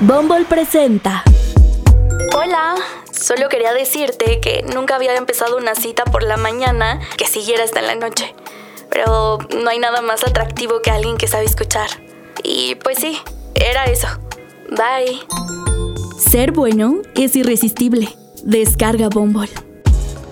Bumble 0.00 0.44
presenta. 0.44 1.24
Hola, 2.34 2.74
solo 3.12 3.48
quería 3.48 3.72
decirte 3.72 4.40
que 4.40 4.62
nunca 4.74 4.96
había 4.96 5.16
empezado 5.16 5.56
una 5.56 5.74
cita 5.74 6.04
por 6.04 6.22
la 6.22 6.36
mañana 6.36 7.00
que 7.16 7.26
siguiera 7.26 7.64
hasta 7.64 7.80
en 7.80 7.86
la 7.86 7.94
noche. 7.94 8.34
Pero 8.90 9.38
no 9.58 9.70
hay 9.70 9.78
nada 9.78 10.02
más 10.02 10.22
atractivo 10.22 10.82
que 10.82 10.90
alguien 10.90 11.16
que 11.16 11.28
sabe 11.28 11.46
escuchar. 11.46 11.88
Y 12.42 12.74
pues 12.76 12.98
sí, 12.98 13.18
era 13.54 13.84
eso. 13.84 14.06
Bye. 14.68 15.20
Ser 16.18 16.52
bueno 16.52 17.00
es 17.14 17.34
irresistible. 17.34 18.14
Descarga 18.44 19.08
Bumble. 19.08 19.48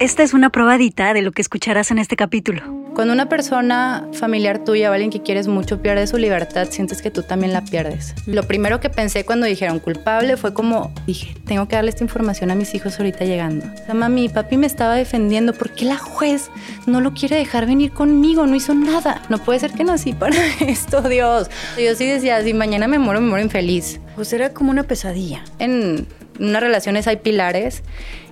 Esta 0.00 0.24
es 0.24 0.34
una 0.34 0.50
probadita 0.50 1.14
de 1.14 1.22
lo 1.22 1.30
que 1.30 1.40
escucharás 1.40 1.92
en 1.92 1.98
este 1.98 2.16
capítulo. 2.16 2.62
Cuando 2.94 3.12
una 3.12 3.28
persona 3.28 4.08
familiar 4.12 4.64
tuya 4.64 4.90
o 4.90 4.92
alguien 4.92 5.10
que 5.10 5.22
quieres 5.22 5.46
mucho 5.46 5.80
pierde 5.82 6.08
su 6.08 6.16
libertad, 6.16 6.66
sientes 6.70 7.00
que 7.00 7.12
tú 7.12 7.22
también 7.22 7.52
la 7.52 7.64
pierdes. 7.64 8.12
Lo 8.26 8.42
primero 8.42 8.80
que 8.80 8.90
pensé 8.90 9.24
cuando 9.24 9.46
dijeron 9.46 9.78
culpable 9.78 10.36
fue 10.36 10.52
como, 10.52 10.92
dije, 11.06 11.36
tengo 11.46 11.68
que 11.68 11.76
darle 11.76 11.90
esta 11.90 12.02
información 12.02 12.50
a 12.50 12.56
mis 12.56 12.74
hijos 12.74 12.98
ahorita 12.98 13.24
llegando. 13.24 13.66
O 13.66 13.86
sea, 13.86 13.94
mami, 13.94 14.28
papi 14.28 14.56
me 14.56 14.66
estaba 14.66 14.94
defendiendo, 14.94 15.52
¿por 15.54 15.70
qué 15.70 15.84
la 15.84 15.96
juez 15.96 16.50
no 16.86 17.00
lo 17.00 17.14
quiere 17.14 17.36
dejar 17.36 17.66
venir 17.66 17.92
conmigo? 17.92 18.46
No 18.46 18.56
hizo 18.56 18.74
nada. 18.74 19.22
No 19.28 19.38
puede 19.38 19.60
ser 19.60 19.72
que 19.72 19.84
nací 19.84 20.12
para 20.12 20.36
esto, 20.60 21.02
Dios. 21.02 21.48
Yo 21.76 21.94
sí 21.94 22.06
decía, 22.06 22.42
si 22.42 22.52
mañana 22.52 22.88
me 22.88 22.98
muero, 22.98 23.20
me 23.20 23.28
muero 23.28 23.44
infeliz. 23.44 24.00
Pues 24.16 24.32
era 24.32 24.52
como 24.52 24.70
una 24.70 24.82
pesadilla. 24.82 25.44
En 25.60 26.06
unas 26.38 26.62
relaciones 26.62 27.06
hay 27.06 27.16
pilares 27.16 27.82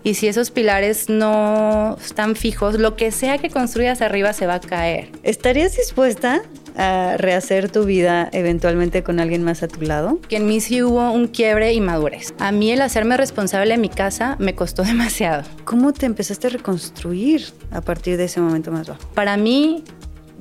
y 0.05 0.15
si 0.15 0.27
esos 0.27 0.51
pilares 0.51 1.09
no 1.09 1.97
están 2.05 2.34
fijos, 2.34 2.79
lo 2.79 2.97
que 2.97 3.12
sea 3.12 3.38
que 3.38 3.51
construyas 3.51 4.02
arriba 4.02 4.33
se 4.33 4.47
va 4.47 4.55
a 4.55 4.60
caer. 4.60 5.10
¿Estarías 5.23 5.77
dispuesta 5.77 6.43
a 6.77 7.16
rehacer 7.19 7.70
tu 7.70 7.84
vida 7.84 8.29
eventualmente 8.33 9.02
con 9.02 9.20
alguien 9.20 9.43
más 9.43 9.62
a 9.62 9.69
tu 9.69 9.83
lado? 9.83 10.19
Que 10.29 10.37
en 10.37 10.46
mí 10.46 10.60
sí 10.60 10.83
hubo 10.83 11.12
un 11.12 11.29
quiebre 11.29 11.73
y 11.73 11.80
madurez. 11.80 12.34
A 12.38 12.51
mí 12.51 12.73
el 12.73 12.80
hacerme 12.80 13.16
responsable 13.16 13.70
de 13.70 13.79
mi 13.79 13.88
casa 13.88 14.37
me 14.38 14.54
costó 14.54 14.82
demasiado. 14.82 15.45
¿Cómo 15.65 15.93
te 15.93 16.07
empezaste 16.07 16.48
a 16.48 16.51
reconstruir 16.51 17.46
a 17.71 17.80
partir 17.80 18.16
de 18.16 18.24
ese 18.24 18.41
momento 18.41 18.73
más 18.73 18.88
bajo? 18.88 19.07
Para 19.15 19.37
mí 19.37 19.85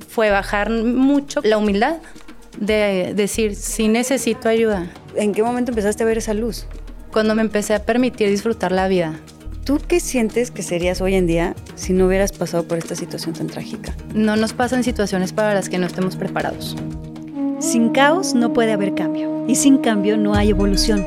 fue 0.08 0.30
bajar 0.30 0.70
mucho 0.70 1.40
la 1.44 1.56
humildad 1.56 1.98
de 2.58 3.12
decir, 3.14 3.54
sí 3.54 3.88
necesito 3.88 4.48
ayuda. 4.48 4.90
¿En 5.14 5.32
qué 5.32 5.42
momento 5.42 5.70
empezaste 5.70 6.02
a 6.02 6.06
ver 6.06 6.18
esa 6.18 6.34
luz? 6.34 6.66
Cuando 7.12 7.34
me 7.34 7.42
empecé 7.42 7.74
a 7.74 7.84
permitir 7.84 8.30
disfrutar 8.30 8.72
la 8.72 8.88
vida. 8.88 9.12
¿Tú 9.66 9.78
qué 9.86 10.00
sientes 10.00 10.50
que 10.50 10.62
serías 10.62 11.02
hoy 11.02 11.14
en 11.14 11.26
día 11.26 11.54
si 11.74 11.92
no 11.92 12.06
hubieras 12.06 12.32
pasado 12.32 12.64
por 12.66 12.78
esta 12.78 12.96
situación 12.96 13.34
tan 13.34 13.48
trágica? 13.48 13.94
No 14.14 14.34
nos 14.36 14.54
pasan 14.54 14.82
situaciones 14.82 15.34
para 15.34 15.52
las 15.52 15.68
que 15.68 15.76
no 15.76 15.86
estemos 15.86 16.16
preparados. 16.16 16.74
Sin 17.60 17.90
caos 17.90 18.34
no 18.34 18.54
puede 18.54 18.72
haber 18.72 18.94
cambio 18.94 19.44
y 19.46 19.56
sin 19.56 19.76
cambio 19.76 20.16
no 20.16 20.34
hay 20.34 20.50
evolución. 20.50 21.06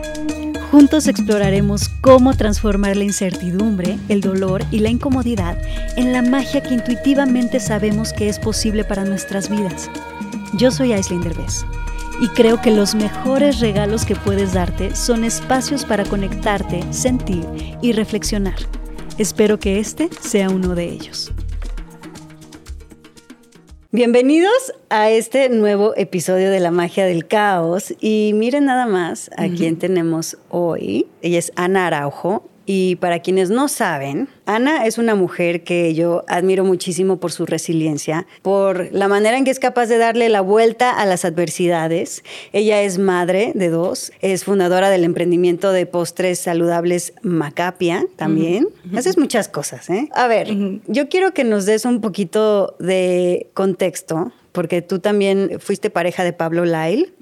Juntos 0.71 1.07
exploraremos 1.07 1.89
cómo 2.01 2.35
transformar 2.35 2.95
la 2.95 3.03
incertidumbre, 3.03 3.97
el 4.07 4.21
dolor 4.21 4.63
y 4.69 4.81
la 4.81 4.89
incomodidad 4.89 5.57
en 5.97 6.13
la 6.13 6.21
magia 6.21 6.61
que 6.61 6.75
intuitivamente 6.75 7.59
sabemos 7.59 8.13
que 8.13 8.29
es 8.29 8.37
posible 8.37 8.83
para 8.83 9.05
nuestras 9.05 9.49
vidas. 9.49 9.89
Yo 10.53 10.69
soy 10.69 10.93
Aislinn 10.93 11.21
Derbez 11.21 11.65
y 12.21 12.27
creo 12.30 12.61
que 12.61 12.71
los 12.71 12.95
mejores 12.95 13.59
regalos 13.59 14.05
que 14.05 14.16
puedes 14.16 14.53
darte 14.53 14.95
son 14.95 15.23
espacios 15.23 15.85
para 15.85 16.05
conectarte, 16.05 16.81
sentir 16.91 17.45
y 17.81 17.91
reflexionar. 17.91 18.55
Espero 19.17 19.59
que 19.59 19.80
este 19.80 20.09
sea 20.22 20.49
uno 20.49 20.75
de 20.75 20.85
ellos. 20.85 21.31
Bienvenidos 23.91 24.73
a 24.89 25.09
este 25.09 25.47
nuevo 25.47 25.94
episodio 25.95 26.52
de 26.52 26.59
La 26.59 26.72
Magia 26.72 27.05
del 27.05 27.27
Caos. 27.27 27.94
Y 28.02 28.31
miren 28.35 28.66
nada 28.66 28.85
más 28.88 29.31
a 29.38 29.47
quién 29.47 29.77
tenemos 29.77 30.38
hoy. 30.50 31.07
Ella 31.22 31.39
es 31.39 31.53
Ana 31.55 31.88
Araujo. 31.88 32.50
Y 32.66 32.95
para 32.95 33.19
quienes 33.19 33.49
no 33.49 33.67
saben, 33.67 34.27
Ana 34.45 34.85
es 34.85 34.97
una 34.97 35.16
mujer 35.16 35.63
que 35.63 35.94
yo 35.94 36.23
admiro 36.27 36.63
muchísimo 36.63 37.17
por 37.17 37.31
su 37.31 37.45
resiliencia, 37.45 38.25
por 38.41 38.91
la 38.91 39.07
manera 39.07 39.38
en 39.38 39.45
que 39.45 39.51
es 39.51 39.59
capaz 39.59 39.88
de 39.88 39.97
darle 39.97 40.29
la 40.29 40.41
vuelta 40.41 40.91
a 40.91 41.06
las 41.06 41.25
adversidades. 41.25 42.23
Ella 42.53 42.81
es 42.81 42.97
madre 42.97 43.51
de 43.53 43.69
dos, 43.69 44.12
es 44.22 44.44
fundadora 44.44 44.89
del 44.89 45.03
emprendimiento 45.03 45.72
de 45.72 45.85
postres 45.85 46.39
saludables 46.39 47.13
Macapia 47.22 48.06
también. 48.16 48.68
Haces 48.95 49.18
muchas 49.18 49.47
cosas, 49.47 49.89
¿eh? 49.89 50.09
A 50.13 50.28
ver, 50.28 50.47
yo 50.88 51.09
quiero 51.09 51.34
que 51.34 51.44
nos 51.44 51.66
des 51.66 51.85
un 51.85 52.01
poquito 52.01 52.75
de 52.79 53.47
contexto 53.53 54.31
porque 54.56 54.81
tú 54.81 55.00
también 55.00 55.57
fuiste 55.59 55.89
pareja 55.89 56.23
de 56.23 56.31
Pablo 56.31 56.63
Lyle, 56.66 57.13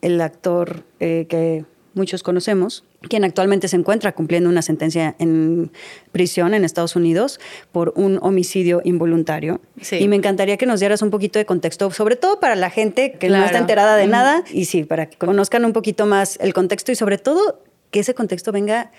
el 0.00 0.20
actor 0.20 0.82
eh, 1.00 1.26
que 1.28 1.64
muchos 1.94 2.22
conocemos, 2.22 2.84
quien 3.08 3.24
actualmente 3.24 3.68
se 3.68 3.76
encuentra 3.76 4.12
cumpliendo 4.12 4.48
una 4.48 4.62
sentencia 4.62 5.14
en 5.18 5.70
prisión 6.10 6.54
en 6.54 6.64
Estados 6.64 6.96
Unidos 6.96 7.40
por 7.70 7.92
un 7.96 8.18
homicidio 8.22 8.80
involuntario. 8.84 9.60
Y 9.92 10.08
me 10.08 10.16
encantaría 10.16 10.56
que 10.56 10.66
nos 10.66 10.80
dieras 10.80 11.02
un 11.02 11.10
poquito 11.10 11.38
de 11.38 11.46
contexto, 11.46 11.90
sobre 11.90 12.16
todo 12.16 12.40
para 12.40 12.56
la 12.56 12.70
gente 12.70 13.12
que 13.12 13.28
no 13.28 13.44
está 13.44 13.58
enterada 13.58 13.96
de 13.96 14.06
nada, 14.06 14.44
y 14.52 14.66
sí, 14.66 14.84
para 14.84 15.06
que 15.06 15.16
conozcan 15.18 15.64
un 15.64 15.72
poquito 15.72 16.06
más 16.06 16.38
el 16.40 16.54
contexto 16.54 16.92
y 16.92 16.96
sobre 16.96 17.18
todo 17.18 17.60
que 17.90 18.00
ese 18.00 18.14
contexto 18.14 18.52
venga 18.52 18.90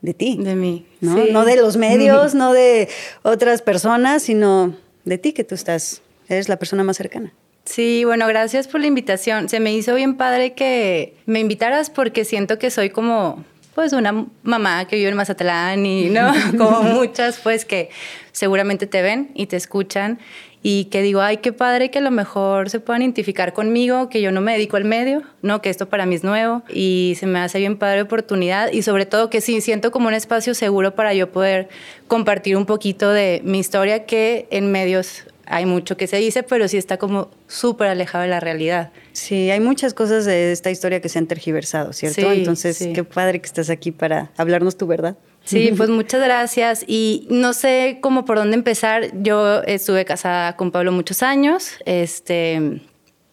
de 0.00 0.14
ti. 0.14 0.38
De 0.40 0.54
mí. 0.54 0.86
No, 1.00 1.16
no 1.32 1.44
de 1.44 1.56
los 1.56 1.76
medios, 1.76 2.34
no 2.34 2.52
de 2.52 2.88
otras 3.22 3.62
personas, 3.62 4.22
sino 4.22 4.74
de 5.04 5.18
ti 5.18 5.32
que 5.32 5.44
tú 5.44 5.54
estás, 5.54 6.02
eres 6.28 6.48
la 6.48 6.56
persona 6.56 6.84
más 6.84 6.96
cercana. 6.96 7.32
Sí, 7.68 8.04
bueno, 8.04 8.26
gracias 8.26 8.66
por 8.66 8.80
la 8.80 8.86
invitación. 8.86 9.50
Se 9.50 9.60
me 9.60 9.74
hizo 9.74 9.94
bien 9.94 10.16
padre 10.16 10.54
que 10.54 11.14
me 11.26 11.38
invitaras 11.38 11.90
porque 11.90 12.24
siento 12.24 12.58
que 12.58 12.70
soy 12.70 12.88
como 12.88 13.44
pues 13.74 13.92
una 13.92 14.24
mamá 14.42 14.86
que 14.86 14.96
vive 14.96 15.10
en 15.10 15.16
Mazatlán 15.16 15.84
y 15.84 16.08
no, 16.08 16.32
como 16.58 16.82
muchas 16.82 17.38
pues 17.38 17.66
que 17.66 17.90
seguramente 18.32 18.86
te 18.86 19.02
ven 19.02 19.32
y 19.34 19.46
te 19.46 19.56
escuchan. 19.56 20.18
Y 20.62 20.86
que 20.86 21.02
digo, 21.02 21.20
ay, 21.20 21.36
qué 21.36 21.52
padre 21.52 21.90
que 21.90 21.98
a 21.98 22.00
lo 22.00 22.10
mejor 22.10 22.70
se 22.70 22.80
puedan 22.80 23.02
identificar 23.02 23.52
conmigo, 23.52 24.08
que 24.08 24.22
yo 24.22 24.32
no 24.32 24.40
me 24.40 24.54
dedico 24.54 24.78
al 24.78 24.84
medio, 24.84 25.22
no, 25.42 25.60
que 25.60 25.68
esto 25.68 25.90
para 25.90 26.06
mí 26.06 26.14
es 26.14 26.24
nuevo 26.24 26.62
y 26.70 27.16
se 27.20 27.26
me 27.26 27.38
hace 27.38 27.58
bien 27.58 27.76
padre 27.76 28.00
oportunidad 28.02 28.72
y 28.72 28.80
sobre 28.80 29.04
todo 29.04 29.28
que 29.28 29.42
sí 29.42 29.60
siento 29.60 29.92
como 29.92 30.08
un 30.08 30.14
espacio 30.14 30.54
seguro 30.54 30.94
para 30.94 31.12
yo 31.12 31.30
poder 31.30 31.68
compartir 32.08 32.56
un 32.56 32.64
poquito 32.64 33.10
de 33.10 33.42
mi 33.44 33.58
historia 33.58 34.06
que 34.06 34.48
en 34.50 34.72
medios 34.72 35.24
hay 35.50 35.66
mucho 35.66 35.96
que 35.96 36.06
se 36.06 36.18
dice, 36.18 36.42
pero 36.42 36.68
sí 36.68 36.76
está 36.76 36.98
como 36.98 37.30
súper 37.46 37.88
alejado 37.88 38.22
de 38.22 38.28
la 38.28 38.40
realidad. 38.40 38.92
Sí, 39.12 39.50
hay 39.50 39.60
muchas 39.60 39.94
cosas 39.94 40.24
de 40.26 40.52
esta 40.52 40.70
historia 40.70 41.00
que 41.00 41.08
se 41.08 41.18
han 41.18 41.26
tergiversado, 41.26 41.92
¿cierto? 41.92 42.30
Entonces, 42.30 42.88
qué 42.94 43.02
padre 43.04 43.40
que 43.40 43.46
estás 43.46 43.70
aquí 43.70 43.90
para 43.90 44.30
hablarnos 44.36 44.76
tu 44.76 44.86
verdad. 44.86 45.16
Sí, 45.44 45.72
pues 45.76 45.88
muchas 45.88 46.22
gracias. 46.22 46.84
Y 46.86 47.26
no 47.30 47.54
sé 47.54 47.98
cómo 48.02 48.24
por 48.24 48.36
dónde 48.36 48.56
empezar. 48.56 49.10
Yo 49.22 49.62
estuve 49.62 50.04
casada 50.04 50.56
con 50.56 50.70
Pablo 50.70 50.92
muchos 50.92 51.22
años. 51.22 51.72
Este, 51.86 52.82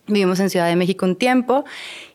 vivimos 0.08 0.40
en 0.40 0.50
Ciudad 0.50 0.68
de 0.68 0.78
México 0.78 1.06
un 1.06 1.18
tiempo 1.18 1.66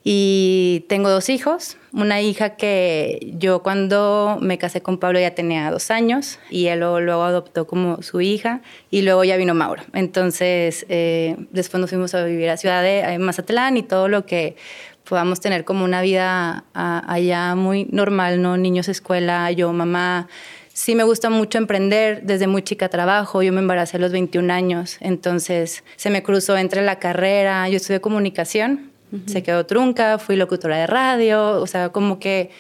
y 0.03 0.87
tengo 0.89 1.11
dos 1.11 1.29
hijos. 1.29 1.77
Una 1.93 2.21
hija 2.21 2.51
que 2.51 3.35
yo 3.37 3.63
cuando 3.63 4.39
me 4.41 4.59
casé 4.59 4.81
con 4.81 4.99
Pablo 4.99 5.19
ya 5.19 5.35
tenía 5.35 5.71
dos 5.73 5.91
años 5.91 6.39
y 6.49 6.67
él 6.67 6.79
luego, 6.81 7.25
adoptó 7.25 7.67
como 7.67 8.01
su 8.03 8.21
hija 8.21 8.63
y 8.91 9.03
luego 9.03 9.25
ya 9.25 9.37
vino 9.37 9.55
Mauro. 9.55 9.83
Entonces 9.93 10.87
eh, 10.89 11.37
después 11.51 11.81
nos 11.81 11.91
fuimos 11.91 12.15
a 12.15 12.25
vivir 12.25 12.49
a 12.49 12.57
Ciudad 12.57 12.83
de 12.83 13.19
Mazatlán 13.19 13.77
y 13.77 13.83
todo 13.83 14.07
lo 14.07 14.25
que 14.25 14.57
podamos 15.03 15.41
tener 15.41 15.65
como 15.65 15.85
una 15.85 16.01
vida 16.01 16.65
allá 16.73 17.57
muy 17.57 17.87
normal, 17.91 18.41
¿no? 18.41 18.57
Niños, 18.57 18.89
escuela, 18.89 19.51
yo, 19.51 19.73
mamá. 19.73 20.29
Sí 20.73 20.95
me 20.95 21.03
gusta 21.03 21.29
mucho 21.29 21.59
emprender, 21.59 22.23
desde 22.23 22.47
muy 22.47 22.63
chica 22.63 22.89
trabajo, 22.89 23.43
yo 23.43 23.53
me 23.53 23.59
embaracé 23.59 23.97
a 23.97 24.01
los 24.01 24.13
21 24.13 24.53
años, 24.53 24.97
entonces 25.01 25.83
se 25.97 26.11
me 26.11 26.23
cruzó 26.23 26.57
entre 26.57 26.83
la 26.83 27.01
carrera, 27.01 27.69
yo 27.69 27.77
estudié 27.77 28.01
comunicación 28.01 28.90
se 29.27 29.43
quedó 29.43 29.67
trunca, 29.67 30.19
fui 30.19 30.37
locutora 30.37 30.77
de 30.77 30.87
radio, 30.87 31.61
o 31.61 31.67
sea, 31.67 31.91
como 31.91 32.19
que 32.19 32.51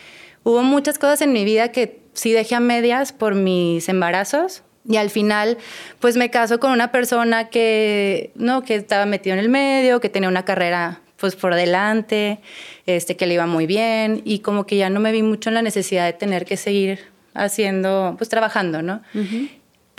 hubo 0.42 0.62
muchas 0.62 0.98
cosas 0.98 1.22
en 1.22 1.32
mi 1.32 1.44
vida 1.44 1.72
que 1.72 2.00
sí 2.12 2.32
dejé 2.32 2.54
a 2.54 2.60
medias 2.60 3.12
por 3.12 3.34
mis 3.34 3.88
embarazos. 3.88 4.62
Y 4.88 4.96
al 4.96 5.10
final, 5.10 5.58
pues 6.00 6.16
me 6.16 6.30
caso 6.30 6.58
con 6.58 6.72
una 6.72 6.90
persona 6.90 7.48
que, 7.48 8.32
¿no? 8.34 8.62
que 8.62 8.76
estaba 8.76 9.04
metido 9.06 9.34
en 9.34 9.40
el 9.40 9.50
medio, 9.50 10.00
que 10.00 10.08
tenía 10.08 10.28
una 10.28 10.44
carrera 10.44 11.02
pues 11.20 11.36
por 11.36 11.54
delante, 11.54 12.40
este, 12.86 13.14
que 13.14 13.26
le 13.26 13.34
iba 13.34 13.46
muy 13.46 13.66
bien 13.66 14.22
y 14.24 14.38
como 14.38 14.64
que 14.64 14.78
ya 14.78 14.88
no 14.88 15.00
me 15.00 15.12
vi 15.12 15.22
mucho 15.22 15.50
en 15.50 15.54
la 15.54 15.62
necesidad 15.62 16.06
de 16.06 16.14
tener 16.14 16.46
que 16.46 16.56
seguir 16.56 17.00
haciendo, 17.34 18.14
pues 18.16 18.30
trabajando, 18.30 18.82
¿no? 18.82 19.02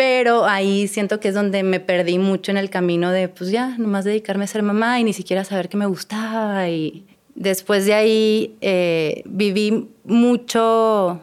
Pero 0.02 0.48
ahí 0.48 0.88
siento 0.88 1.20
que 1.20 1.28
es 1.28 1.36
donde 1.36 1.62
me 1.62 1.80
perdí 1.80 2.18
mucho 2.18 2.50
en 2.50 2.58
el 2.58 2.72
camino 2.72 3.12
de, 3.12 3.28
pues 3.28 3.52
ya, 3.52 3.78
nomás 3.78 4.04
dedicarme 4.04 4.46
a 4.46 4.48
ser 4.48 4.64
mamá 4.64 5.00
y 5.00 5.04
ni 5.04 5.14
siquiera 5.14 5.44
saber 5.44 5.70
qué 5.70 5.78
me 5.78 5.86
gustaba. 5.86 6.68
Y 6.70 7.06
después 7.36 7.86
de 7.86 7.94
ahí 7.94 8.56
eh, 8.62 9.22
viví 9.26 9.90
mucho, 10.04 11.22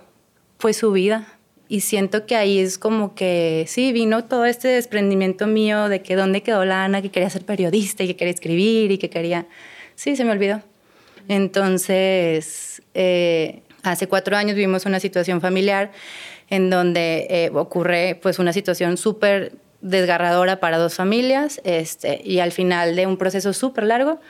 pues 0.59 0.77
su 0.77 0.93
vida. 0.93 1.27
Y 1.67 1.81
siento 1.81 2.25
que 2.25 2.37
ahí 2.37 2.61
es 2.61 2.79
como 2.79 3.17
que, 3.17 3.65
sí, 3.67 3.93
vino 3.93 4.27
todo 4.27 4.45
este 4.45 4.69
desprendimiento 4.69 5.49
mío 5.49 5.89
de 5.89 6.01
que 6.01 6.15
dónde 6.15 6.45
quedó 6.45 6.65
la 6.65 6.85
Ana, 6.85 7.03
que 7.03 7.11
quería 7.11 7.31
ser 7.31 7.45
periodista 7.45 8.05
y 8.05 8.07
que 8.07 8.15
quería 8.15 8.33
escribir 8.33 8.93
y 8.93 8.99
que 8.99 9.11
quería... 9.11 9.49
Sí, 9.97 10.15
se 10.15 10.23
me 10.23 10.31
olvidó. 10.31 10.63
Entonces, 11.27 12.81
eh, 12.95 13.61
hace 13.83 14.07
cuatro 14.07 14.37
años 14.37 14.55
vivimos 14.55 14.87
una 14.87 15.01
situación 15.01 15.41
familiar 15.41 15.91
en 16.51 16.71
donde 16.71 17.27
eh, 17.31 17.51
ocurre 17.55 18.19
pues 18.23 18.39
una 18.39 18.53
situación 18.53 18.97
súper 18.97 19.53
desgarradora 19.81 20.61
para 20.61 20.79
dos 20.79 20.95
familias 20.95 21.61
este, 21.65 22.21
y 22.25 22.41
al 22.41 22.53
final 22.53 22.97
de 22.97 23.07
un 23.07 23.17
proceso 23.17 23.53
súper 23.53 23.85
largo, 23.85 24.21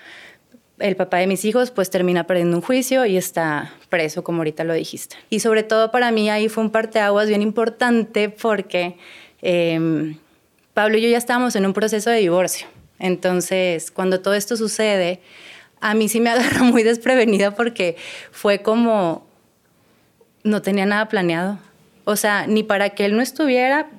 el 0.79 0.97
papá 0.97 1.19
de 1.19 1.26
mis 1.26 1.44
hijos 1.44 1.70
pues 1.70 1.91
termina 1.91 2.25
perdiendo 2.25 2.56
un 2.56 2.62
juicio 2.62 3.05
y 3.05 3.17
está 3.17 3.73
preso, 3.88 4.23
como 4.23 4.38
ahorita 4.38 4.65
lo 4.65 4.75
dijiste. 4.75 5.17
Y 5.31 5.41
sobre 5.41 5.62
todo 5.62 5.91
para 5.91 6.11
mí 6.11 6.31
ahí 6.31 6.49
fue 6.49 6.65
un 6.65 6.70
parteaguas 6.70 7.29
bien 7.29 7.43
importante 7.43 8.29
porque 8.29 8.97
em, 9.43 10.19
Pablo 10.75 10.99
y 10.99 11.03
yo 11.03 11.09
ya 11.09 11.19
estábamos 11.19 11.56
en 11.56 11.67
un 11.67 11.73
proceso 11.73 12.11
de 12.11 12.19
divorcio. 12.19 12.67
Entonces, 12.99 13.91
cuando 13.91 14.20
todo 14.20 14.35
esto 14.35 14.56
sucede, 14.56 15.20
a 15.81 15.94
mí 15.94 16.09
sí 16.09 16.20
me 16.20 16.31
agarró 16.31 16.65
muy 16.65 16.82
desprevenida 16.82 17.53
porque 17.55 17.97
fue 18.31 18.62
como, 18.62 19.26
no 20.44 20.62
tenía 20.62 20.87
nada 20.87 21.09
planeado. 21.09 21.59
O 22.08 22.16
sea, 22.16 22.46
ni 22.46 22.62
para 22.62 22.88
que 22.88 23.05
él 23.05 23.14
no 23.14 23.20
estuviera, 23.20 23.90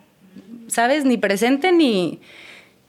¿sabes? 0.67 1.05
Ni 1.05 1.17
presente 1.17 1.71
ni, 1.71 2.19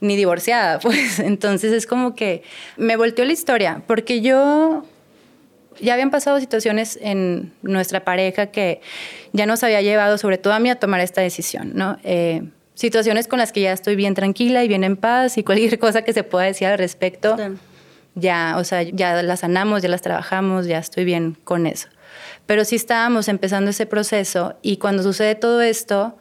ni 0.01 0.17
divorciada. 0.17 0.79
Pues 0.83 1.19
entonces 1.19 1.75
es 1.75 1.87
como 1.87 2.15
que 2.15 2.43
me 2.79 2.97
volteó 2.97 3.27
la 3.27 3.33
historia, 3.33 3.83
porque 3.87 4.23
yo 4.23 4.83
ya 5.79 5.93
habían 5.93 6.11
pasado 6.11 6.41
situaciones 6.41 6.99
en 7.03 7.53
nuestra 7.61 8.03
pareja 8.03 8.47
que 8.47 8.81
ya 9.35 9.45
nos 9.45 9.63
había 9.63 9.83
llevado, 9.83 10.17
sobre 10.17 10.39
todo 10.39 10.55
a 10.55 10.59
mí, 10.59 10.71
a 10.71 10.77
tomar 10.77 11.01
esta 11.01 11.21
decisión, 11.21 11.73
¿no? 11.75 11.99
Eh, 12.03 12.41
situaciones 12.75 13.29
con 13.29 13.41
las 13.41 13.53
que 13.53 13.61
ya 13.61 13.75
estoy 13.75 13.97
bien 13.97 14.15
tranquila 14.15 14.65
y 14.65 14.69
bien 14.69 14.85
en 14.85 14.97
paz 14.97 15.37
y 15.37 15.45
cualquier 15.45 15.79
cosa 15.79 16.01
que 16.01 16.15
se 16.15 16.23
pueda 16.23 16.47
decir 16.47 16.67
al 16.67 16.79
respecto, 16.79 17.37
ya, 18.15 18.55
o 18.57 18.65
sea, 18.65 18.85
ya 18.85 19.23
las 19.23 19.41
sanamos, 19.41 19.83
ya 19.83 19.91
las 19.91 20.01
trabajamos, 20.01 20.65
ya 20.65 20.79
estoy 20.79 21.05
bien 21.05 21.37
con 21.45 21.67
eso. 21.67 21.89
Pero 22.47 22.65
sí 22.65 22.77
estábamos 22.77 23.29
empezando 23.29 23.71
ese 23.71 23.87
proceso 23.87 24.55
y 24.63 24.79
cuando 24.79 25.03
sucede 25.03 25.35
todo 25.35 25.61
esto, 25.61 26.17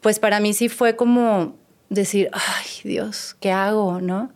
pues 0.00 0.18
para 0.18 0.40
mí 0.40 0.52
sí 0.52 0.68
fue 0.68 0.96
como 0.96 1.56
decir, 1.88 2.28
ay 2.32 2.66
Dios, 2.82 3.36
¿qué 3.40 3.50
hago? 3.50 4.00
¿No? 4.00 4.32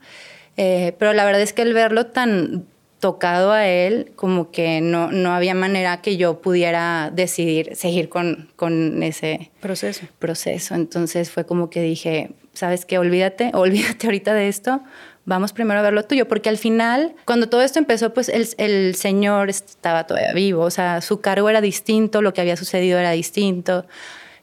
Eh, 0.57 0.95
pero 0.97 1.13
la 1.13 1.25
verdad 1.25 1.41
es 1.41 1.53
que 1.53 1.61
el 1.61 1.73
verlo 1.73 2.07
tan 2.07 2.65
tocado 2.99 3.51
a 3.51 3.65
él, 3.65 4.11
como 4.15 4.51
que 4.51 4.81
no, 4.81 5.11
no 5.11 5.33
había 5.33 5.53
manera 5.53 6.01
que 6.01 6.17
yo 6.17 6.41
pudiera 6.41 7.11
decidir 7.13 7.75
seguir 7.75 8.09
con, 8.09 8.49
con 8.55 9.01
ese 9.03 9.51
proceso. 9.61 10.05
proceso. 10.19 10.75
Entonces 10.75 11.31
fue 11.31 11.45
como 11.45 11.69
que 11.69 11.81
dije, 11.81 12.31
¿sabes 12.53 12.85
qué? 12.85 12.97
Olvídate, 12.97 13.51
olvídate 13.53 14.07
ahorita 14.07 14.33
de 14.33 14.49
esto, 14.49 14.81
vamos 15.25 15.53
primero 15.53 15.79
a 15.79 15.83
ver 15.83 15.93
lo 15.93 16.03
tuyo, 16.05 16.27
porque 16.27 16.49
al 16.49 16.57
final, 16.57 17.15
cuando 17.25 17.49
todo 17.49 17.61
esto 17.61 17.79
empezó, 17.79 18.13
pues 18.13 18.29
el, 18.29 18.47
el, 18.57 18.95
señor 18.95 19.49
estaba 19.49 20.05
todavía 20.05 20.33
vivo, 20.33 20.63
o 20.63 20.71
sea, 20.71 21.01
su 21.01 21.21
cargo 21.21 21.49
era 21.49 21.61
distinto, 21.61 22.21
lo 22.21 22.33
que 22.33 22.41
había 22.41 22.57
sucedido 22.57 22.99
era 22.99 23.11
distinto, 23.11 23.85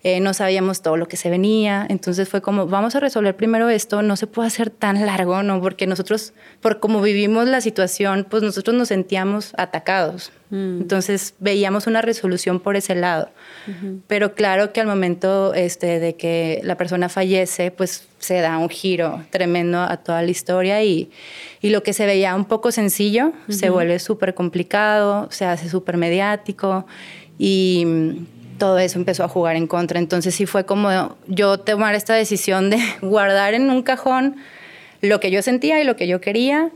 eh, 0.06 0.20
no 0.20 0.34
sabíamos 0.34 0.82
todo 0.82 0.96
lo 0.96 1.08
que 1.08 1.16
se 1.16 1.30
venía, 1.30 1.84
entonces 1.88 2.28
fue 2.28 2.40
como, 2.40 2.68
vamos 2.68 2.94
a 2.94 3.00
resolver 3.00 3.34
primero 3.34 3.68
esto, 3.68 4.02
no 4.02 4.14
se 4.14 4.28
puede 4.28 4.46
hacer 4.46 4.70
tan 4.70 5.04
largo, 5.04 5.42
¿no? 5.42 5.60
Porque 5.60 5.88
nosotros, 5.88 6.32
por 6.60 6.78
como 6.78 7.02
vivimos 7.02 7.48
la 7.48 7.60
situación, 7.60 8.24
pues 8.30 8.44
nosotros 8.44 8.76
nos 8.76 8.86
sentíamos 8.86 9.52
atacados. 9.56 10.30
Mm. 10.50 10.82
Entonces 10.82 11.34
veíamos 11.40 11.88
una 11.88 12.02
resolución 12.02 12.60
por 12.60 12.76
ese 12.76 12.94
lado. 12.94 13.30
Pero 14.06 14.36
claro 14.36 14.72
que 14.72 14.80
al 14.80 14.86
momento 14.86 15.54
este, 15.54 15.98
de 15.98 16.14
que 16.14 16.60
la 16.62 16.76
persona 16.76 17.08
fallece, 17.08 17.72
pues 17.72 18.06
se 18.20 18.40
da 18.40 18.58
un 18.58 18.68
giro 18.68 19.24
tremendo 19.30 19.80
a 19.80 19.96
toda 19.96 20.22
la 20.22 20.30
historia 20.30 20.84
y, 20.84 21.10
y 21.60 21.70
lo 21.70 21.82
que 21.82 21.92
se 21.92 22.06
veía 22.06 22.36
un 22.36 22.44
poco 22.44 22.70
sencillo 22.70 23.32
se 23.48 23.70
vuelve 23.70 23.98
súper 23.98 24.34
complicado, 24.34 25.26
se 25.32 25.46
hace 25.46 25.68
súper 25.68 25.96
mediático 25.96 26.86
y 27.38 27.84
todo 28.58 28.78
eso 28.78 28.98
empezó 28.98 29.24
a 29.24 29.28
jugar 29.28 29.56
en 29.56 29.66
contra. 29.66 29.98
Entonces 29.98 30.34
sí 30.34 30.46
fue 30.46 30.64
como 30.64 31.16
yo 31.26 31.58
tomar 31.58 31.94
esta 31.94 32.14
decisión 32.14 32.70
de 32.70 32.78
guardar 33.02 33.54
en 33.54 33.70
un 33.70 33.82
cajón 33.82 34.36
lo 35.00 35.20
que 35.20 35.30
yo 35.30 35.42
sentía 35.42 35.80
y 35.80 35.84
lo 35.84 35.96
que 35.96 36.06
yo 36.06 36.20
quería 36.20 36.70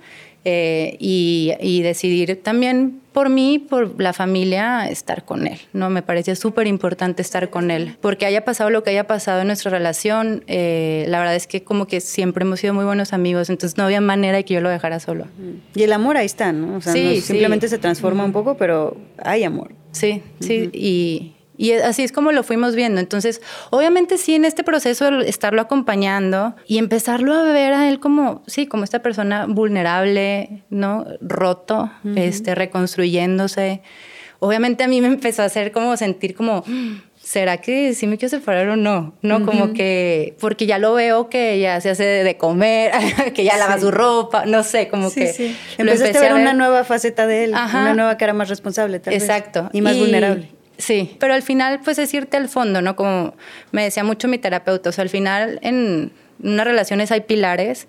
eh, 0.44 0.96
y, 0.98 1.82
decidir 1.82 2.42
también 2.42 3.00
por 3.12 3.28
mí, 3.28 3.58
por 3.58 4.00
la 4.00 4.14
familia, 4.14 4.88
estar 4.88 5.24
con 5.24 5.46
él. 5.46 5.58
¿no? 5.74 5.90
Me 5.90 6.00
parecía 6.00 6.34
súper 6.34 6.66
importante 6.66 7.20
estar 7.20 7.50
con 7.50 7.70
él, 7.70 7.96
porque 8.00 8.24
haya 8.24 8.44
pasado 8.44 8.70
lo 8.70 8.82
que 8.82 8.90
haya 8.90 9.06
pasado 9.06 9.40
en 9.40 9.48
nuestra 9.48 9.70
relación, 9.70 10.44
eh, 10.46 11.04
la 11.08 11.18
verdad 11.18 11.34
es 11.34 11.46
que 11.46 11.62
como 11.62 11.86
que 11.86 12.00
siempre 12.00 12.44
hemos 12.44 12.60
sido 12.60 12.72
muy 12.72 12.84
buenos 12.84 13.12
amigos, 13.12 13.50
entonces 13.50 13.76
no 13.76 13.84
había 13.84 14.00
manera 14.00 14.38
de 14.38 14.44
que 14.44 14.54
yo 14.54 14.60
lo 14.60 14.70
dejara 14.70 15.00
solo. 15.00 15.26
Y 15.74 15.82
el 15.82 15.92
amor 15.92 16.16
ahí 16.16 16.26
está, 16.26 16.52
¿no? 16.52 16.76
O 16.76 16.80
sea, 16.80 16.92
sí, 16.92 17.20
simplemente 17.20 17.68
se 17.68 17.78
transforma 17.78 18.24
un 18.24 18.32
poco, 18.32 18.56
pero 18.56 18.96
hay 19.22 19.44
amor. 19.44 19.72
Sí, 19.92 20.22
sí, 20.38 20.70
y 20.72 21.34
y 21.60 21.72
así 21.72 22.02
es 22.02 22.10
como 22.10 22.32
lo 22.32 22.42
fuimos 22.42 22.74
viendo. 22.74 23.02
Entonces, 23.02 23.42
obviamente 23.68 24.16
sí, 24.16 24.34
en 24.34 24.46
este 24.46 24.64
proceso 24.64 25.10
de 25.10 25.28
estarlo 25.28 25.60
acompañando 25.60 26.56
y 26.66 26.78
empezarlo 26.78 27.34
a 27.34 27.42
ver 27.42 27.74
a 27.74 27.86
él 27.90 28.00
como, 28.00 28.42
sí, 28.46 28.66
como 28.66 28.82
esta 28.82 29.02
persona 29.02 29.44
vulnerable, 29.44 30.62
¿no? 30.70 31.04
Roto, 31.20 31.90
este, 32.16 32.54
reconstruyéndose. 32.54 33.82
Obviamente 34.38 34.84
a 34.84 34.88
mí 34.88 35.02
me 35.02 35.08
empezó 35.08 35.42
a 35.42 35.44
hacer 35.44 35.70
como 35.70 35.98
sentir 35.98 36.34
como, 36.34 36.64
¿será 37.22 37.58
que 37.58 37.92
sí 37.92 38.06
me 38.06 38.16
quiero 38.16 38.30
separar 38.30 38.66
o 38.70 38.76
no? 38.76 39.12
No, 39.20 39.44
como 39.44 39.74
que, 39.74 40.36
porque 40.40 40.64
ya 40.64 40.78
lo 40.78 40.94
veo 40.94 41.28
que 41.28 41.60
ya 41.60 41.78
se 41.82 41.90
hace 41.90 42.04
de 42.04 42.38
comer, 42.38 42.90
que 43.34 43.44
ya 43.44 43.58
lava 43.58 43.78
su 43.78 43.90
ropa, 43.90 44.46
no 44.46 44.62
sé, 44.62 44.88
como 44.88 45.12
que... 45.12 45.30
Sí. 45.34 45.54
Empezaste 45.76 46.16
a 46.16 46.22
ver, 46.22 46.32
una 46.32 46.54
nueva 46.54 46.84
faceta 46.84 47.26
de 47.26 47.44
él, 47.44 47.50
una 47.50 47.92
nueva 47.92 48.16
cara 48.16 48.32
más 48.32 48.48
responsable, 48.48 48.98
tal 48.98 49.12
Exacto. 49.12 49.68
Y 49.74 49.82
más 49.82 49.98
vulnerable. 49.98 50.58
Sí, 50.80 51.16
pero 51.20 51.34
al 51.34 51.42
final 51.42 51.80
pues 51.84 51.98
es 51.98 52.12
irte 52.14 52.36
al 52.36 52.48
fondo, 52.48 52.80
¿no? 52.80 52.96
Como 52.96 53.34
me 53.70 53.84
decía 53.84 54.02
mucho 54.02 54.28
mi 54.28 54.38
terapeuta, 54.38 54.88
o 54.88 54.92
sea, 54.92 55.02
al 55.02 55.10
final 55.10 55.58
en 55.62 56.10
unas 56.42 56.66
relaciones 56.66 57.12
hay 57.12 57.20
pilares 57.20 57.86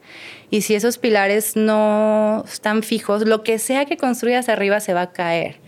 y 0.49 0.61
si 0.61 0.75
esos 0.75 0.97
pilares 0.97 1.55
no 1.55 2.43
están 2.45 2.83
fijos, 2.83 3.25
lo 3.25 3.43
que 3.43 3.59
sea 3.59 3.85
que 3.85 3.95
construyas 3.95 4.49
arriba 4.49 4.81
se 4.81 4.93
va 4.93 5.03
a 5.03 5.11
caer. 5.13 5.59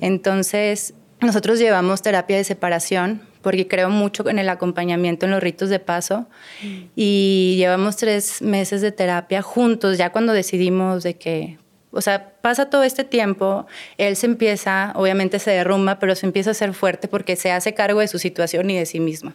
Entonces, 0.00 0.94
nosotros 1.20 1.60
llevamos 1.60 2.02
terapia 2.02 2.36
de 2.36 2.44
separación 2.44 3.22
porque 3.40 3.68
creo 3.68 3.88
mucho 3.90 4.28
en 4.28 4.40
el 4.40 4.48
acompañamiento 4.48 5.26
en 5.26 5.32
los 5.32 5.42
ritos 5.42 5.68
de 5.68 5.78
paso 5.78 6.26
mm. 6.62 6.82
y 6.96 7.54
llevamos 7.58 7.96
tres 7.96 8.42
meses 8.42 8.80
de 8.80 8.90
terapia 8.90 9.42
juntos 9.42 9.98
ya 9.98 10.10
cuando 10.10 10.32
decidimos 10.32 11.02
de 11.02 11.14
que 11.18 11.58
o 11.94 12.00
sea, 12.00 12.32
pasa 12.40 12.70
todo 12.70 12.82
este 12.82 13.04
tiempo, 13.04 13.66
él 13.98 14.16
se 14.16 14.26
empieza, 14.26 14.92
obviamente 14.96 15.38
se 15.38 15.50
derrumba, 15.50 15.98
pero 15.98 16.14
se 16.14 16.26
empieza 16.26 16.50
a 16.50 16.54
ser 16.54 16.74
fuerte 16.74 17.08
porque 17.08 17.36
se 17.36 17.52
hace 17.52 17.74
cargo 17.74 18.00
de 18.00 18.08
su 18.08 18.18
situación 18.18 18.70
y 18.70 18.78
de 18.78 18.86
sí 18.86 19.00
mismo. 19.00 19.32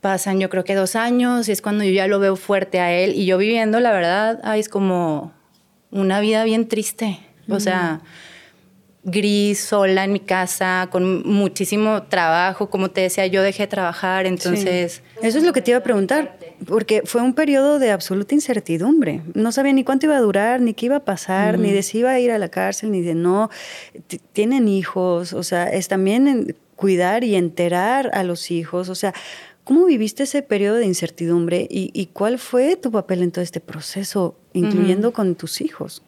Pasan 0.00 0.40
yo 0.40 0.48
creo 0.48 0.64
que 0.64 0.74
dos 0.74 0.94
años 0.94 1.48
y 1.48 1.52
es 1.52 1.62
cuando 1.62 1.84
yo 1.84 1.90
ya 1.90 2.06
lo 2.06 2.20
veo 2.20 2.36
fuerte 2.36 2.80
a 2.80 2.92
él 2.92 3.14
y 3.14 3.26
yo 3.26 3.38
viviendo, 3.38 3.80
la 3.80 3.92
verdad, 3.92 4.40
ay, 4.44 4.60
es 4.60 4.68
como 4.68 5.32
una 5.90 6.20
vida 6.20 6.44
bien 6.44 6.68
triste. 6.68 7.18
O 7.48 7.60
sea, 7.60 8.00
gris, 9.06 9.60
sola 9.60 10.04
en 10.04 10.12
mi 10.12 10.18
casa, 10.18 10.88
con 10.90 11.22
muchísimo 11.26 12.02
trabajo. 12.02 12.68
Como 12.68 12.90
te 12.90 13.02
decía, 13.02 13.26
yo 13.28 13.40
dejé 13.40 13.62
de 13.62 13.66
trabajar, 13.68 14.26
entonces... 14.26 15.02
Eso 15.22 15.38
es 15.38 15.44
lo 15.44 15.52
que 15.52 15.62
te 15.62 15.70
iba 15.70 15.78
a 15.78 15.82
preguntar, 15.82 16.36
porque 16.66 17.02
fue 17.04 17.22
un 17.22 17.32
periodo 17.32 17.78
de 17.78 17.92
absoluta 17.92 18.34
incertidumbre. 18.34 19.22
No 19.34 19.52
sabía 19.52 19.72
ni 19.72 19.84
cuánto 19.84 20.06
iba 20.06 20.16
a 20.16 20.20
durar, 20.20 20.60
ni 20.60 20.74
qué 20.74 20.86
iba 20.86 20.96
a 20.96 21.04
pasar, 21.04 21.58
ni 21.58 21.70
de 21.70 21.84
si 21.84 21.98
iba 21.98 22.10
a 22.10 22.18
ir 22.18 22.32
a 22.32 22.38
la 22.38 22.48
cárcel, 22.48 22.90
ni 22.90 23.00
de 23.00 23.14
no. 23.14 23.48
tienen 24.32 24.66
hijos, 24.66 25.32
o 25.32 25.44
sea, 25.44 25.68
es 25.68 25.86
también 25.86 26.56
cuidar 26.74 27.22
y 27.22 27.36
enterar 27.36 28.10
a 28.12 28.24
los 28.24 28.50
hijos, 28.50 28.88
o 28.88 28.94
sea... 28.94 29.14
¿Cómo 29.62 29.86
viviste 29.86 30.22
ese 30.22 30.42
periodo 30.42 30.76
de 30.76 30.86
incertidumbre 30.86 31.66
y, 31.68 32.06
cuál 32.12 32.38
fue 32.38 32.76
tu 32.76 32.92
papel 32.92 33.20
en 33.22 33.32
todo 33.32 33.42
este 33.42 33.58
proceso, 33.58 34.36
incluyendo 34.52 35.12
con 35.12 35.34
tus 35.34 35.60
hijos? 35.60 36.04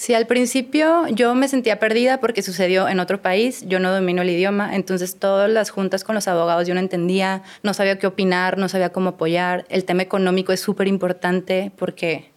Sí, 0.00 0.14
al 0.14 0.26
principio 0.26 1.06
yo 1.08 1.34
me 1.34 1.46
sentía 1.46 1.78
perdida 1.78 2.20
porque 2.20 2.40
sucedió 2.40 2.88
en 2.88 3.00
otro 3.00 3.20
país, 3.20 3.66
yo 3.68 3.80
no 3.80 3.92
domino 3.92 4.22
el 4.22 4.30
idioma, 4.30 4.74
entonces 4.74 5.18
todas 5.18 5.50
las 5.50 5.68
juntas 5.68 6.04
con 6.04 6.14
los 6.14 6.26
abogados 6.26 6.66
yo 6.66 6.72
no 6.72 6.80
entendía, 6.80 7.42
no 7.62 7.74
sabía 7.74 7.98
qué 7.98 8.06
opinar, 8.06 8.56
no 8.56 8.70
sabía 8.70 8.92
cómo 8.92 9.10
apoyar. 9.10 9.66
El 9.68 9.84
tema 9.84 10.00
económico 10.00 10.54
es 10.54 10.60
súper 10.60 10.88
importante 10.88 11.70
porque, 11.76 12.30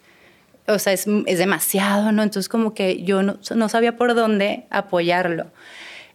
o 0.67 0.77
sea, 0.77 0.91
es, 0.91 1.07
es, 1.25 1.37
demasiado, 1.37 2.11
¿no? 2.11 2.21
Entonces 2.21 2.49
como 2.49 2.73
que 2.73 3.01
yo 3.03 3.23
no, 3.23 3.69
sabía 3.69 3.95
por 3.95 4.13
dónde 4.13 4.65
apoyarlo 4.69 5.45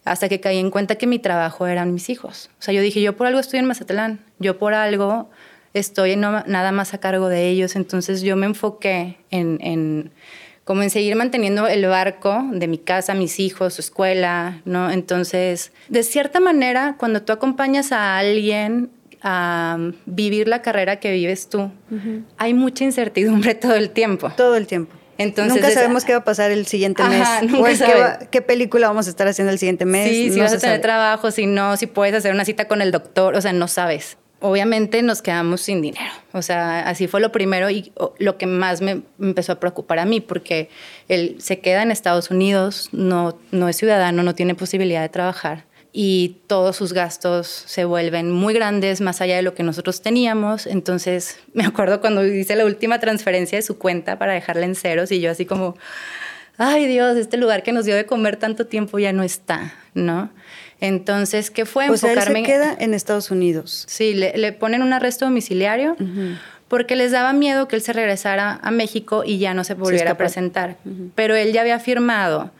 hasta 0.05 0.29
que 0.29 0.39
caí 0.39 0.59
en 0.59 0.69
cuenta 0.69 0.97
que 0.97 1.07
mi 1.07 1.17
trabajo 1.17 1.65
eran 1.65 1.95
mis 1.95 2.11
hijos. 2.11 2.51
O 2.59 2.61
sea, 2.61 2.75
yo 2.75 2.81
dije, 2.83 3.01
yo 3.01 3.17
por 3.17 3.25
algo 3.25 3.39
estoy 3.39 3.57
en 3.57 3.65
Mazatlán, 3.65 4.19
yo 4.37 4.59
por 4.59 4.75
algo 4.75 5.31
estoy 5.73 6.15
nada 6.15 6.71
más 6.71 6.93
a 6.93 6.99
cargo 6.99 7.27
de 7.27 7.49
ellos, 7.49 7.75
entonces 7.75 8.21
yo 8.21 8.35
me 8.35 8.45
enfoqué 8.45 9.17
en, 9.31 9.57
en 9.63 10.11
como 10.69 10.83
en 10.83 10.91
seguir 10.91 11.15
manteniendo 11.15 11.65
el 11.67 11.83
barco 11.87 12.45
de 12.51 12.67
mi 12.67 12.77
casa, 12.77 13.15
mis 13.15 13.39
hijos, 13.39 13.73
su 13.73 13.81
escuela, 13.81 14.61
¿no? 14.65 14.91
Entonces, 14.91 15.71
de 15.87 16.03
cierta 16.03 16.39
manera, 16.39 16.93
cuando 16.99 17.23
tú 17.23 17.33
acompañas 17.33 17.91
a 17.91 18.19
alguien 18.19 18.91
a 19.23 19.79
vivir 20.05 20.47
la 20.47 20.61
carrera 20.61 20.99
que 20.99 21.11
vives 21.11 21.49
tú, 21.49 21.71
hay 22.37 22.53
mucha 22.53 22.83
incertidumbre 22.83 23.55
todo 23.55 23.73
el 23.73 23.89
tiempo. 23.89 24.31
Todo 24.37 24.57
el 24.57 24.67
tiempo. 24.67 24.95
Entonces, 25.17 25.55
nunca 25.55 25.71
sabemos 25.71 26.05
qué 26.05 26.11
va 26.11 26.19
a 26.19 26.23
pasar 26.23 26.51
el 26.51 26.67
siguiente 26.67 27.01
mes. 27.03 27.21
Ajá, 27.23 27.39
o 27.39 27.45
nunca 27.47 27.71
en 27.71 27.77
qué, 27.77 27.83
sabes. 27.83 27.99
va- 27.99 28.19
qué 28.29 28.41
película 28.43 28.89
vamos 28.89 29.07
a 29.07 29.09
estar 29.09 29.27
haciendo 29.27 29.51
el 29.51 29.57
siguiente 29.57 29.85
mes. 29.85 30.07
Sí, 30.07 30.29
si 30.29 30.39
vas 30.39 30.53
a 30.53 30.59
tener 30.59 30.75
sabe. 30.75 30.83
trabajo, 30.83 31.31
si 31.31 31.47
no, 31.47 31.77
si 31.77 31.87
puedes 31.87 32.13
hacer 32.13 32.31
una 32.31 32.45
cita 32.45 32.67
con 32.67 32.83
el 32.83 32.91
doctor, 32.91 33.33
o 33.33 33.41
sea, 33.41 33.53
no 33.53 33.67
sabes. 33.67 34.17
Obviamente 34.41 35.01
nos 35.01 35.21
quedamos 35.21 35.61
sin 35.61 35.81
dinero. 35.81 36.11
O 36.31 36.41
sea, 36.41 36.87
así 36.87 37.07
fue 37.07 37.19
lo 37.19 37.31
primero 37.31 37.69
y 37.69 37.91
lo 38.19 38.37
que 38.37 38.45
más 38.45 38.81
me 38.81 39.01
empezó 39.19 39.53
a 39.53 39.59
preocupar 39.59 39.99
a 39.99 40.05
mí, 40.05 40.21
porque 40.21 40.69
él 41.07 41.35
se 41.39 41.59
queda 41.59 41.83
en 41.83 41.91
Estados 41.91 42.31
Unidos, 42.31 42.89
no, 42.91 43.37
no 43.51 43.67
es 43.67 43.77
ciudadano, 43.77 44.23
no 44.23 44.35
tiene 44.35 44.55
posibilidad 44.55 45.01
de 45.01 45.09
trabajar 45.09 45.65
y 45.91 46.37
todos 46.47 46.75
sus 46.75 46.93
gastos 46.93 47.47
se 47.47 47.83
vuelven 47.83 48.31
muy 48.31 48.53
grandes, 48.53 49.01
más 49.01 49.21
allá 49.21 49.35
de 49.37 49.41
lo 49.41 49.55
que 49.55 49.63
nosotros 49.63 50.01
teníamos. 50.01 50.67
Entonces, 50.67 51.39
me 51.53 51.65
acuerdo 51.65 52.01
cuando 52.01 52.25
hice 52.25 52.55
la 52.55 52.65
última 52.65 52.99
transferencia 52.99 53.57
de 53.57 53.61
su 53.61 53.77
cuenta 53.77 54.19
para 54.19 54.33
dejarla 54.33 54.65
en 54.65 54.75
ceros 54.75 55.11
y 55.11 55.19
yo 55.19 55.31
así 55.31 55.45
como, 55.45 55.75
ay 56.57 56.87
Dios, 56.87 57.17
este 57.17 57.37
lugar 57.37 57.63
que 57.63 57.71
nos 57.71 57.85
dio 57.85 57.95
de 57.95 58.05
comer 58.05 58.37
tanto 58.37 58.67
tiempo 58.67 58.99
ya 58.99 59.13
no 59.13 59.23
está, 59.23 59.73
¿no? 59.93 60.29
Entonces, 60.81 61.51
¿qué 61.51 61.65
fue? 61.65 61.89
O 61.89 61.97
sea, 61.97 62.13
él 62.13 62.21
se 62.21 62.43
queda 62.43 62.75
en 62.79 62.93
Estados 62.93 63.31
Unidos. 63.31 63.85
Sí, 63.87 64.13
le, 64.13 64.37
le 64.37 64.53
ponen 64.53 64.81
un 64.81 64.93
arresto 64.93 65.25
domiciliario 65.25 65.95
porque 66.69 66.95
les 66.95 67.11
daba 67.11 67.33
miedo 67.33 67.67
que 67.67 67.75
él 67.75 67.81
se 67.81 67.93
regresara 67.93 68.59
a 68.61 68.71
México 68.71 69.23
y 69.25 69.39
ya 69.39 69.53
no 69.53 69.63
se 69.63 69.73
volviera 69.73 70.11
a 70.11 70.17
presentar. 70.17 70.77
Pero 71.15 71.35
él 71.35 71.51
ya 71.51 71.61
había 71.61 71.79
firmado 71.79 72.51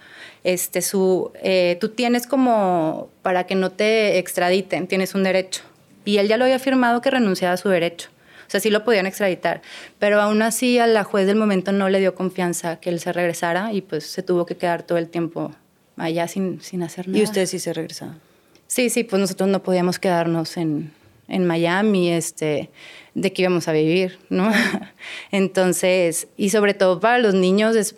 este, 0.43 0.81
su... 0.81 1.31
eh, 1.41 1.77
tú 1.79 1.89
tienes 1.89 2.27
como, 2.27 3.09
para 3.21 3.45
que 3.45 3.55
no 3.55 3.71
te 3.71 4.17
extraditen, 4.17 4.88
tienes 4.88 5.15
un 5.15 5.23
derecho. 5.23 5.61
Y 6.05 6.17
él 6.17 6.27
ya 6.27 6.38
lo 6.38 6.45
había 6.45 6.59
firmado 6.59 7.01
que 7.01 7.11
renunciaba 7.11 7.53
a 7.53 7.57
su 7.57 7.69
derecho. 7.69 8.09
O 8.47 8.51
sea, 8.51 8.59
sí 8.59 8.71
lo 8.71 8.83
podían 8.83 9.05
extraditar. 9.05 9.61
Pero 9.99 10.19
aún 10.19 10.41
así 10.41 10.79
a 10.79 10.88
la 10.88 11.03
juez 11.03 11.27
del 11.27 11.35
momento 11.35 11.71
no 11.71 11.88
le 11.88 11.99
dio 11.99 12.15
confianza 12.15 12.77
que 12.77 12.89
él 12.89 12.99
se 12.99 13.13
regresara 13.13 13.73
y 13.73 13.81
pues 13.81 14.05
se 14.05 14.23
tuvo 14.23 14.47
que 14.47 14.57
quedar 14.57 14.81
todo 14.81 14.97
el 14.97 15.07
tiempo 15.07 15.53
allá 15.99 16.27
sin, 16.27 16.61
sin 16.61 16.83
hacer 16.83 17.07
nada. 17.07 17.19
Y 17.19 17.23
ustedes 17.23 17.49
sí 17.49 17.59
se 17.59 17.73
regresaban. 17.73 18.19
Sí, 18.67 18.89
sí, 18.89 19.03
pues 19.03 19.19
nosotros 19.19 19.49
no 19.49 19.61
podíamos 19.63 19.99
quedarnos 19.99 20.57
en, 20.57 20.91
en 21.27 21.45
Miami, 21.47 22.11
este, 22.11 22.69
de 23.15 23.33
que 23.33 23.41
íbamos 23.43 23.67
a 23.67 23.71
vivir, 23.71 24.19
¿no? 24.29 24.51
Entonces, 25.31 26.27
y 26.37 26.49
sobre 26.49 26.73
todo 26.73 26.99
para 26.99 27.19
los 27.19 27.33
niños, 27.33 27.75
es- 27.75 27.95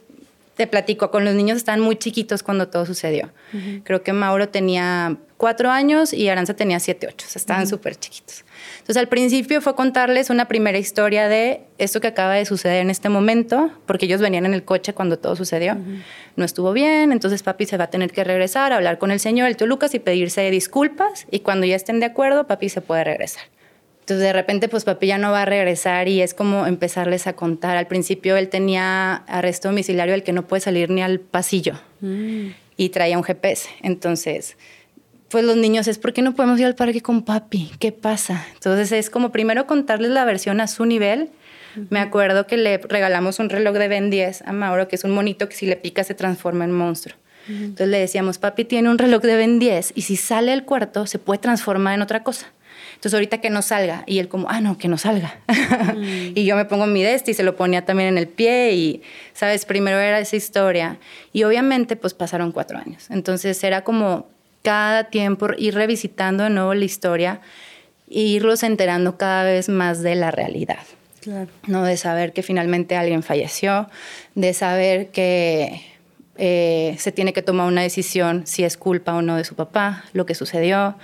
te 0.62 0.68
platico, 0.68 1.10
con 1.10 1.26
los 1.26 1.34
niños 1.34 1.58
estaban 1.58 1.80
muy 1.80 1.96
chiquitos 1.96 2.44
cuando 2.44 2.68
todo 2.68 2.86
sucedió. 2.86 3.32
Creo 3.84 4.04
que 4.04 4.14
Mauro 4.14 4.50
tenía 4.50 5.18
cuatro 5.38 5.72
años 5.72 6.14
y 6.14 6.30
Aranza 6.30 6.54
tenía 6.56 6.80
siete, 6.80 7.08
ocho, 7.08 7.26
o 7.28 7.30
sea, 7.32 7.40
estaban 7.40 7.66
súper 7.66 7.96
chiquitos. 7.96 8.46
Entonces, 8.74 8.98
al 8.98 9.08
principio 9.08 9.60
fue 9.60 9.74
contarles 9.74 10.30
una 10.30 10.48
primera 10.48 10.78
historia 10.78 11.28
de 11.28 11.64
esto 11.80 12.00
que 12.00 12.06
acaba 12.06 12.36
de 12.36 12.46
suceder 12.46 12.80
en 12.80 12.92
este 12.92 13.10
momento, 13.10 13.72
porque 13.88 14.06
ellos 14.06 14.22
venían 14.22 14.46
en 14.46 14.54
el 14.54 14.64
coche 14.64 14.94
cuando 14.94 15.18
todo 15.18 15.36
sucedió. 15.36 15.76
No 16.36 16.46
estuvo 16.46 16.74
bien, 16.74 17.12
entonces 17.12 17.42
papi 17.42 17.66
se 17.66 17.78
va 17.78 17.86
a 17.86 17.90
tener 17.90 18.12
que 18.12 18.24
regresar 18.24 18.72
a 18.72 18.76
hablar 18.76 19.00
con 19.00 19.10
el 19.10 19.20
señor, 19.20 19.48
el 19.48 19.58
tío 19.58 19.66
Lucas, 19.66 19.96
y 19.96 20.00
pedirse 20.00 20.48
disculpas, 20.52 21.26
y 21.32 21.40
cuando 21.40 21.66
ya 21.66 21.76
estén 21.76 22.00
de 22.00 22.06
acuerdo, 22.06 22.46
papi 22.46 22.70
se 22.70 22.82
puede 22.82 23.04
regresar. 23.04 23.46
Entonces 24.12 24.28
de 24.28 24.34
repente 24.34 24.68
pues 24.68 24.84
papi 24.84 25.08
ya 25.08 25.18
no 25.18 25.32
va 25.32 25.44
a 25.44 25.46
regresar 25.46 26.10
y 26.10 26.22
es 26.22 26.34
como 26.34 26.68
empezarles 26.68 27.28
a 27.28 27.34
contar. 27.34 27.78
Al 27.78 27.88
principio 27.88 28.36
él 28.36 28.50
tenía 28.50 29.14
arresto 29.14 29.70
domiciliario 29.70 30.14
el 30.14 30.24
que 30.24 30.34
no 30.34 30.46
puede 30.50 30.60
salir 30.60 30.90
ni 30.90 31.02
al 31.02 31.22
pasillo 31.22 31.80
y 32.76 32.90
traía 32.90 33.18
un 33.18 33.24
GPS. 33.24 33.70
Entonces 33.82 34.58
pues 35.30 35.46
los 35.46 35.56
niños 35.56 35.88
es 35.88 35.98
¿por 35.98 36.12
qué 36.12 36.22
no 36.22 36.36
podemos 36.36 36.60
ir 36.60 36.66
al 36.66 36.76
parque 36.76 37.00
con 37.00 37.22
papi? 37.24 37.72
¿Qué 37.80 37.94
pasa? 37.94 38.46
Entonces 38.54 38.92
es 38.92 39.10
como 39.10 39.32
primero 39.32 39.66
contarles 39.66 40.12
la 40.12 40.26
versión 40.26 40.60
a 40.60 40.68
su 40.68 40.84
nivel. 40.84 41.30
Me 41.90 42.00
acuerdo 42.00 42.48
que 42.48 42.58
le 42.58 42.80
regalamos 42.80 43.40
un 43.40 43.50
reloj 43.50 43.78
de 43.78 43.88
Ben 43.88 44.10
10 44.10 44.42
a 44.42 44.52
Mauro, 44.52 44.90
que 44.90 44.98
es 44.98 45.06
un 45.06 45.12
monito 45.12 45.48
que 45.48 45.56
si 45.56 45.68
le 45.68 45.78
pica 45.78 46.04
se 46.04 46.16
transforma 46.16 46.66
en 46.66 46.74
monstruo. 46.74 47.16
Entonces 47.48 47.88
le 47.88 47.98
decíamos, 47.98 48.40
papi 48.40 48.66
tiene 48.66 48.90
un 48.90 48.98
reloj 48.98 49.22
de 49.22 49.38
Ben 49.38 49.58
10 49.58 49.94
y 49.96 50.02
si 50.02 50.18
sale 50.18 50.52
del 50.52 50.66
cuarto 50.66 51.08
se 51.08 51.18
puede 51.18 51.40
transformar 51.40 51.94
en 51.94 52.02
otra 52.02 52.24
cosa. 52.24 52.52
Entonces 53.02 53.16
ahorita 53.16 53.40
que 53.40 53.50
no 53.50 53.64
salga. 53.64 54.04
Y 54.06 54.20
él 54.20 54.28
como, 54.28 54.48
ah, 54.48 54.62
no, 54.62 54.78
que 54.78 54.88
no 54.88 54.96
salga. 54.96 55.40
y 56.36 56.46
yo 56.46 56.56
me 56.56 56.66
pongo 56.66 56.86
mi 56.86 57.02
desti 57.02 57.32
y 57.32 57.34
se 57.34 57.42
lo 57.42 57.56
ponía 57.56 57.84
también 57.84 58.10
en 58.10 58.20
el 58.20 58.28
pie 58.28 58.74
y, 58.74 59.02
¿sabes? 59.34 59.66
Primero 59.66 59.98
era 59.98 60.20
esa 60.20 60.36
historia. 60.36 61.00
Y 61.34 61.42
obviamente 61.42 61.96
pues 61.96 62.14
pasaron 62.14 62.52
cuatro 62.52 62.78
años. 62.78 63.08
Entonces 63.10 63.64
era 63.64 63.84
como 63.84 64.28
cada 64.62 65.06
tiempo 65.06 65.48
ir 65.58 65.74
revisitando 65.74 66.44
de 66.44 66.52
nuevo 66.52 66.76
la 66.76 66.86
historia 66.86 67.42
e 68.08 68.20
irlos 68.20 68.62
enterando 68.62 69.18
cada 69.18 69.46
vez 69.46 69.68
más 69.68 70.04
de 70.04 70.14
la 70.14 70.30
realidad. 70.30 70.86
Claro. 71.22 71.50
¿no? 71.66 71.84
De 71.84 71.98
saber 71.98 72.34
que 72.34 72.44
finalmente 72.44 72.96
alguien 72.98 73.24
falleció, 73.24 73.90
de 74.36 74.54
saber 74.54 75.10
que 75.10 75.82
eh, 76.38 76.96
se 77.00 77.12
tiene 77.12 77.34
que 77.34 77.42
tomar 77.42 77.68
una 77.68 77.82
decisión 77.82 78.46
si 78.46 78.64
es 78.64 78.78
culpa 78.78 79.16
o 79.16 79.24
no 79.24 79.38
de 79.38 79.44
su 79.44 79.56
papá, 79.56 80.06
lo 80.14 80.28
que 80.28 80.36
sucedió. 80.36 80.96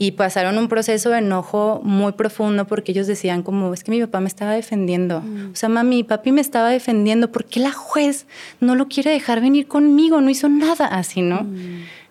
Y 0.00 0.12
pasaron 0.12 0.58
un 0.58 0.68
proceso 0.68 1.10
de 1.10 1.18
enojo 1.18 1.80
muy 1.82 2.12
profundo 2.12 2.66
porque 2.66 2.92
ellos 2.92 3.08
decían 3.08 3.42
como, 3.42 3.74
es 3.74 3.82
que 3.82 3.90
mi 3.90 4.00
papá 4.00 4.20
me 4.20 4.28
estaba 4.28 4.52
defendiendo. 4.52 5.22
O 5.52 5.56
sea, 5.56 5.68
mami, 5.68 6.04
papi 6.04 6.30
me 6.30 6.40
estaba 6.40 6.68
defendiendo. 6.68 7.32
¿Por 7.32 7.44
qué 7.44 7.58
la 7.58 7.72
juez 7.72 8.26
no 8.60 8.76
lo 8.76 8.86
quiere 8.86 9.10
dejar 9.10 9.40
venir 9.40 9.66
conmigo? 9.66 10.20
No 10.20 10.30
hizo 10.30 10.48
nada 10.48 10.86
así, 10.86 11.20
¿no? 11.20 11.46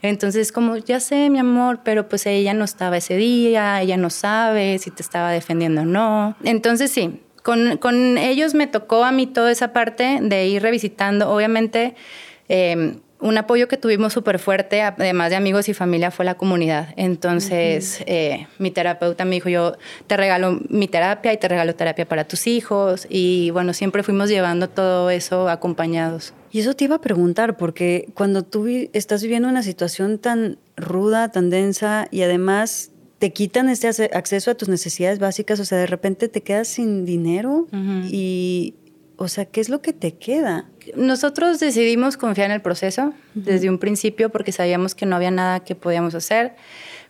Entonces, 0.02 0.52
como, 0.52 0.78
ya 0.78 1.00
sé, 1.00 1.30
mi 1.30 1.40
amor, 1.40 1.80
pero 1.84 2.08
pues 2.10 2.26
ella 2.26 2.54
no 2.54 2.66
estaba 2.66 2.98
ese 2.98 3.16
día, 3.16 3.82
ella 3.82 3.98
no 3.98 4.10
sabe 4.10 4.78
si 4.80 4.92
te 4.92 5.02
estaba 5.02 5.32
defendiendo 5.32 5.82
o 5.82 5.86
no. 5.86 6.36
Entonces, 6.44 6.92
sí, 6.92 7.22
con, 7.42 7.78
con 7.78 8.18
ellos 8.18 8.54
me 8.54 8.68
tocó 8.68 9.06
a 9.06 9.12
mí 9.12 9.28
toda 9.28 9.52
esa 9.52 9.72
parte 9.72 10.20
de 10.22 10.48
ir 10.48 10.62
revisitando. 10.62 11.30
Obviamente, 11.30 11.96
eh, 12.50 12.98
un 13.20 13.38
apoyo 13.38 13.68
que 13.68 13.78
tuvimos 13.78 14.14
súper 14.14 14.38
fuerte, 14.38 14.82
además 14.82 15.32
de 15.32 15.36
amigos 15.38 15.68
y 15.70 15.74
familia, 15.74 16.12
fue 16.12 16.24
la 16.26 16.36
comunidad. 16.36 16.90
Entonces, 16.98 18.04
eh, 18.06 18.48
mi 18.60 18.72
terapeuta 18.72 19.26
me 19.26 19.32
dijo, 19.36 19.50
yo 19.50 19.74
te 20.08 20.18
regalo 20.18 20.60
mi 20.70 20.88
terapia 20.88 21.34
y 21.34 21.38
te 21.38 21.48
regalo 21.48 21.74
terapia 21.76 22.08
para 22.08 22.26
tus 22.28 22.46
hijos. 22.48 23.08
Y 23.10 23.50
bueno, 23.52 23.74
siempre 23.74 24.04
fuimos 24.04 24.30
llevando 24.30 24.70
todo 24.70 25.10
eso 25.10 25.50
acompañados. 25.50 26.34
Y 26.52 26.60
eso 26.60 26.76
te 26.76 26.86
iba 26.86 26.96
a 26.96 27.02
preguntar, 27.02 27.58
porque 27.58 28.08
cuando 28.14 28.44
tú 28.44 28.64
vi- 28.64 28.90
estás 28.94 29.22
viviendo 29.24 29.50
una 29.50 29.64
situación 29.64 30.20
tan 30.20 30.58
ruda, 30.76 31.32
tan 31.32 31.50
densa, 31.50 32.08
y 32.12 32.22
además 32.22 32.92
te 33.20 33.34
quitan 33.34 33.68
este 33.70 33.88
acceso 34.14 34.52
a 34.52 34.56
tus 34.56 34.70
necesidades 34.70 35.18
básicas, 35.18 35.60
o 35.60 35.66
sea, 35.66 35.80
de 35.80 35.88
repente 35.88 36.30
te 36.30 36.42
quedas 36.44 36.68
sin 36.68 37.04
dinero 37.04 37.68
y, 38.12 38.76
o 39.18 39.28
sea, 39.28 39.46
¿qué 39.46 39.60
es 39.60 39.70
lo 39.70 39.82
que 39.82 39.92
te 39.92 40.14
queda? 40.14 40.70
Nosotros 40.96 41.60
decidimos 41.60 42.18
confiar 42.18 42.48
en 42.48 42.54
el 42.54 42.62
proceso 42.62 43.14
desde 43.34 43.70
un 43.70 43.78
principio 43.78 44.30
porque 44.30 44.52
sabíamos 44.52 44.96
que 44.96 45.06
no 45.06 45.16
había 45.16 45.32
nada 45.32 45.60
que 45.62 45.76
podíamos 45.76 46.16
hacer. 46.16 46.56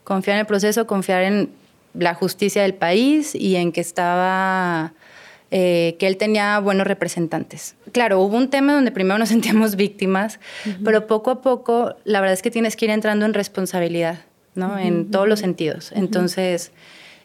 Confiar 0.04 0.36
en 0.36 0.42
el 0.42 0.46
proceso, 0.46 0.88
confiar 0.88 1.24
en 1.24 1.50
la 1.94 2.14
justicia 2.14 2.62
del 2.62 2.74
país 2.74 3.36
y 3.36 3.56
en 3.56 3.72
que 3.72 3.82
estaba, 3.82 4.94
eh, 5.52 5.96
que 6.00 6.08
él 6.08 6.18
tenía 6.18 6.60
buenos 6.60 6.88
representantes. 6.88 7.76
Claro, 7.92 8.22
hubo 8.22 8.38
un 8.38 8.50
tema 8.50 8.74
donde 8.74 8.92
primero 8.92 9.18
nos 9.18 9.30
sentíamos 9.36 9.76
víctimas, 9.76 10.40
pero 10.84 11.08
poco 11.08 11.32
a 11.32 11.42
poco 11.42 11.96
la 12.04 12.22
verdad 12.22 12.34
es 12.34 12.42
que 12.42 12.52
tienes 12.52 12.76
que 12.76 12.86
ir 12.86 12.92
entrando 12.92 13.26
en 13.26 13.34
responsabilidad, 13.34 14.22
¿no? 14.56 14.78
En 14.78 15.12
todos 15.12 15.28
los 15.28 15.40
sentidos. 15.40 15.92
Entonces, 15.94 16.72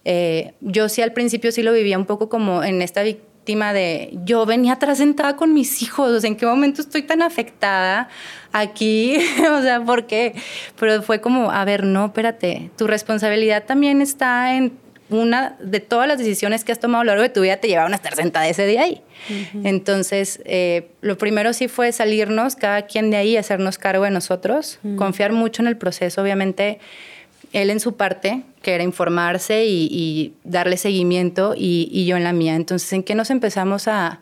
eh, 0.05 0.55
yo 0.61 0.89
sí 0.89 1.03
al 1.03 1.13
principio 1.13 1.53
sí 1.53 1.63
lo 1.63 1.73
vivía 1.73 1.99
un 1.99 2.07
poco 2.07 2.29
como 2.29 2.65
en 2.65 2.83
esta 2.83 3.03
víctima 3.43 3.73
de 3.73 4.17
yo 4.25 4.47
venía 4.47 4.75
atrás 4.75 4.99
sentada 4.99 5.35
con 5.35 5.53
mis 5.53 5.83
hijos, 5.83 6.13
o 6.13 6.21
sea, 6.21 6.29
¿en 6.29 6.37
qué 6.37 6.47
momento 6.47 6.81
estoy 6.81 7.03
tan 7.03 7.23
afectada 7.23 8.09
aquí? 8.53 9.17
o 9.51 9.61
sea, 9.63 9.81
¿por 9.85 10.07
qué? 10.07 10.35
Pero 10.79 11.03
fue 11.03 11.21
como, 11.21 11.51
a 11.51 11.65
ver, 11.65 11.83
no, 11.83 12.07
espérate, 12.07 12.71
tu 12.79 12.87
responsabilidad 12.87 13.65
también 13.65 14.01
está 14.01 14.55
en 14.55 14.79
una 15.11 15.57
de 15.61 15.81
todas 15.81 16.07
las 16.07 16.19
decisiones 16.19 16.63
que 16.63 16.71
has 16.71 16.79
tomado 16.79 17.01
a 17.03 17.05
lo 17.05 17.11
largo 17.11 17.25
de 17.25 17.31
tu 17.31 17.41
vida 17.41 17.57
te 17.57 17.67
llevaron 17.67 17.93
a 17.95 17.97
estar 17.97 18.15
sentada 18.15 18.47
ese 18.47 18.65
día 18.65 18.83
ahí. 18.83 19.03
Entonces, 19.65 20.41
eh, 20.45 20.89
lo 21.01 21.19
primero 21.19 21.53
sí 21.53 21.67
fue 21.67 21.91
salirnos, 21.91 22.55
cada 22.55 22.83
quien 22.83 23.11
de 23.11 23.17
ahí, 23.17 23.37
hacernos 23.37 23.77
cargo 23.77 24.05
de 24.05 24.11
nosotros, 24.11 24.79
confiar 24.97 25.33
mucho 25.33 25.63
en 25.63 25.69
el 25.69 25.77
proceso, 25.77 26.23
obviamente 26.23 26.79
él 27.53 27.71
en 27.71 27.81
su 27.81 27.97
parte, 27.97 28.43
que 28.63 28.75
era 28.75 28.83
informarse 28.83 29.65
y, 29.67 30.35
darle 30.45 30.77
seguimiento, 30.77 31.55
y, 31.57 32.05
yo 32.07 32.17
en 32.17 32.25
la 32.25 32.33
mía. 32.33 32.55
Entonces, 32.57 32.93
¿en 32.93 33.03
qué 33.03 33.15
nos 33.15 33.31
empezamos 33.31 33.89
a, 33.89 34.21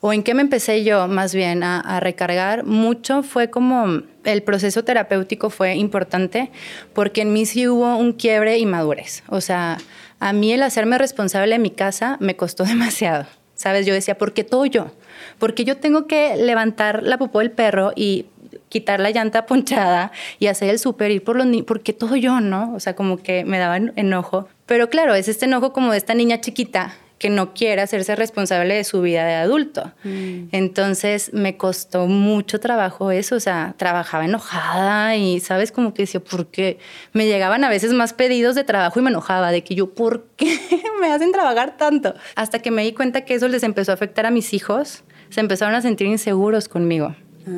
o 0.00 0.12
en 0.12 0.22
qué 0.22 0.34
me 0.34 0.42
empecé 0.42 0.84
yo 0.84 1.06
más 1.08 1.34
bien 1.34 1.62
a, 1.62 1.80
a, 1.80 2.00
recargar? 2.00 2.64
Mucho 2.64 3.22
fue 3.22 3.50
como 3.50 4.02
el 4.24 4.42
proceso 4.42 4.84
terapéutico 4.84 5.50
fue 5.50 5.74
importante, 5.76 6.50
porque 6.94 7.22
en 7.22 7.32
mí 7.32 7.46
sí 7.46 7.68
hubo 7.68 7.96
un 7.96 8.12
quiebre 8.12 8.58
y 8.58 8.66
madurez. 8.66 9.22
O 9.28 9.40
sea, 9.40 9.78
a 10.18 10.32
mí 10.32 10.52
el 10.52 10.62
hacerme 10.62 10.98
responsable 10.98 11.52
de 11.52 11.58
mi 11.58 11.70
casa 11.70 12.16
me 12.20 12.36
costó 12.36 12.64
demasiado. 12.64 13.26
¿Sabes? 13.54 13.86
Yo 13.86 13.94
decía, 13.94 14.18
¿por 14.18 14.32
qué 14.32 14.42
todo 14.42 14.66
yo? 14.66 14.90
Porque 15.38 15.64
yo 15.64 15.76
tengo 15.76 16.06
que 16.06 16.36
levantar 16.36 17.02
la 17.02 17.18
popó 17.18 17.38
del 17.40 17.52
perro 17.52 17.92
y 17.94 18.26
quitar 18.72 19.00
la 19.00 19.10
llanta 19.10 19.44
ponchada 19.46 20.12
y 20.38 20.46
hacer 20.46 20.70
el 20.70 20.78
súper, 20.78 21.10
ir 21.10 21.22
por 21.22 21.36
los 21.36 21.46
niños, 21.46 21.66
porque 21.66 21.92
todo 21.92 22.16
yo, 22.16 22.40
¿no? 22.40 22.72
O 22.74 22.80
sea, 22.80 22.96
como 22.96 23.18
que 23.18 23.44
me 23.44 23.58
daba 23.58 23.76
enojo. 23.76 24.48
Pero 24.64 24.88
claro, 24.88 25.14
es 25.14 25.28
este 25.28 25.44
enojo 25.44 25.74
como 25.74 25.92
de 25.92 25.98
esta 25.98 26.14
niña 26.14 26.40
chiquita 26.40 26.94
que 27.18 27.30
no 27.30 27.54
quiere 27.54 27.82
hacerse 27.82 28.16
responsable 28.16 28.74
de 28.74 28.82
su 28.82 29.00
vida 29.00 29.24
de 29.24 29.34
adulto. 29.34 29.92
Mm. 30.02 30.48
Entonces 30.50 31.32
me 31.32 31.56
costó 31.56 32.08
mucho 32.08 32.58
trabajo 32.58 33.12
eso, 33.12 33.36
o 33.36 33.40
sea, 33.40 33.74
trabajaba 33.76 34.24
enojada 34.24 35.14
y, 35.14 35.38
¿sabes? 35.38 35.70
Como 35.70 35.94
que 35.94 36.02
decía, 36.02 36.18
¿por 36.18 36.46
qué? 36.48 36.78
Me 37.12 37.26
llegaban 37.26 37.62
a 37.62 37.68
veces 37.68 37.92
más 37.92 38.12
pedidos 38.12 38.56
de 38.56 38.64
trabajo 38.64 38.98
y 38.98 39.02
me 39.02 39.10
enojaba 39.10 39.52
de 39.52 39.62
que 39.62 39.76
yo, 39.76 39.94
¿por 39.94 40.24
qué 40.36 40.58
me 41.00 41.12
hacen 41.12 41.30
trabajar 41.30 41.76
tanto? 41.76 42.14
Hasta 42.34 42.58
que 42.58 42.72
me 42.72 42.82
di 42.82 42.92
cuenta 42.92 43.24
que 43.24 43.34
eso 43.34 43.46
les 43.46 43.62
empezó 43.62 43.92
a 43.92 43.94
afectar 43.94 44.26
a 44.26 44.32
mis 44.32 44.52
hijos, 44.52 45.04
se 45.30 45.40
empezaron 45.40 45.76
a 45.76 45.82
sentir 45.82 46.08
inseguros 46.08 46.68
conmigo. 46.68 47.14
Ah. 47.46 47.50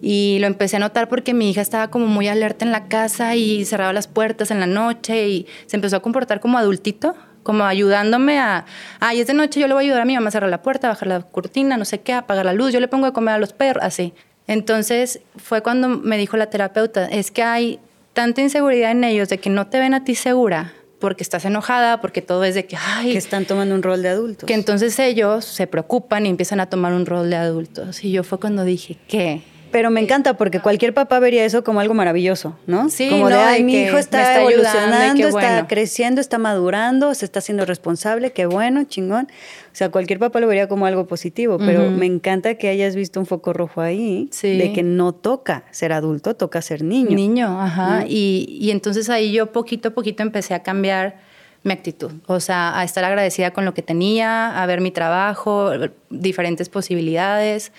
Y 0.00 0.38
lo 0.40 0.46
empecé 0.46 0.76
a 0.76 0.80
notar 0.80 1.08
porque 1.08 1.34
mi 1.34 1.50
hija 1.50 1.60
estaba 1.60 1.88
como 1.88 2.06
muy 2.06 2.28
alerta 2.28 2.64
en 2.64 2.72
la 2.72 2.88
casa 2.88 3.36
y 3.36 3.64
cerraba 3.64 3.92
las 3.92 4.08
puertas 4.08 4.50
en 4.50 4.60
la 4.60 4.66
noche 4.66 5.28
y 5.28 5.46
se 5.66 5.76
empezó 5.76 5.96
a 5.96 6.00
comportar 6.00 6.40
como 6.40 6.58
adultito 6.58 7.14
como 7.42 7.64
ayudándome 7.64 8.38
a, 8.38 8.66
ay, 9.00 9.22
es 9.22 9.26
de 9.26 9.32
noche, 9.32 9.58
yo 9.58 9.68
le 9.68 9.72
voy 9.72 9.84
a 9.84 9.86
ayudar 9.86 10.02
a 10.02 10.04
mi 10.04 10.14
mamá 10.14 10.28
a 10.28 10.30
cerrar 10.30 10.50
la 10.50 10.60
puerta, 10.60 10.86
a 10.88 10.90
bajar 10.90 11.08
la 11.08 11.22
cortina, 11.22 11.78
no 11.78 11.86
sé 11.86 12.02
qué, 12.02 12.12
a 12.12 12.18
apagar 12.18 12.44
la 12.44 12.52
luz, 12.52 12.74
yo 12.74 12.80
le 12.80 12.88
pongo 12.88 13.06
a 13.06 13.14
comer 13.14 13.36
a 13.36 13.38
los 13.38 13.54
perros, 13.54 13.82
así. 13.82 14.12
Entonces 14.46 15.20
fue 15.36 15.62
cuando 15.62 15.88
me 15.88 16.18
dijo 16.18 16.36
la 16.36 16.50
terapeuta, 16.50 17.06
es 17.06 17.30
que 17.30 17.42
hay 17.42 17.80
tanta 18.12 18.42
inseguridad 18.42 18.90
en 18.90 19.02
ellos 19.02 19.30
de 19.30 19.38
que 19.38 19.48
no 19.48 19.66
te 19.68 19.78
ven 19.78 19.94
a 19.94 20.04
ti 20.04 20.14
segura 20.14 20.74
porque 20.98 21.22
estás 21.22 21.44
enojada, 21.44 22.00
porque 22.00 22.22
todo 22.22 22.44
es 22.44 22.54
de 22.54 22.66
que, 22.66 22.76
ay... 22.76 23.12
Que 23.12 23.18
están 23.18 23.44
tomando 23.44 23.74
un 23.74 23.82
rol 23.82 24.02
de 24.02 24.08
adultos. 24.08 24.46
Que 24.46 24.54
entonces 24.54 24.98
ellos 24.98 25.44
se 25.44 25.66
preocupan 25.66 26.26
y 26.26 26.28
empiezan 26.28 26.60
a 26.60 26.66
tomar 26.66 26.92
un 26.92 27.06
rol 27.06 27.30
de 27.30 27.36
adultos. 27.36 28.04
Y 28.04 28.10
yo 28.10 28.24
fue 28.24 28.38
cuando 28.38 28.64
dije, 28.64 28.96
¿qué? 29.08 29.42
Pero 29.70 29.90
me 29.90 30.00
encanta 30.00 30.36
porque 30.36 30.60
cualquier 30.60 30.94
papá 30.94 31.18
vería 31.18 31.44
eso 31.44 31.62
como 31.64 31.80
algo 31.80 31.94
maravilloso, 31.94 32.56
¿no? 32.66 32.88
Sí, 32.88 33.08
como 33.10 33.28
de, 33.28 33.34
ay, 33.34 33.64
mi 33.64 33.74
hijo 33.74 33.98
está, 33.98 34.40
evolucionando, 34.40 35.28
está 35.28 35.66
creciendo, 35.66 36.20
está 36.20 36.38
madurando, 36.38 37.14
se 37.14 37.24
está 37.24 37.40
haciendo 37.40 37.64
responsable, 37.64 38.32
qué 38.32 38.46
bueno, 38.46 38.84
chingón. 38.84 39.28
O 39.72 39.76
sea, 39.78 39.90
cualquier 39.90 40.18
papá 40.18 40.40
lo 40.40 40.46
vería 40.46 40.68
como 40.68 40.86
algo 40.86 41.06
positivo, 41.06 41.58
pero 41.58 41.90
me 41.90 42.06
encanta 42.06 42.54
que 42.54 42.68
hayas 42.68 42.96
visto 42.96 43.20
un 43.20 43.26
foco 43.26 43.52
rojo 43.52 43.80
ahí 43.80 44.30
de 44.42 44.72
que 44.72 44.82
no 44.82 45.12
toca 45.12 45.64
ser 45.70 45.92
adulto, 45.92 46.34
toca 46.34 46.62
ser 46.62 46.82
niño. 46.82 47.14
Niño, 47.14 47.60
ajá. 47.60 48.04
Y, 48.08 48.58
y 48.60 48.70
entonces 48.70 49.08
ahí 49.10 49.32
yo 49.32 49.52
poquito 49.52 49.88
a 49.88 49.92
poquito 49.92 50.22
empecé 50.22 50.54
a 50.54 50.62
cambiar 50.62 51.27
mi 51.64 51.72
actitud, 51.72 52.12
o 52.26 52.40
sea, 52.40 52.78
a 52.78 52.84
estar 52.84 53.04
agradecida 53.04 53.52
con 53.52 53.64
lo 53.64 53.74
que 53.74 53.82
tenía, 53.82 54.62
a 54.62 54.66
ver 54.66 54.80
mi 54.80 54.90
trabajo, 54.90 55.70
diferentes 56.08 56.68
posibilidades. 56.68 57.72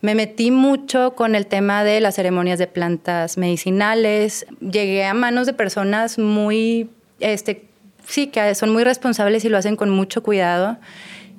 Me 0.00 0.14
metí 0.14 0.50
mucho 0.50 1.14
con 1.14 1.34
el 1.34 1.46
tema 1.46 1.84
de 1.84 2.00
las 2.00 2.14
ceremonias 2.14 2.58
de 2.58 2.66
plantas 2.66 3.36
medicinales. 3.36 4.46
Llegué 4.60 5.04
a 5.04 5.14
manos 5.14 5.46
de 5.46 5.52
personas 5.52 6.18
muy, 6.18 6.90
este, 7.20 7.64
sí, 8.06 8.28
que 8.28 8.54
son 8.54 8.72
muy 8.72 8.84
responsables 8.84 9.44
y 9.44 9.48
lo 9.48 9.58
hacen 9.58 9.76
con 9.76 9.90
mucho 9.90 10.22
cuidado 10.22 10.78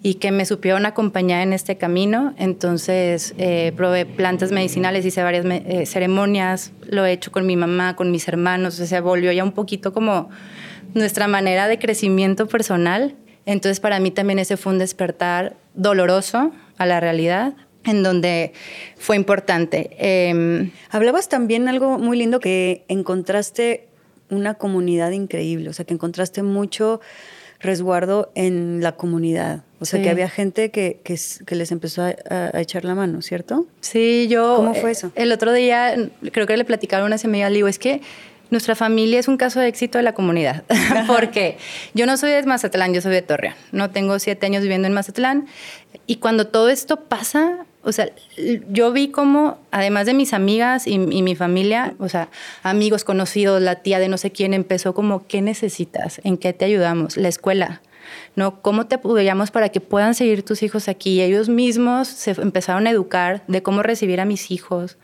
y 0.06 0.16
que 0.16 0.32
me 0.32 0.46
supieron 0.46 0.86
acompañar 0.86 1.42
en 1.42 1.52
este 1.52 1.78
camino. 1.78 2.36
Entonces, 2.38 3.34
eh, 3.40 3.74
probé 3.76 4.06
plantas 4.06 4.52
medicinales, 4.52 5.04
hice 5.04 5.24
varias 5.24 5.46
eh, 5.48 5.88
ceremonias, 5.88 6.74
lo 6.84 7.06
he 7.06 7.14
hecho 7.14 7.32
con 7.32 7.48
mi 7.48 7.56
mamá, 7.56 7.96
con 7.96 8.12
mis 8.12 8.28
hermanos, 8.28 8.76
o 8.76 8.78
sea, 8.78 8.86
se 8.86 9.00
volvió 9.00 9.32
ya 9.32 9.44
un 9.44 9.54
poquito 9.54 9.94
como 9.94 10.30
nuestra 10.96 11.28
manera 11.28 11.68
de 11.68 11.78
crecimiento 11.78 12.48
personal. 12.48 13.16
Entonces 13.46 13.80
para 13.80 14.00
mí 14.00 14.10
también 14.10 14.40
ese 14.40 14.58
fue 14.58 14.74
un 14.74 14.80
despertar 14.80 15.56
doloroso 15.76 16.52
a 16.78 16.86
la 16.88 17.00
realidad, 17.00 17.54
en 17.84 18.02
donde 18.02 18.54
fue 18.98 19.16
importante. 19.16 19.92
Em, 20.00 20.72
Hablabas 20.90 21.30
también 21.30 21.68
algo 21.68 22.00
muy 22.00 22.18
lindo 22.18 22.40
que 22.40 22.86
encontraste 22.88 23.88
una 24.30 24.56
comunidad 24.56 25.12
increíble, 25.12 25.70
o 25.70 25.74
sea, 25.74 25.86
que 25.86 25.94
encontraste 25.94 26.42
mucho 26.42 27.00
resguardo 27.60 28.32
en 28.34 28.82
la 28.82 28.94
comunidad. 28.94 29.64
O 29.80 29.86
sea, 29.86 30.02
que 30.02 30.10
había 30.10 30.30
gente 30.30 30.72
que, 30.72 31.00
que, 31.04 31.56
les 31.56 31.72
empezó 31.72 32.02
a, 32.02 32.60
echar 32.60 32.86
la 32.86 32.96
mano, 32.96 33.22
¿cierto? 33.22 33.68
Sí, 33.82 34.28
yo... 34.28 34.56
¿Cómo 34.58 34.74
fue 34.74 34.92
eso? 34.92 35.12
El 35.16 35.32
otro 35.32 35.54
día, 35.54 35.96
creo 36.32 36.48
que 36.48 36.58
le 36.58 36.66
platicaron 36.66 37.06
una 37.06 37.18
semilla, 37.18 37.50
le 37.50 37.56
digo, 37.56 37.68
es 37.68 37.78
que 37.78 38.02
nuestra 38.52 38.76
familia 38.76 39.20
es 39.20 39.28
un 39.28 39.38
caso 39.38 39.60
de 39.60 39.68
éxito 39.68 39.98
de 39.98 40.04
la 40.04 40.14
comunidad, 40.14 40.64
porque 41.08 41.58
yo 41.94 42.06
no 42.06 42.18
soy 42.18 42.32
de 42.32 42.44
Mazatlán, 42.44 42.94
yo 42.94 43.02
soy 43.02 43.14
de 43.14 43.22
Torreón. 43.22 43.56
No 43.72 43.90
tengo 43.92 44.20
siete 44.20 44.46
años 44.46 44.62
viviendo 44.62 44.88
en 44.88 44.94
Mazatlán. 44.94 45.48
Y 46.08 46.18
cuando 46.18 46.48
todo 46.48 46.70
esto 46.70 47.02
pasa, 47.02 47.66
o 47.84 47.92
sea, 47.92 48.10
yo 48.70 48.92
vi 48.92 49.10
como, 49.10 49.58
además 49.72 50.06
de 50.06 50.14
mis 50.14 50.34
amigas 50.34 50.88
y, 50.88 50.98
mi 50.98 51.36
familia, 51.36 51.96
o 52.00 52.10
sea, 52.10 52.30
amigos 52.64 53.04
conocidos, 53.04 53.62
la 53.62 53.76
tía 53.76 54.00
de 54.00 54.08
no 54.08 54.18
sé 54.18 54.32
quién, 54.32 54.54
empezó 54.54 54.94
como, 54.94 55.28
¿qué 55.28 55.42
necesitas? 55.42 56.20
¿En 56.24 56.38
qué 56.38 56.54
te 56.54 56.66
ayudamos? 56.66 57.18
La 57.18 57.28
escuela. 57.28 57.82
¿no? 58.36 58.62
¿Cómo 58.62 58.86
te 58.86 58.96
apoyamos 58.96 59.52
para 59.52 59.70
que 59.70 59.82
puedan 59.82 60.14
seguir 60.14 60.44
tus 60.44 60.62
hijos 60.62 60.88
aquí? 60.88 61.22
ellos 61.22 61.50
mismos 61.50 62.08
se 62.08 62.32
empezaron 62.32 62.86
a 62.86 62.92
educar 62.92 63.44
de 63.48 63.64
cómo 63.64 63.82
recibir 63.82 64.20
a 64.20 64.26
mis 64.26 64.52
hijos, 64.52 64.98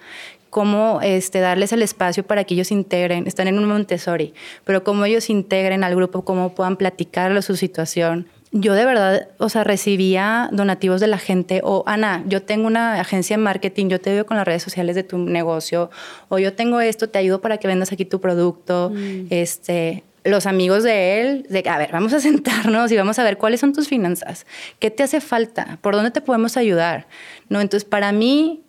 cómo 0.51 0.99
este, 1.01 1.39
darles 1.39 1.71
el 1.71 1.81
espacio 1.81 2.23
para 2.23 2.43
que 2.43 2.53
ellos 2.53 2.71
integren, 2.71 3.25
están 3.25 3.47
en 3.47 3.57
un 3.57 3.65
Montessori, 3.65 4.33
pero 4.65 4.83
cómo 4.83 5.05
ellos 5.05 5.29
integren 5.29 5.83
al 5.83 5.95
grupo, 5.95 6.23
cómo 6.23 6.53
puedan 6.53 6.75
platicar 6.75 7.41
su 7.41 7.55
situación. 7.55 8.27
Yo 8.51 8.73
de 8.73 8.83
verdad, 8.83 9.29
o 9.37 9.47
sea, 9.47 9.63
recibía 9.63 10.49
donativos 10.51 10.99
de 10.99 11.07
la 11.07 11.17
gente, 11.17 11.61
o 11.63 11.83
Ana, 11.87 12.25
yo 12.27 12.43
tengo 12.43 12.67
una 12.67 12.99
agencia 12.99 13.37
de 13.37 13.43
marketing, 13.43 13.87
yo 13.87 14.01
te 14.01 14.11
veo 14.11 14.25
con 14.25 14.35
las 14.35 14.45
redes 14.45 14.61
sociales 14.61 14.93
de 14.93 15.03
tu 15.03 15.17
negocio, 15.17 15.89
o 16.27 16.37
yo 16.37 16.53
tengo 16.53 16.81
esto, 16.81 17.07
te 17.07 17.17
ayudo 17.17 17.39
para 17.39 17.57
que 17.57 17.69
vendas 17.69 17.93
aquí 17.93 18.03
tu 18.03 18.19
producto, 18.19 18.91
mm. 18.93 19.27
este, 19.29 20.03
los 20.25 20.47
amigos 20.47 20.83
de 20.83 21.21
él, 21.21 21.45
de 21.49 21.63
a 21.69 21.77
ver, 21.77 21.93
vamos 21.93 22.11
a 22.11 22.19
sentarnos 22.19 22.91
y 22.91 22.97
vamos 22.97 23.17
a 23.19 23.23
ver 23.23 23.37
cuáles 23.37 23.61
son 23.61 23.71
tus 23.71 23.87
finanzas, 23.87 24.45
qué 24.79 24.91
te 24.91 25.03
hace 25.03 25.21
falta, 25.21 25.79
por 25.81 25.95
dónde 25.95 26.11
te 26.11 26.19
podemos 26.19 26.57
ayudar, 26.57 27.07
¿no? 27.47 27.61
Entonces, 27.61 27.87
para 27.87 28.11
mí, 28.11 28.63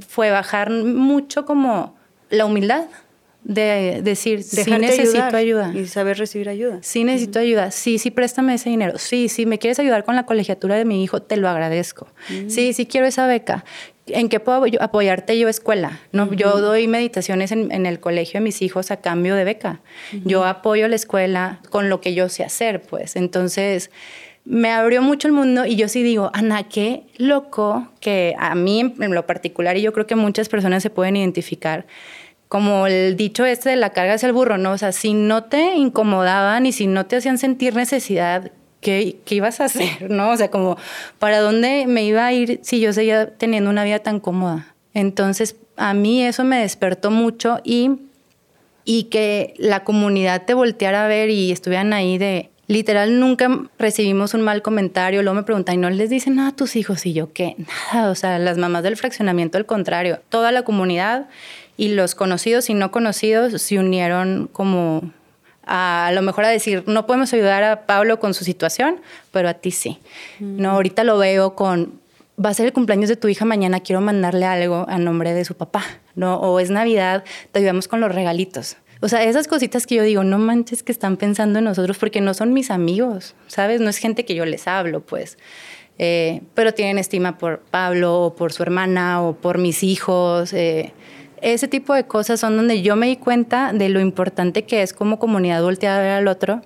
fue 0.00 0.30
bajar 0.30 0.70
mucho 0.70 1.44
como 1.44 1.96
la 2.30 2.44
humildad 2.44 2.86
de 3.46 4.00
decir, 4.02 4.42
sí 4.42 4.68
necesito 4.72 5.36
ayuda. 5.36 5.72
Y 5.72 5.86
saber 5.86 6.18
recibir 6.18 6.48
ayuda. 6.48 6.78
Sí 6.82 7.04
necesito 7.04 7.38
ayuda. 7.38 7.70
Sí, 7.70 7.98
sí, 7.98 8.10
préstame 8.10 8.54
ese 8.54 8.70
dinero. 8.70 8.98
Sí, 8.98 9.28
sí, 9.28 9.46
me 9.46 9.58
quieres 9.60 9.78
ayudar 9.78 10.04
con 10.04 10.16
la 10.16 10.26
colegiatura 10.26 10.74
de 10.74 10.84
mi 10.84 11.04
hijo, 11.04 11.22
te 11.22 11.36
lo 11.36 11.48
agradezco. 11.48 12.08
Sí, 12.48 12.72
sí 12.72 12.86
quiero 12.86 13.06
esa 13.06 13.26
beca. 13.28 13.64
¿En 14.08 14.28
qué 14.28 14.40
puedo 14.40 14.64
apoyarte 14.80 15.38
yo 15.38 15.48
escuela? 15.48 16.00
¿no? 16.10 16.32
Yo 16.32 16.60
doy 16.60 16.88
meditaciones 16.88 17.52
en, 17.52 17.86
el 17.86 18.00
colegio 18.00 18.38
de 18.38 18.44
mis 18.44 18.62
hijos 18.62 18.90
a 18.90 18.96
cambio 18.96 19.36
de 19.36 19.44
beca. 19.44 19.80
Yo 20.24 20.44
apoyo 20.44 20.88
la 20.88 20.96
escuela 20.96 21.60
con 21.70 21.88
lo 21.88 22.00
que 22.00 22.14
yo 22.14 22.28
sé 22.28 22.42
hacer, 22.42 22.82
pues. 22.82 23.14
Entonces, 23.14 23.90
me 24.46 24.70
abrió 24.70 25.02
mucho 25.02 25.26
el 25.26 25.34
mundo 25.34 25.66
y 25.66 25.74
yo 25.74 25.88
sí 25.88 26.04
digo, 26.04 26.30
Ana, 26.32 26.68
qué 26.68 27.02
loco 27.18 27.88
que 28.00 28.34
a 28.38 28.54
mí 28.54 28.94
en 28.98 29.14
lo 29.14 29.26
particular, 29.26 29.76
y 29.76 29.82
yo 29.82 29.92
creo 29.92 30.06
que 30.06 30.14
muchas 30.14 30.48
personas 30.48 30.84
se 30.84 30.90
pueden 30.90 31.16
identificar, 31.16 31.84
como 32.48 32.86
el 32.86 33.16
dicho 33.16 33.44
este 33.44 33.70
de 33.70 33.76
la 33.76 33.90
carga 33.90 34.14
hacia 34.14 34.28
el 34.28 34.32
burro, 34.32 34.56
¿no? 34.56 34.70
O 34.70 34.78
sea, 34.78 34.92
si 34.92 35.14
no 35.14 35.44
te 35.44 35.74
incomodaban 35.74 36.64
y 36.64 36.70
si 36.70 36.86
no 36.86 37.06
te 37.06 37.16
hacían 37.16 37.38
sentir 37.38 37.74
necesidad, 37.74 38.52
¿qué, 38.80 39.16
qué 39.24 39.34
ibas 39.34 39.60
a 39.60 39.64
hacer, 39.64 40.08
no? 40.10 40.30
O 40.30 40.36
sea, 40.36 40.48
como, 40.48 40.76
¿para 41.18 41.40
dónde 41.40 41.86
me 41.88 42.04
iba 42.04 42.24
a 42.24 42.32
ir 42.32 42.60
si 42.62 42.78
yo 42.78 42.92
seguía 42.92 43.34
teniendo 43.36 43.68
una 43.68 43.82
vida 43.82 43.98
tan 43.98 44.20
cómoda? 44.20 44.76
Entonces, 44.94 45.56
a 45.76 45.92
mí 45.92 46.22
eso 46.22 46.44
me 46.44 46.60
despertó 46.60 47.10
mucho 47.10 47.58
y, 47.64 47.90
y 48.84 49.04
que 49.04 49.54
la 49.58 49.82
comunidad 49.82 50.44
te 50.46 50.54
volteara 50.54 51.04
a 51.04 51.08
ver 51.08 51.30
y 51.30 51.50
estuvieran 51.50 51.92
ahí 51.92 52.16
de, 52.16 52.50
Literal, 52.68 53.20
nunca 53.20 53.48
recibimos 53.78 54.34
un 54.34 54.42
mal 54.42 54.62
comentario. 54.62 55.22
Luego 55.22 55.36
me 55.36 55.42
preguntan, 55.44 55.76
¿y 55.76 55.78
no 55.78 55.90
les 55.90 56.10
dicen 56.10 56.36
nada 56.36 56.48
a 56.48 56.56
tus 56.56 56.74
hijos? 56.74 57.06
Y 57.06 57.12
yo, 57.12 57.32
¿qué? 57.32 57.54
Nada. 57.92 58.10
O 58.10 58.14
sea, 58.14 58.38
las 58.38 58.58
mamás 58.58 58.82
del 58.82 58.96
fraccionamiento, 58.96 59.56
al 59.56 59.66
contrario. 59.66 60.20
Toda 60.28 60.50
la 60.50 60.62
comunidad 60.62 61.28
y 61.76 61.88
los 61.88 62.14
conocidos 62.14 62.68
y 62.70 62.74
no 62.74 62.90
conocidos 62.90 63.60
se 63.62 63.78
unieron 63.78 64.48
como 64.52 65.12
a, 65.66 66.10
lo 66.14 66.22
mejor 66.22 66.44
a 66.44 66.48
decir, 66.48 66.84
no 66.86 67.06
podemos 67.06 67.32
ayudar 67.32 67.62
a 67.64 67.86
Pablo 67.86 68.18
con 68.18 68.34
su 68.34 68.44
situación, 68.44 69.00
pero 69.32 69.48
a 69.48 69.54
ti 69.54 69.72
sí. 69.72 69.98
Mm. 70.38 70.62
No, 70.62 70.70
ahorita 70.70 71.04
lo 71.04 71.18
veo 71.18 71.54
con, 71.54 72.00
va 72.42 72.50
a 72.50 72.54
ser 72.54 72.66
el 72.66 72.72
cumpleaños 72.72 73.08
de 73.08 73.16
tu 73.16 73.28
hija 73.28 73.44
mañana, 73.44 73.80
quiero 73.80 74.00
mandarle 74.00 74.46
algo 74.46 74.86
a 74.88 74.98
nombre 74.98 75.34
de 75.34 75.44
su 75.44 75.54
papá, 75.54 75.84
¿no? 76.14 76.36
O 76.36 76.60
es 76.60 76.70
Navidad, 76.70 77.24
te 77.52 77.58
ayudamos 77.58 77.88
con 77.88 78.00
los 78.00 78.14
regalitos. 78.14 78.76
O 79.00 79.08
sea, 79.08 79.24
esas 79.24 79.46
cositas 79.46 79.86
que 79.86 79.96
yo 79.96 80.02
digo, 80.02 80.24
no 80.24 80.38
manches 80.38 80.82
que 80.82 80.92
están 80.92 81.16
pensando 81.16 81.58
en 81.58 81.66
nosotros 81.66 81.98
porque 81.98 82.20
no 82.20 82.32
son 82.34 82.52
mis 82.52 82.70
amigos, 82.70 83.34
¿sabes? 83.46 83.80
No 83.80 83.90
es 83.90 83.98
gente 83.98 84.24
que 84.24 84.34
yo 84.34 84.46
les 84.46 84.66
hablo, 84.66 85.00
pues. 85.00 85.36
Eh, 85.98 86.42
pero 86.54 86.72
tienen 86.72 86.98
estima 86.98 87.38
por 87.38 87.60
Pablo 87.60 88.20
o 88.20 88.34
por 88.34 88.52
su 88.52 88.62
hermana 88.62 89.22
o 89.22 89.34
por 89.34 89.58
mis 89.58 89.82
hijos. 89.82 90.52
Eh, 90.52 90.92
ese 91.42 91.68
tipo 91.68 91.94
de 91.94 92.04
cosas 92.04 92.40
son 92.40 92.56
donde 92.56 92.82
yo 92.82 92.96
me 92.96 93.06
di 93.06 93.16
cuenta 93.16 93.72
de 93.72 93.88
lo 93.90 94.00
importante 94.00 94.64
que 94.64 94.82
es 94.82 94.92
como 94.92 95.18
comunidad 95.18 95.62
voltear 95.62 95.98
a 95.98 96.02
ver 96.02 96.12
al 96.12 96.28
otro. 96.28 96.62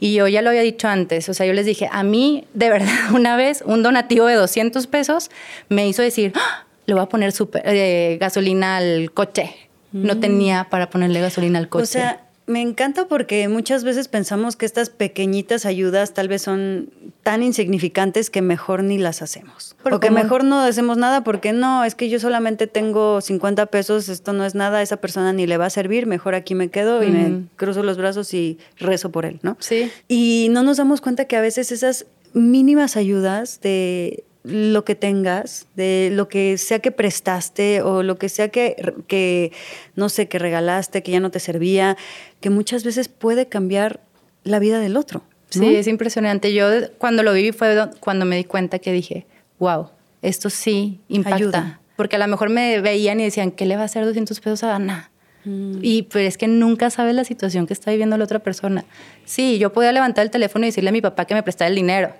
Y 0.00 0.14
yo 0.14 0.28
ya 0.28 0.42
lo 0.42 0.50
había 0.50 0.62
dicho 0.62 0.88
antes, 0.88 1.28
o 1.28 1.34
sea, 1.34 1.46
yo 1.46 1.54
les 1.54 1.64
dije, 1.64 1.88
a 1.90 2.02
mí, 2.02 2.44
de 2.52 2.68
verdad, 2.68 2.88
una 3.14 3.36
vez, 3.36 3.62
un 3.64 3.82
donativo 3.82 4.26
de 4.26 4.34
200 4.34 4.86
pesos 4.86 5.30
me 5.68 5.88
hizo 5.88 6.02
decir, 6.02 6.32
¡Ah! 6.36 6.66
le 6.86 6.94
voy 6.94 7.02
a 7.02 7.06
poner 7.06 7.32
super, 7.32 7.62
eh, 7.64 8.18
gasolina 8.20 8.76
al 8.76 9.10
coche 9.12 9.65
no 9.96 10.14
mm. 10.14 10.20
tenía 10.20 10.66
para 10.70 10.90
ponerle 10.90 11.20
gasolina 11.20 11.58
al 11.58 11.68
coche. 11.68 11.82
O 11.82 11.86
sea, 11.86 12.22
Me 12.48 12.60
encanta 12.62 13.08
porque 13.08 13.48
muchas 13.48 13.82
veces 13.82 14.06
pensamos 14.06 14.54
que 14.54 14.66
estas 14.66 14.88
pequeñitas 14.88 15.66
ayudas 15.66 16.14
tal 16.14 16.28
vez 16.28 16.42
son 16.42 16.90
tan 17.24 17.42
insignificantes 17.42 18.30
que 18.30 18.40
mejor 18.40 18.84
ni 18.84 18.98
las 18.98 19.20
hacemos. 19.20 19.74
Pero 19.82 19.96
o 19.96 20.00
que 20.00 20.12
mejor 20.12 20.44
no 20.44 20.60
hacemos 20.60 20.96
nada 20.96 21.24
porque 21.24 21.52
no, 21.52 21.82
es 21.82 21.96
que 21.96 22.08
yo 22.08 22.20
solamente 22.20 22.68
tengo 22.68 23.20
50 23.20 23.66
pesos, 23.66 24.08
esto 24.08 24.32
no 24.32 24.44
es 24.44 24.54
nada, 24.54 24.78
a 24.78 24.82
esa 24.82 24.98
persona 24.98 25.32
ni 25.32 25.48
le 25.48 25.56
va 25.56 25.66
a 25.66 25.70
servir, 25.70 26.06
mejor 26.06 26.36
aquí 26.36 26.54
me 26.54 26.68
quedo 26.68 27.02
y 27.02 27.10
me 27.10 27.26
Ujú. 27.26 27.42
cruzo 27.56 27.82
los 27.82 27.96
brazos 27.96 28.32
y 28.32 28.58
rezo 28.78 29.10
por 29.10 29.24
él, 29.24 29.40
¿no? 29.42 29.56
Sí. 29.58 29.90
Y 30.06 30.46
no 30.52 30.62
nos 30.62 30.76
damos 30.76 31.00
cuenta 31.00 31.24
que 31.24 31.34
a 31.34 31.40
veces 31.40 31.72
esas 31.72 32.06
mínimas 32.32 32.96
ayudas 32.96 33.60
de 33.60 34.22
lo 34.46 34.84
que 34.84 34.94
tengas, 34.94 35.66
de 35.74 36.10
lo 36.12 36.28
que 36.28 36.56
sea 36.58 36.78
que 36.78 36.90
prestaste 36.92 37.82
o 37.82 38.02
lo 38.02 38.16
que 38.16 38.28
sea 38.28 38.48
que, 38.48 38.94
que, 39.08 39.52
no 39.96 40.08
sé, 40.08 40.28
que 40.28 40.38
regalaste, 40.38 41.02
que 41.02 41.12
ya 41.12 41.20
no 41.20 41.30
te 41.30 41.40
servía, 41.40 41.96
que 42.40 42.50
muchas 42.50 42.84
veces 42.84 43.08
puede 43.08 43.46
cambiar 43.48 44.00
la 44.44 44.58
vida 44.58 44.78
del 44.78 44.96
otro. 44.96 45.22
¿no? 45.54 45.62
Sí, 45.62 45.74
es 45.76 45.86
impresionante. 45.88 46.52
Yo 46.54 46.68
cuando 46.98 47.22
lo 47.22 47.32
viví 47.32 47.52
fue 47.52 47.74
do- 47.74 47.90
cuando 48.00 48.24
me 48.24 48.36
di 48.36 48.44
cuenta 48.44 48.78
que 48.78 48.92
dije, 48.92 49.26
wow, 49.58 49.88
esto 50.22 50.48
sí 50.50 51.00
impacta. 51.08 51.36
Ayuda. 51.36 51.80
Porque 51.96 52.16
a 52.16 52.18
lo 52.18 52.26
mejor 52.28 52.50
me 52.50 52.80
veían 52.80 53.18
y 53.20 53.24
decían, 53.24 53.50
¿qué 53.50 53.64
le 53.66 53.76
va 53.76 53.82
a 53.82 53.86
hacer 53.86 54.04
200 54.04 54.38
pesos 54.40 54.62
a 54.64 54.74
Ana? 54.76 55.10
Mm. 55.44 55.78
Y 55.82 56.02
pero 56.04 56.26
es 56.28 56.36
que 56.36 56.46
nunca 56.48 56.90
sabes 56.90 57.14
la 57.14 57.24
situación 57.24 57.66
que 57.66 57.72
está 57.72 57.90
viviendo 57.90 58.16
la 58.18 58.24
otra 58.24 58.40
persona. 58.40 58.84
Sí, 59.24 59.58
yo 59.58 59.72
podía 59.72 59.92
levantar 59.92 60.24
el 60.24 60.30
teléfono 60.30 60.64
y 60.66 60.68
decirle 60.68 60.90
a 60.90 60.92
mi 60.92 61.00
papá 61.00 61.24
que 61.24 61.34
me 61.34 61.42
prestara 61.42 61.68
el 61.68 61.76
dinero, 61.76 62.12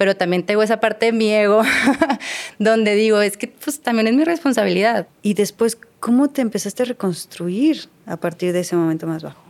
pero 0.00 0.16
también 0.16 0.44
tengo 0.44 0.62
esa 0.62 0.80
parte 0.80 1.04
de 1.04 1.12
mi 1.12 1.30
ego 1.30 1.60
donde 2.58 2.94
digo, 2.94 3.20
es 3.20 3.36
que 3.36 3.48
pues 3.48 3.80
también 3.80 4.06
es 4.06 4.14
mi 4.14 4.24
responsabilidad. 4.24 5.06
Y 5.20 5.34
después, 5.34 5.76
¿cómo 6.00 6.28
te 6.28 6.40
empezaste 6.40 6.84
a 6.84 6.86
reconstruir 6.86 7.90
a 8.06 8.16
partir 8.16 8.54
de 8.54 8.60
ese 8.60 8.76
momento 8.76 9.06
más 9.06 9.22
bajo? 9.22 9.42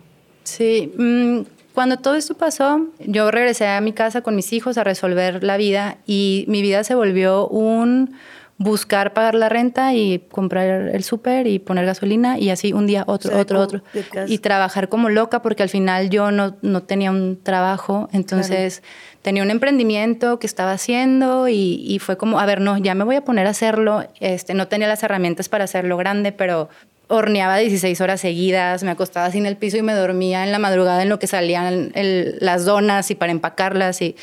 Sí, 0.43 0.93
mm, 0.99 1.43
cuando 1.73 1.99
todo 1.99 2.17
esto 2.17 2.35
pasó, 2.35 2.85
yo 2.99 3.31
regresé 3.31 3.69
a 3.69 3.81
mi 3.81 3.93
casa 3.93 4.23
con 4.23 4.35
mis 4.35 4.53
hijos 4.53 4.77
a 4.77 4.83
resolver 4.83 5.45
la 5.45 5.57
vida 5.57 5.99
y 6.05 6.47
mi 6.49 6.63
vida 6.63 6.83
se 6.83 6.97
volvió 6.97 7.47
un 7.47 8.17
buscar 8.63 9.15
pagar 9.15 9.35
la 9.35 9.49
renta 9.49 9.95
y 9.95 10.19
comprar 10.31 10.91
el 10.95 11.03
súper 11.03 11.47
y 11.47 11.59
poner 11.59 11.87
gasolina 11.87 12.39
y 12.39 12.51
así 12.51 12.75
un 12.75 12.87
día 12.87 13.05
otro, 13.07 13.31
O 13.31 13.33
sea, 13.33 13.41
otro, 13.41 13.61
otro. 13.61 13.83
Y 14.31 14.37
trabajar 14.39 14.91
como 14.91 15.09
loca 15.09 15.41
porque 15.41 15.63
al 15.63 15.71
final 15.71 16.11
yo 16.11 16.31
no, 16.31 16.57
no 16.61 16.83
tenía 16.83 17.11
un 17.11 17.41
trabajo, 17.43 18.11
entonces 18.13 18.83
tenía 19.23 19.43
un 19.43 19.51
emprendimiento 19.51 20.39
que 20.39 20.47
estaba 20.47 20.73
haciendo 20.73 21.49
y, 21.49 21.83
y 21.89 22.01
fue 22.01 22.19
como, 22.19 22.39
a 22.39 22.45
ver, 22.45 22.61
no, 22.61 22.77
ya 22.77 22.95
me 22.95 23.05
voy 23.05 23.17
a 23.17 23.25
poner 23.25 23.47
a 23.47 23.51
hacerlo. 23.51 24.05
Este, 24.21 24.53
no 24.53 24.69
tenía 24.69 24.89
las 24.89 25.03
herramientas 25.03 25.49
para 25.49 25.65
hacerlo 25.65 25.97
grande, 25.97 26.31
pero 26.31 26.69
horneaba 27.09 27.57
16 27.57 27.99
horas 28.03 28.21
seguidas, 28.21 28.83
me 28.83 28.91
acostaba 28.91 29.25
así 29.25 29.39
en 29.39 29.47
el 29.47 29.57
piso 29.57 29.79
y 29.79 29.83
me 29.83 29.95
dormía 29.95 30.45
en 30.45 30.53
la 30.53 30.59
madrugada 30.59 31.03
en 31.03 31.09
lo 31.09 31.19
que 31.19 31.27
salían 31.27 31.93
el- 31.95 32.37
las 32.41 32.67
donas 32.67 33.11
y 33.11 33.15
para 33.15 33.33
empacarlas. 33.33 34.03
Y, 34.03 34.17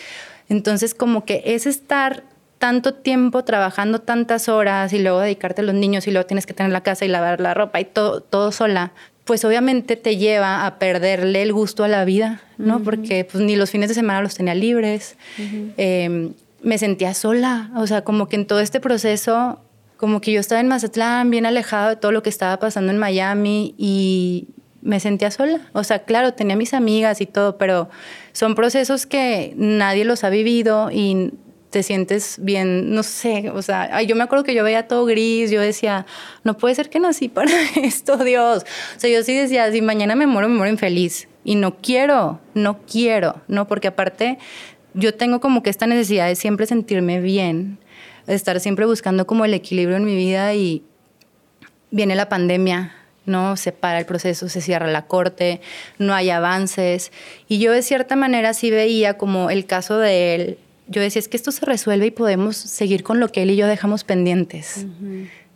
entonces 0.47 0.93
como 0.93 1.25
que 1.25 1.41
es 1.43 1.65
estar 1.65 2.23
tanto 2.57 2.93
tiempo 2.93 3.43
trabajando 3.43 3.99
tantas 3.99 4.49
horas 4.49 4.93
y 4.93 4.99
luego 4.99 5.19
dedicarte 5.19 5.61
a 5.61 5.63
los 5.65 5.75
niños 5.75 6.07
y 6.07 6.11
luego 6.11 6.25
tienes 6.25 6.45
que 6.45 6.53
tener 6.53 6.71
la 6.71 6.81
casa 6.81 7.05
y 7.05 7.07
lavar 7.07 7.39
la 7.39 7.53
ropa 7.53 7.79
y 7.79 7.85
todo, 7.85 8.21
todo 8.21 8.51
sola, 8.51 8.91
pues 9.25 9.43
obviamente 9.45 9.95
te 9.95 10.17
lleva 10.17 10.65
a 10.65 10.79
perderle 10.79 11.41
el 11.41 11.53
gusto 11.53 11.83
a 11.83 11.87
la 11.87 12.05
vida, 12.05 12.41
¿no? 12.57 12.79
Porque 12.79 13.27
pues 13.29 13.43
ni 13.43 13.55
los 13.55 13.69
fines 13.69 13.89
de 13.89 13.95
semana 13.95 14.21
los 14.21 14.35
tenía 14.35 14.55
libres. 14.55 15.17
Eh, 15.77 16.31
me 16.63 16.77
sentía 16.77 17.13
sola, 17.13 17.69
o 17.75 17.85
sea, 17.85 18.03
como 18.03 18.27
que 18.27 18.37
en 18.37 18.47
todo 18.47 18.59
este 18.59 18.79
proceso, 18.79 19.59
como 19.97 20.21
que 20.21 20.31
yo 20.31 20.39
estaba 20.39 20.61
en 20.61 20.67
Mazatlán, 20.67 21.29
bien 21.29 21.45
alejado 21.45 21.89
de 21.89 21.95
todo 21.97 22.11
lo 22.11 22.23
que 22.23 22.29
estaba 22.29 22.57
pasando 22.57 22.91
en 22.91 22.97
Miami 22.97 23.75
y 23.77 24.47
me 24.81 24.99
sentía 24.99 25.29
sola. 25.29 25.59
O 25.73 25.83
sea, 25.83 26.03
claro, 26.03 26.33
tenía 26.33 26.55
mis 26.55 26.73
amigas 26.73 27.21
y 27.21 27.25
todo, 27.25 27.57
pero 27.57 27.89
son 28.31 28.55
procesos 28.55 29.05
que 29.05 29.53
nadie 29.57 30.05
los 30.05 30.23
ha 30.23 30.29
vivido 30.29 30.89
y 30.91 31.31
te 31.69 31.83
sientes 31.83 32.37
bien, 32.41 32.93
no 32.93 33.03
sé, 33.03 33.49
o 33.49 33.61
sea, 33.61 33.89
ay, 33.91 34.05
yo 34.07 34.15
me 34.15 34.23
acuerdo 34.23 34.43
que 34.43 34.53
yo 34.53 34.63
veía 34.63 34.87
todo 34.87 35.05
gris, 35.05 35.51
yo 35.51 35.59
decía, 35.59 36.05
no 36.43 36.57
puede 36.57 36.75
ser 36.75 36.89
que 36.89 36.99
nací 36.99 37.27
para 37.29 37.51
esto, 37.75 38.17
Dios. 38.17 38.63
O 38.95 38.99
sea, 38.99 39.09
yo 39.09 39.23
sí 39.23 39.35
decía, 39.35 39.71
si 39.71 39.81
mañana 39.81 40.15
me 40.15 40.27
muero, 40.27 40.47
me 40.49 40.55
muero 40.55 40.71
infeliz. 40.71 41.27
Y 41.43 41.55
no 41.55 41.77
quiero, 41.77 42.41
no 42.53 42.79
quiero, 42.85 43.41
¿no? 43.47 43.67
Porque 43.67 43.87
aparte, 43.87 44.37
yo 44.93 45.13
tengo 45.13 45.39
como 45.39 45.63
que 45.63 45.69
esta 45.69 45.87
necesidad 45.87 46.27
de 46.27 46.35
siempre 46.35 46.65
sentirme 46.65 47.21
bien, 47.21 47.77
de 48.25 48.33
estar 48.35 48.59
siempre 48.59 48.85
buscando 48.85 49.25
como 49.25 49.45
el 49.45 49.53
equilibrio 49.53 49.97
en 49.97 50.05
mi 50.05 50.15
vida 50.15 50.53
y 50.53 50.83
viene 51.91 52.15
la 52.15 52.27
pandemia, 52.27 52.95
¿no? 53.25 53.55
Se 53.55 53.71
para 53.71 53.99
el 53.99 54.05
proceso, 54.05 54.49
se 54.49 54.61
cierra 54.61 54.87
la 54.87 55.05
corte, 55.05 55.61
no 55.99 56.13
hay 56.13 56.29
avances. 56.29 57.11
Y 57.47 57.59
yo 57.59 57.71
de 57.71 57.81
cierta 57.81 58.15
manera 58.15 58.53
sí 58.53 58.71
veía 58.71 59.17
como 59.17 59.49
el 59.49 59.65
caso 59.65 59.97
de 59.99 60.35
él, 60.35 60.57
yo 60.87 61.01
decía, 61.01 61.19
es 61.19 61.27
que 61.27 61.37
esto 61.37 61.51
se 61.51 61.65
resuelve 61.65 62.07
y 62.07 62.11
podemos 62.11 62.55
seguir 62.57 63.03
con 63.03 63.19
lo 63.19 63.29
que 63.31 63.43
él 63.43 63.51
y 63.51 63.55
yo 63.55 63.67
dejamos 63.67 64.03
pendientes, 64.03 64.85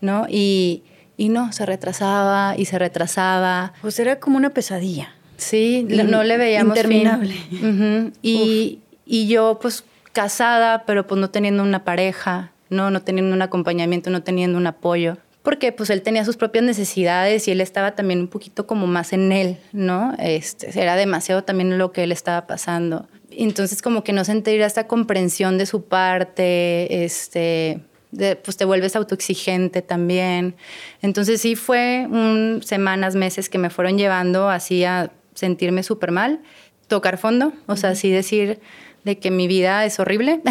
¿no? 0.01 0.25
Y, 0.29 0.83
y 1.17 1.29
no, 1.29 1.51
se 1.53 1.65
retrasaba 1.65 2.55
y 2.57 2.65
se 2.65 2.77
retrasaba. 2.79 3.73
Pues 3.81 3.99
era 3.99 4.19
como 4.19 4.37
una 4.37 4.49
pesadilla. 4.51 5.13
Sí, 5.37 5.85
In- 5.89 6.09
no 6.11 6.23
le 6.23 6.37
veíamos 6.37 6.77
fin. 6.79 6.91
interminable. 6.93 7.35
Ujú. 7.51 8.11
Y, 8.21 8.79
y 9.05 9.27
yo 9.27 9.57
pues 9.61 9.83
casada, 10.11 10.83
pero 10.85 11.07
pues 11.07 11.19
no 11.19 11.29
teniendo 11.29 11.63
una 11.63 11.83
pareja, 11.83 12.51
no, 12.69 12.91
no 12.91 13.01
teniendo 13.01 13.33
un 13.35 13.41
acompañamiento, 13.41 14.09
no 14.09 14.23
teniendo 14.23 14.57
un 14.57 14.67
apoyo. 14.67 15.17
Porque 15.43 15.71
pues 15.71 15.89
él 15.89 16.03
tenía 16.03 16.23
sus 16.23 16.37
propias 16.37 16.63
necesidades 16.63 17.47
y 17.47 17.51
él 17.51 17.61
estaba 17.61 17.95
también 17.95 18.19
un 18.19 18.27
poquito 18.27 18.67
como 18.67 18.85
más 18.85 19.11
en 19.13 19.31
él, 19.31 19.57
¿no? 19.71 20.13
Este, 20.19 20.69
era 20.79 20.95
demasiado 20.95 21.43
también 21.43 21.79
lo 21.79 21.91
que 21.91 22.03
él 22.03 22.11
estaba 22.11 22.45
pasando. 22.45 23.07
Entonces 23.31 23.81
como 23.81 24.03
que 24.03 24.13
no 24.13 24.23
sentir 24.25 24.61
esta 24.61 24.87
comprensión 24.87 25.57
de 25.57 25.65
su 25.65 25.83
parte, 25.85 27.03
este, 27.03 27.79
de- 28.11 28.35
pues 28.35 28.57
te 28.57 28.65
vuelves 28.65 28.95
autoexigente 28.95 29.81
también. 29.81 30.55
Entonces 31.01 31.41
sí 31.41 31.55
fue 31.55 32.07
un, 32.09 32.61
semanas, 32.63 33.15
meses 33.15 33.49
que 33.49 33.57
me 33.57 33.69
fueron 33.69 33.97
llevando 33.97 34.49
así 34.49 34.83
a 34.83 35.11
sentirme 35.33 35.83
súper 35.83 36.11
mal, 36.11 36.41
tocar 36.87 37.17
fondo, 37.17 37.53
o 37.67 37.75
sea, 37.77 37.91
así 37.91 38.11
decir 38.11 38.59
de 39.05 39.17
que 39.17 39.31
mi 39.31 39.47
vida 39.47 39.85
es 39.85 39.99
horrible. 39.99 40.41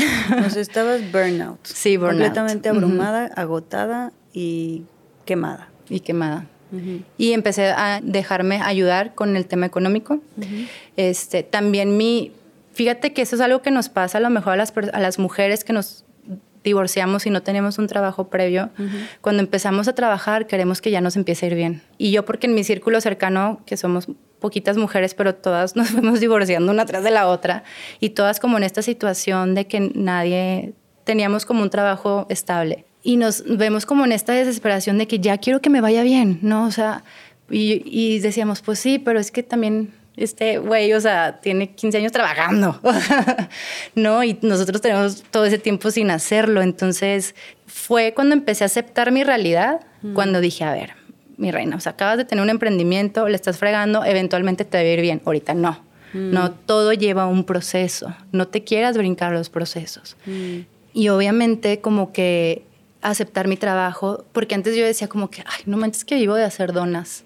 Sea, 0.50 0.60
estabas 0.62 1.00
burnout. 1.12 1.58
Sí, 1.64 1.96
burnout. 1.96 2.14
Completamente 2.18 2.68
abrumada, 2.70 3.26
agotada 3.36 4.12
y 4.32 4.82
quemada. 5.26 5.68
y 5.88 6.00
quemada. 6.00 6.46
Y 7.18 7.32
empecé 7.32 7.66
a 7.66 8.00
dejarme 8.02 8.60
ayudar 8.62 9.14
con 9.16 9.36
el 9.36 9.46
tema 9.46 9.66
económico. 9.66 10.20
este, 10.96 11.42
también 11.42 11.96
mi, 11.96 12.32
fíjate 12.80 13.12
que 13.12 13.20
eso 13.20 13.36
es 13.36 13.42
algo 13.42 13.60
que 13.60 13.70
nos 13.70 13.90
pasa 13.90 14.16
a 14.16 14.20
lo 14.22 14.30
mejor 14.30 14.54
a 14.54 14.56
las, 14.56 14.72
a 14.94 15.00
las 15.00 15.18
mujeres 15.18 15.64
que 15.64 15.74
nos 15.74 16.06
divorciamos 16.64 17.26
y 17.26 17.30
no 17.30 17.42
tenemos 17.42 17.76
un 17.76 17.86
trabajo 17.86 18.30
previo. 18.30 18.70
Cuando 19.20 19.42
empezamos 19.42 19.86
a 19.86 19.94
trabajar 19.94 20.46
queremos 20.46 20.80
que 20.80 20.90
ya 20.90 21.02
nos 21.02 21.14
empiece 21.14 21.44
a 21.44 21.48
ir 21.50 21.56
bien. 21.56 21.82
Y 21.98 22.10
yo 22.10 22.24
porque 22.24 22.46
en 22.46 22.54
mi 22.54 22.64
círculo 22.64 23.02
cercano, 23.02 23.60
que 23.66 23.76
somos 23.76 24.08
poquitas 24.38 24.78
mujeres, 24.78 25.12
pero 25.12 25.34
todas 25.34 25.76
nos 25.76 25.90
fuimos 25.90 26.20
divorciando 26.20 26.72
una 26.72 26.86
tras 26.86 27.04
de 27.04 27.10
la 27.10 27.28
otra 27.28 27.64
y 28.00 28.10
todas 28.10 28.40
como 28.40 28.56
en 28.56 28.64
esta 28.64 28.80
situación 28.80 29.54
de 29.54 29.66
que 29.66 29.92
nadie 29.94 30.72
teníamos 31.04 31.44
como 31.44 31.62
un 31.62 31.68
trabajo 31.68 32.24
estable. 32.30 32.86
Y 33.02 33.18
nos 33.18 33.44
vemos 33.44 33.84
como 33.84 34.06
en 34.06 34.12
esta 34.12 34.32
desesperación 34.32 34.96
de 34.96 35.06
que 35.06 35.18
ya 35.18 35.36
quiero 35.36 35.60
que 35.60 35.68
me 35.68 35.82
vaya 35.82 36.02
bien, 36.02 36.38
¿no? 36.40 36.64
O 36.64 36.70
sea, 36.70 37.04
y, 37.50 37.82
y 37.84 38.20
decíamos, 38.20 38.62
pues 38.62 38.78
sí, 38.78 38.98
pero 38.98 39.20
es 39.20 39.30
que 39.30 39.42
también 39.42 39.99
este 40.16 40.58
güey, 40.58 40.92
o 40.92 41.00
sea, 41.00 41.40
tiene 41.40 41.74
15 41.74 41.98
años 41.98 42.12
trabajando, 42.12 42.80
¿no? 43.94 44.22
Y 44.24 44.38
nosotros 44.42 44.80
tenemos 44.80 45.22
todo 45.30 45.44
ese 45.44 45.58
tiempo 45.58 45.90
sin 45.90 46.10
hacerlo. 46.10 46.62
Entonces, 46.62 47.34
fue 47.66 48.12
cuando 48.14 48.34
empecé 48.34 48.64
a 48.64 48.66
aceptar 48.66 49.12
mi 49.12 49.24
realidad, 49.24 49.80
cuando 50.14 50.40
dije, 50.40 50.64
a 50.64 50.72
ver, 50.72 50.94
mi 51.36 51.50
reina, 51.50 51.76
o 51.76 51.80
sea, 51.80 51.92
acabas 51.92 52.18
de 52.18 52.24
tener 52.24 52.42
un 52.42 52.50
emprendimiento, 52.50 53.28
le 53.28 53.34
estás 53.34 53.58
fregando, 53.58 54.04
eventualmente 54.04 54.64
te 54.64 54.78
va 54.78 54.82
a 54.82 54.86
ir 54.86 55.00
bien. 55.00 55.22
Ahorita 55.24 55.54
no. 55.54 55.88
No, 56.12 56.50
todo 56.50 56.92
lleva 56.92 57.26
un 57.26 57.44
proceso. 57.44 58.14
No 58.32 58.48
te 58.48 58.64
quieras 58.64 58.96
brincar 58.96 59.32
los 59.32 59.48
procesos. 59.48 60.16
Y 60.92 61.08
obviamente 61.08 61.80
como 61.80 62.12
que 62.12 62.64
aceptar 63.00 63.48
mi 63.48 63.56
trabajo, 63.56 64.24
porque 64.32 64.54
antes 64.54 64.76
yo 64.76 64.84
decía 64.84 65.08
como 65.08 65.30
que, 65.30 65.42
ay, 65.46 65.62
no 65.66 65.76
manches 65.76 66.04
que 66.04 66.16
vivo 66.16 66.34
de 66.34 66.44
hacer 66.44 66.72
donas. 66.72 67.24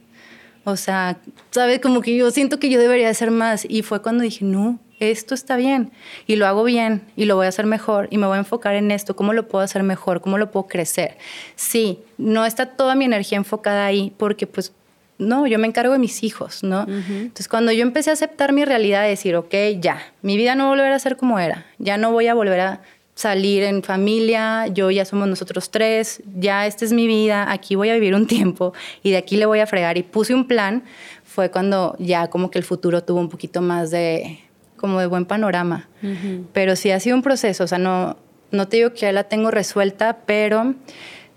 O 0.64 0.76
sea, 0.76 1.18
¿sabes? 1.50 1.80
Como 1.80 2.00
que 2.00 2.16
yo 2.16 2.30
siento 2.30 2.58
que 2.58 2.70
yo 2.70 2.80
debería 2.80 3.10
hacer 3.10 3.30
más. 3.30 3.66
Y 3.68 3.82
fue 3.82 4.02
cuando 4.02 4.22
dije, 4.22 4.44
no, 4.44 4.78
esto 4.98 5.34
está 5.34 5.56
bien. 5.56 5.92
Y 6.26 6.36
lo 6.36 6.46
hago 6.46 6.64
bien 6.64 7.02
y 7.16 7.26
lo 7.26 7.36
voy 7.36 7.46
a 7.46 7.50
hacer 7.50 7.66
mejor 7.66 8.08
y 8.10 8.18
me 8.18 8.26
voy 8.26 8.36
a 8.36 8.38
enfocar 8.38 8.74
en 8.74 8.90
esto. 8.90 9.16
¿Cómo 9.16 9.32
lo 9.32 9.48
puedo 9.48 9.64
hacer 9.64 9.82
mejor? 9.82 10.20
¿Cómo 10.20 10.38
lo 10.38 10.50
puedo 10.50 10.66
crecer? 10.66 11.18
Sí, 11.56 11.98
no 12.18 12.46
está 12.46 12.66
toda 12.66 12.94
mi 12.94 13.04
energía 13.04 13.38
enfocada 13.38 13.86
ahí 13.86 14.12
porque 14.16 14.46
pues 14.46 14.72
no, 15.18 15.46
yo 15.46 15.58
me 15.58 15.66
encargo 15.66 15.92
de 15.92 15.98
mis 15.98 16.22
hijos, 16.24 16.62
¿no? 16.64 16.82
Entonces, 16.82 17.48
cuando 17.48 17.70
yo 17.70 17.82
empecé 17.82 18.10
a 18.10 18.14
aceptar 18.14 18.52
mi 18.52 18.64
realidad, 18.64 19.02
de 19.02 19.10
decir, 19.10 19.36
ok, 19.36 19.54
ya, 19.80 20.02
mi 20.22 20.36
vida 20.36 20.56
no 20.56 20.68
volverá 20.68 20.94
a 20.94 20.98
ser 20.98 21.16
como 21.16 21.38
era, 21.38 21.66
ya 21.78 21.96
no 21.98 22.10
voy 22.10 22.26
a 22.26 22.34
volver 22.34 22.60
a 22.60 22.80
salir 23.14 23.62
en 23.62 23.82
familia, 23.82 24.66
yo 24.66 24.90
ya 24.90 25.04
somos 25.04 25.28
nosotros 25.28 25.70
tres, 25.70 26.22
ya 26.34 26.66
esta 26.66 26.84
es 26.84 26.92
mi 26.92 27.06
vida, 27.06 27.50
aquí 27.50 27.74
voy 27.76 27.90
a 27.90 27.94
vivir 27.94 28.14
un 28.14 28.26
tiempo 28.28 28.72
y 29.02 29.12
de 29.12 29.16
aquí 29.18 29.36
le 29.36 29.46
voy 29.46 29.60
a 29.60 29.66
fregar. 29.66 29.96
Y 29.96 30.02
puse 30.02 30.34
un 30.34 30.46
plan, 30.46 30.84
fue 31.24 31.50
cuando 31.50 31.96
ya 31.98 32.28
como 32.28 32.50
que 32.50 32.58
el 32.58 32.64
futuro 32.64 33.02
tuvo 33.02 33.20
un 33.20 33.28
poquito 33.28 33.60
más 33.60 33.90
de, 33.90 34.40
como 34.76 35.00
de 35.00 35.06
buen 35.06 35.24
panorama. 35.24 35.88
Pero 36.52 36.76
sí 36.76 36.90
ha 36.90 37.00
sido 37.00 37.16
un 37.16 37.22
proceso, 37.22 37.64
o 37.64 37.66
sea, 37.66 37.78
no, 37.78 38.16
no 38.50 38.68
te 38.68 38.76
digo 38.76 38.90
que 38.92 39.00
ya 39.00 39.12
la 39.12 39.24
tengo 39.24 39.50
resuelta, 39.50 40.18
pero 40.26 40.74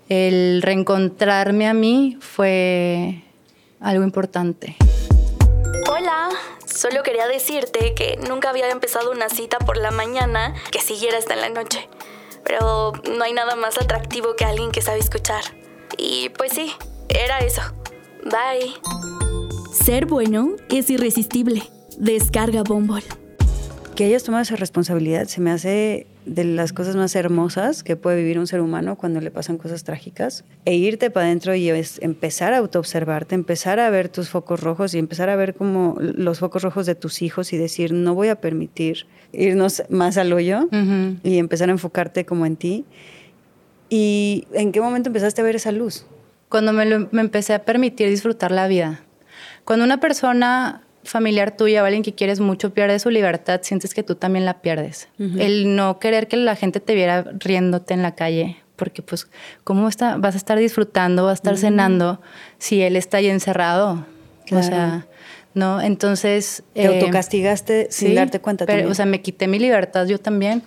el 0.08 0.62
reencontrarme 0.62 1.66
a 1.66 1.74
mí 1.74 2.18
fue 2.20 3.22
algo 3.80 4.04
importante. 4.04 4.76
Solo 6.78 7.02
quería 7.02 7.26
decirte 7.26 7.92
que 7.92 8.16
nunca 8.28 8.50
había 8.50 8.70
empezado 8.70 9.10
una 9.10 9.28
cita 9.28 9.58
por 9.58 9.78
la 9.78 9.90
mañana 9.90 10.54
que 10.70 10.80
siguiera 10.80 11.18
hasta 11.18 11.34
en 11.34 11.40
la 11.40 11.48
noche. 11.48 11.88
Pero 12.44 12.92
no 13.16 13.24
hay 13.24 13.32
nada 13.32 13.56
más 13.56 13.78
atractivo 13.78 14.36
que 14.36 14.44
alguien 14.44 14.70
que 14.70 14.80
sabe 14.80 15.00
escuchar. 15.00 15.42
Y 15.96 16.28
pues 16.28 16.52
sí, 16.52 16.72
era 17.08 17.40
eso. 17.40 17.62
Bye. 18.22 18.74
Ser 19.72 20.06
bueno 20.06 20.54
es 20.68 20.88
irresistible. 20.88 21.68
Descarga 21.96 22.62
Bombol. 22.62 23.02
Que 23.96 24.04
hayas 24.04 24.22
tomado 24.22 24.42
esa 24.42 24.54
responsabilidad 24.54 25.26
se 25.26 25.40
me 25.40 25.50
hace 25.50 26.06
de 26.28 26.44
las 26.44 26.72
cosas 26.72 26.94
más 26.94 27.16
hermosas 27.16 27.82
que 27.82 27.96
puede 27.96 28.18
vivir 28.18 28.38
un 28.38 28.46
ser 28.46 28.60
humano 28.60 28.96
cuando 28.96 29.20
le 29.20 29.30
pasan 29.30 29.58
cosas 29.58 29.82
trágicas. 29.84 30.44
E 30.64 30.74
irte 30.74 31.10
para 31.10 31.26
adentro 31.26 31.54
y 31.54 31.68
es 31.70 31.98
empezar 32.02 32.52
a 32.52 32.58
autoobservarte, 32.58 33.34
empezar 33.34 33.80
a 33.80 33.90
ver 33.90 34.08
tus 34.08 34.28
focos 34.28 34.60
rojos 34.60 34.94
y 34.94 34.98
empezar 34.98 35.30
a 35.30 35.36
ver 35.36 35.54
como 35.54 35.96
los 36.00 36.38
focos 36.38 36.62
rojos 36.62 36.86
de 36.86 36.94
tus 36.94 37.22
hijos 37.22 37.52
y 37.52 37.56
decir, 37.56 37.92
no 37.92 38.14
voy 38.14 38.28
a 38.28 38.40
permitir 38.40 39.06
irnos 39.32 39.82
más 39.88 40.18
al 40.18 40.32
hoyo 40.32 40.68
y 41.22 41.38
empezar 41.38 41.70
a 41.70 41.72
enfocarte 41.72 42.24
como 42.24 42.46
en 42.46 42.56
ti. 42.56 42.84
¿Y 43.88 44.46
en 44.52 44.72
qué 44.72 44.80
momento 44.80 45.08
empezaste 45.08 45.40
a 45.40 45.44
ver 45.44 45.56
esa 45.56 45.72
luz? 45.72 46.06
Cuando 46.50 46.72
me, 46.72 46.86
me 47.10 47.20
empecé 47.20 47.54
a 47.54 47.64
permitir 47.64 48.08
disfrutar 48.10 48.52
la 48.52 48.68
vida. 48.68 49.00
Cuando 49.64 49.84
una 49.84 50.00
persona 50.00 50.82
familiar 51.08 51.56
tuya 51.56 51.82
o 51.82 51.86
alguien 51.86 52.02
que 52.02 52.14
quieres 52.14 52.40
mucho 52.40 52.72
pierde 52.72 52.98
su 52.98 53.10
libertad, 53.10 53.60
sientes 53.62 53.94
que 53.94 54.02
tú 54.02 54.14
también 54.14 54.44
la 54.44 54.60
pierdes. 54.60 55.08
El 55.18 55.74
no 55.74 55.98
querer 55.98 56.28
que 56.28 56.36
la 56.36 56.56
gente 56.56 56.80
te 56.80 56.94
viera 56.94 57.24
riéndote 57.38 57.94
en 57.94 58.02
la 58.02 58.14
calle, 58.14 58.56
porque 58.76 59.02
pues, 59.02 59.28
¿cómo 59.64 59.88
está, 59.88 60.16
vas 60.16 60.34
a 60.34 60.38
estar 60.38 60.58
disfrutando, 60.58 61.24
vas 61.24 61.32
a 61.32 61.34
estar 61.34 61.56
cenando 61.56 62.20
si 62.58 62.82
él 62.82 62.96
está 62.96 63.18
ahí 63.18 63.28
encerrado? 63.28 64.06
O 64.50 64.62
sea, 64.62 65.06
¿no? 65.54 65.80
Entonces... 65.80 66.62
Te 66.72 66.84
eh, 66.84 66.86
autocastigaste 66.86 67.88
sin 67.90 68.14
darte 68.14 68.40
cuenta 68.40 68.64
pero, 68.64 68.88
O 68.90 68.94
sea, 68.94 69.04
me 69.04 69.20
quité 69.20 69.46
mi 69.48 69.58
libertad 69.58 70.06
yo 70.06 70.18
también. 70.18 70.62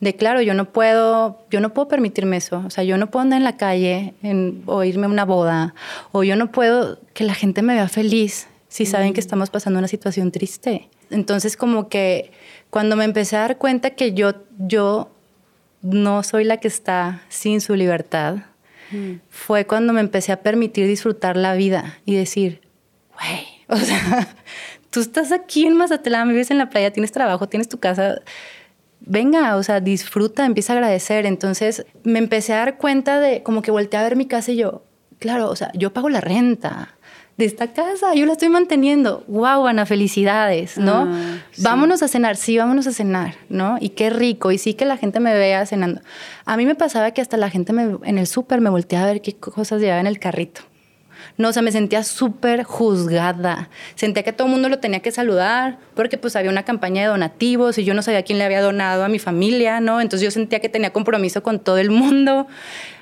De 0.00 0.16
claro, 0.16 0.40
yo 0.40 0.54
no 0.54 0.72
puedo, 0.72 1.44
yo 1.50 1.60
no 1.60 1.72
puedo 1.74 1.88
permitirme 1.88 2.36
eso. 2.36 2.62
O 2.66 2.70
sea, 2.70 2.84
yo 2.84 2.96
no 2.96 3.10
puedo 3.10 3.22
andar 3.22 3.38
en 3.38 3.44
la 3.44 3.56
calle 3.56 4.14
en, 4.22 4.62
o 4.66 4.82
irme 4.82 5.06
a 5.06 5.10
una 5.10 5.24
boda, 5.24 5.74
o 6.12 6.24
yo 6.24 6.36
no 6.36 6.50
puedo 6.50 6.98
que 7.14 7.24
la 7.24 7.34
gente 7.34 7.62
me 7.62 7.74
vea 7.74 7.88
feliz 7.88 8.48
si 8.70 8.86
saben 8.86 9.12
que 9.12 9.20
estamos 9.20 9.50
pasando 9.50 9.80
una 9.80 9.88
situación 9.88 10.30
triste. 10.30 10.88
Entonces, 11.10 11.56
como 11.56 11.88
que 11.88 12.30
cuando 12.70 12.94
me 12.94 13.04
empecé 13.04 13.36
a 13.36 13.40
dar 13.40 13.58
cuenta 13.58 13.90
que 13.90 14.14
yo, 14.14 14.32
yo 14.58 15.10
no 15.82 16.22
soy 16.22 16.44
la 16.44 16.58
que 16.58 16.68
está 16.68 17.22
sin 17.28 17.60
su 17.60 17.74
libertad, 17.74 18.36
fue 19.28 19.66
cuando 19.66 19.92
me 19.92 20.00
empecé 20.00 20.32
a 20.32 20.42
permitir 20.42 20.86
disfrutar 20.86 21.36
la 21.36 21.54
vida 21.54 21.98
y 22.04 22.14
decir, 22.14 22.60
güey, 23.14 23.46
o 23.68 23.76
sea, 23.76 24.28
tú 24.90 25.00
estás 25.00 25.32
aquí 25.32 25.66
en 25.66 25.76
Mazatlán, 25.76 26.28
vives 26.28 26.50
en 26.50 26.58
la 26.58 26.70
playa, 26.70 26.92
tienes 26.92 27.12
trabajo, 27.12 27.48
tienes 27.48 27.68
tu 27.68 27.78
casa. 27.78 28.20
Venga, 29.00 29.56
o 29.56 29.62
sea, 29.62 29.80
disfruta, 29.80 30.44
empieza 30.44 30.72
a 30.72 30.76
agradecer. 30.76 31.26
Entonces 31.26 31.86
me 32.04 32.20
empecé 32.20 32.52
a 32.52 32.58
dar 32.58 32.78
cuenta 32.78 33.18
de 33.20 33.42
como 33.42 33.62
que 33.62 33.70
volteé 33.70 33.98
a 33.98 34.04
ver 34.04 34.16
mi 34.16 34.26
casa 34.26 34.52
y 34.52 34.56
yo, 34.56 34.84
claro, 35.18 35.50
o 35.50 35.56
sea, 35.56 35.70
yo 35.74 35.92
pago 35.92 36.08
la 36.08 36.20
renta, 36.20 36.96
de 37.40 37.46
esta 37.46 37.72
casa, 37.72 38.14
yo 38.14 38.26
la 38.26 38.32
estoy 38.32 38.50
manteniendo. 38.50 39.24
Wow, 39.26 39.66
Ana, 39.66 39.86
felicidades, 39.86 40.76
¿no? 40.76 41.08
Ah, 41.10 41.38
vámonos 41.56 42.02
a 42.02 42.08
cenar, 42.08 42.36
sí, 42.36 42.58
vámonos 42.58 42.86
a 42.86 42.92
cenar, 42.92 43.34
¿no? 43.48 43.78
Y 43.80 43.90
qué 43.90 44.10
rico, 44.10 44.52
y 44.52 44.58
sí 44.58 44.74
que 44.74 44.84
la 44.84 44.98
gente 44.98 45.20
me 45.20 45.32
vea 45.32 45.64
cenando. 45.64 46.02
A 46.44 46.58
mí 46.58 46.66
me 46.66 46.74
pasaba 46.74 47.12
que 47.12 47.22
hasta 47.22 47.38
la 47.38 47.48
gente 47.48 47.72
me, 47.72 47.96
en 48.04 48.18
el 48.18 48.26
súper 48.26 48.60
me 48.60 48.68
volteaba 48.68 49.06
a 49.06 49.12
ver 49.12 49.22
qué 49.22 49.34
cosas 49.34 49.80
llevaba 49.80 50.00
en 50.00 50.06
el 50.06 50.18
carrito. 50.18 50.60
No, 51.38 51.48
o 51.48 51.52
sea, 51.52 51.62
me 51.62 51.72
sentía 51.72 52.02
súper 52.02 52.64
juzgada. 52.64 53.70
Sentía 53.94 54.22
que 54.22 54.32
todo 54.32 54.46
el 54.46 54.52
mundo 54.52 54.68
lo 54.68 54.78
tenía 54.78 55.00
que 55.00 55.10
saludar 55.10 55.78
porque 55.94 56.18
pues 56.18 56.36
había 56.36 56.50
una 56.50 56.64
campaña 56.64 57.02
de 57.02 57.08
donativos 57.08 57.78
y 57.78 57.84
yo 57.84 57.94
no 57.94 58.02
sabía 58.02 58.22
quién 58.22 58.38
le 58.38 58.44
había 58.44 58.60
donado 58.60 59.04
a 59.04 59.08
mi 59.08 59.18
familia, 59.18 59.80
¿no? 59.80 60.00
Entonces 60.00 60.24
yo 60.24 60.30
sentía 60.30 60.60
que 60.60 60.68
tenía 60.68 60.92
compromiso 60.92 61.42
con 61.42 61.58
todo 61.58 61.78
el 61.78 61.90
mundo. 61.90 62.46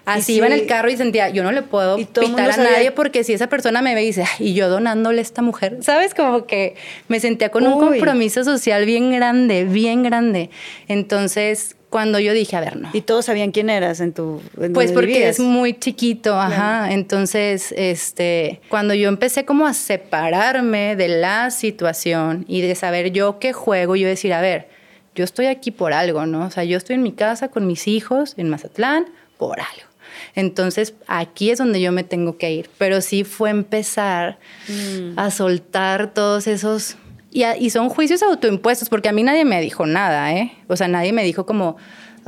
Así 0.09 0.35
iba 0.35 0.47
en 0.47 0.53
el 0.53 0.67
carro 0.67 0.91
y 0.91 0.97
sentía, 0.97 1.29
yo 1.29 1.43
no 1.43 1.53
le 1.53 1.63
puedo 1.63 1.97
pitar 1.97 2.51
a 2.51 2.57
nadie 2.57 2.93
porque 2.93 3.25
si 3.25 3.33
esa 3.33 3.49
persona 3.49 3.83
me 3.83 3.95
ve 3.95 4.03
y 4.03 4.07
dice, 4.07 4.25
y 4.39 4.55
yo 4.55 4.69
donándole 4.69 5.19
a 5.19 5.23
esta 5.23 5.43
mujer, 5.43 5.79
¿sabes? 5.81 6.15
Como 6.15 6.47
que 6.47 6.77
me 7.09 7.21
sentía 7.21 7.51
con 7.51 7.67
un 7.67 7.79
compromiso 7.79 8.45
social 8.45 8.85
bien 8.87 9.13
grande, 9.13 9.65
bien 9.65 10.03
grande. 10.03 10.51
Entonces, 10.89 11.77
cuando 11.91 12.19
yo 12.19 12.33
dije, 12.33 12.57
a 12.57 12.61
ver, 12.61 12.77
no. 12.77 12.91
Y 12.93 13.01
todos 13.01 13.27
sabían 13.27 13.51
quién 13.51 13.71
eras 13.71 14.01
en 14.01 14.13
tu. 14.13 14.43
pues 14.75 14.93
porque 14.93 15.29
es 15.29 15.41
muy 15.41 15.79
chiquito, 15.79 16.39
ajá. 16.39 16.93
Entonces, 16.93 17.73
este, 17.77 18.61
cuando 18.69 18.95
yo 18.95 19.09
empecé 19.09 19.45
como 19.45 19.67
a 19.67 19.75
separarme 19.75 20.97
de 20.97 21.09
la 21.09 21.51
situación 21.51 22.45
y 22.49 22.61
de 22.61 22.75
saber 22.75 23.13
yo 23.13 23.39
qué 23.39 23.53
juego, 23.53 23.97
yo 23.97 24.07
decir, 24.07 24.35
a 24.35 24.41
ver, 24.41 24.69
yo 25.15 25.25
estoy 25.25 25.47
aquí 25.47 25.71
por 25.71 25.93
algo, 25.93 26.27
¿no? 26.27 26.47
O 26.47 26.51
sea, 26.51 26.65
yo 26.65 26.77
estoy 26.77 26.95
en 26.95 27.03
mi 27.03 27.13
casa 27.13 27.49
con 27.49 27.67
mis 27.67 27.89
hijos 27.89 28.35
en 28.37 28.51
Mazatlán 28.51 29.07
por 29.39 29.59
algo. 29.61 29.88
Entonces, 30.35 30.95
aquí 31.07 31.51
es 31.51 31.59
donde 31.59 31.81
yo 31.81 31.93
me 31.93 32.05
tengo 32.05 32.39
que 32.39 32.53
ir. 32.53 32.71
Pero 32.79 33.01
sí 33.01 33.25
fue 33.25 33.51
empezar 33.51 34.39
mm. 34.69 35.19
a 35.19 35.31
soltar 35.31 36.13
todos 36.15 36.47
esos... 36.47 36.97
Y, 37.31 37.45
y, 37.45 37.71
son 37.71 37.91
juicios 37.91 38.23
autoimpuestos, 38.23 38.89
porque 38.89 39.11
a 39.11 39.13
mí 39.13 39.23
nadie 39.23 39.45
me 39.45 39.61
dijo 39.61 39.85
nada, 39.85 40.33
¿eh? 40.33 40.53
O 40.67 40.77
sea, 40.77 40.89
nadie 40.89 41.13
me 41.13 41.23
dijo 41.25 41.45
como, 41.45 41.77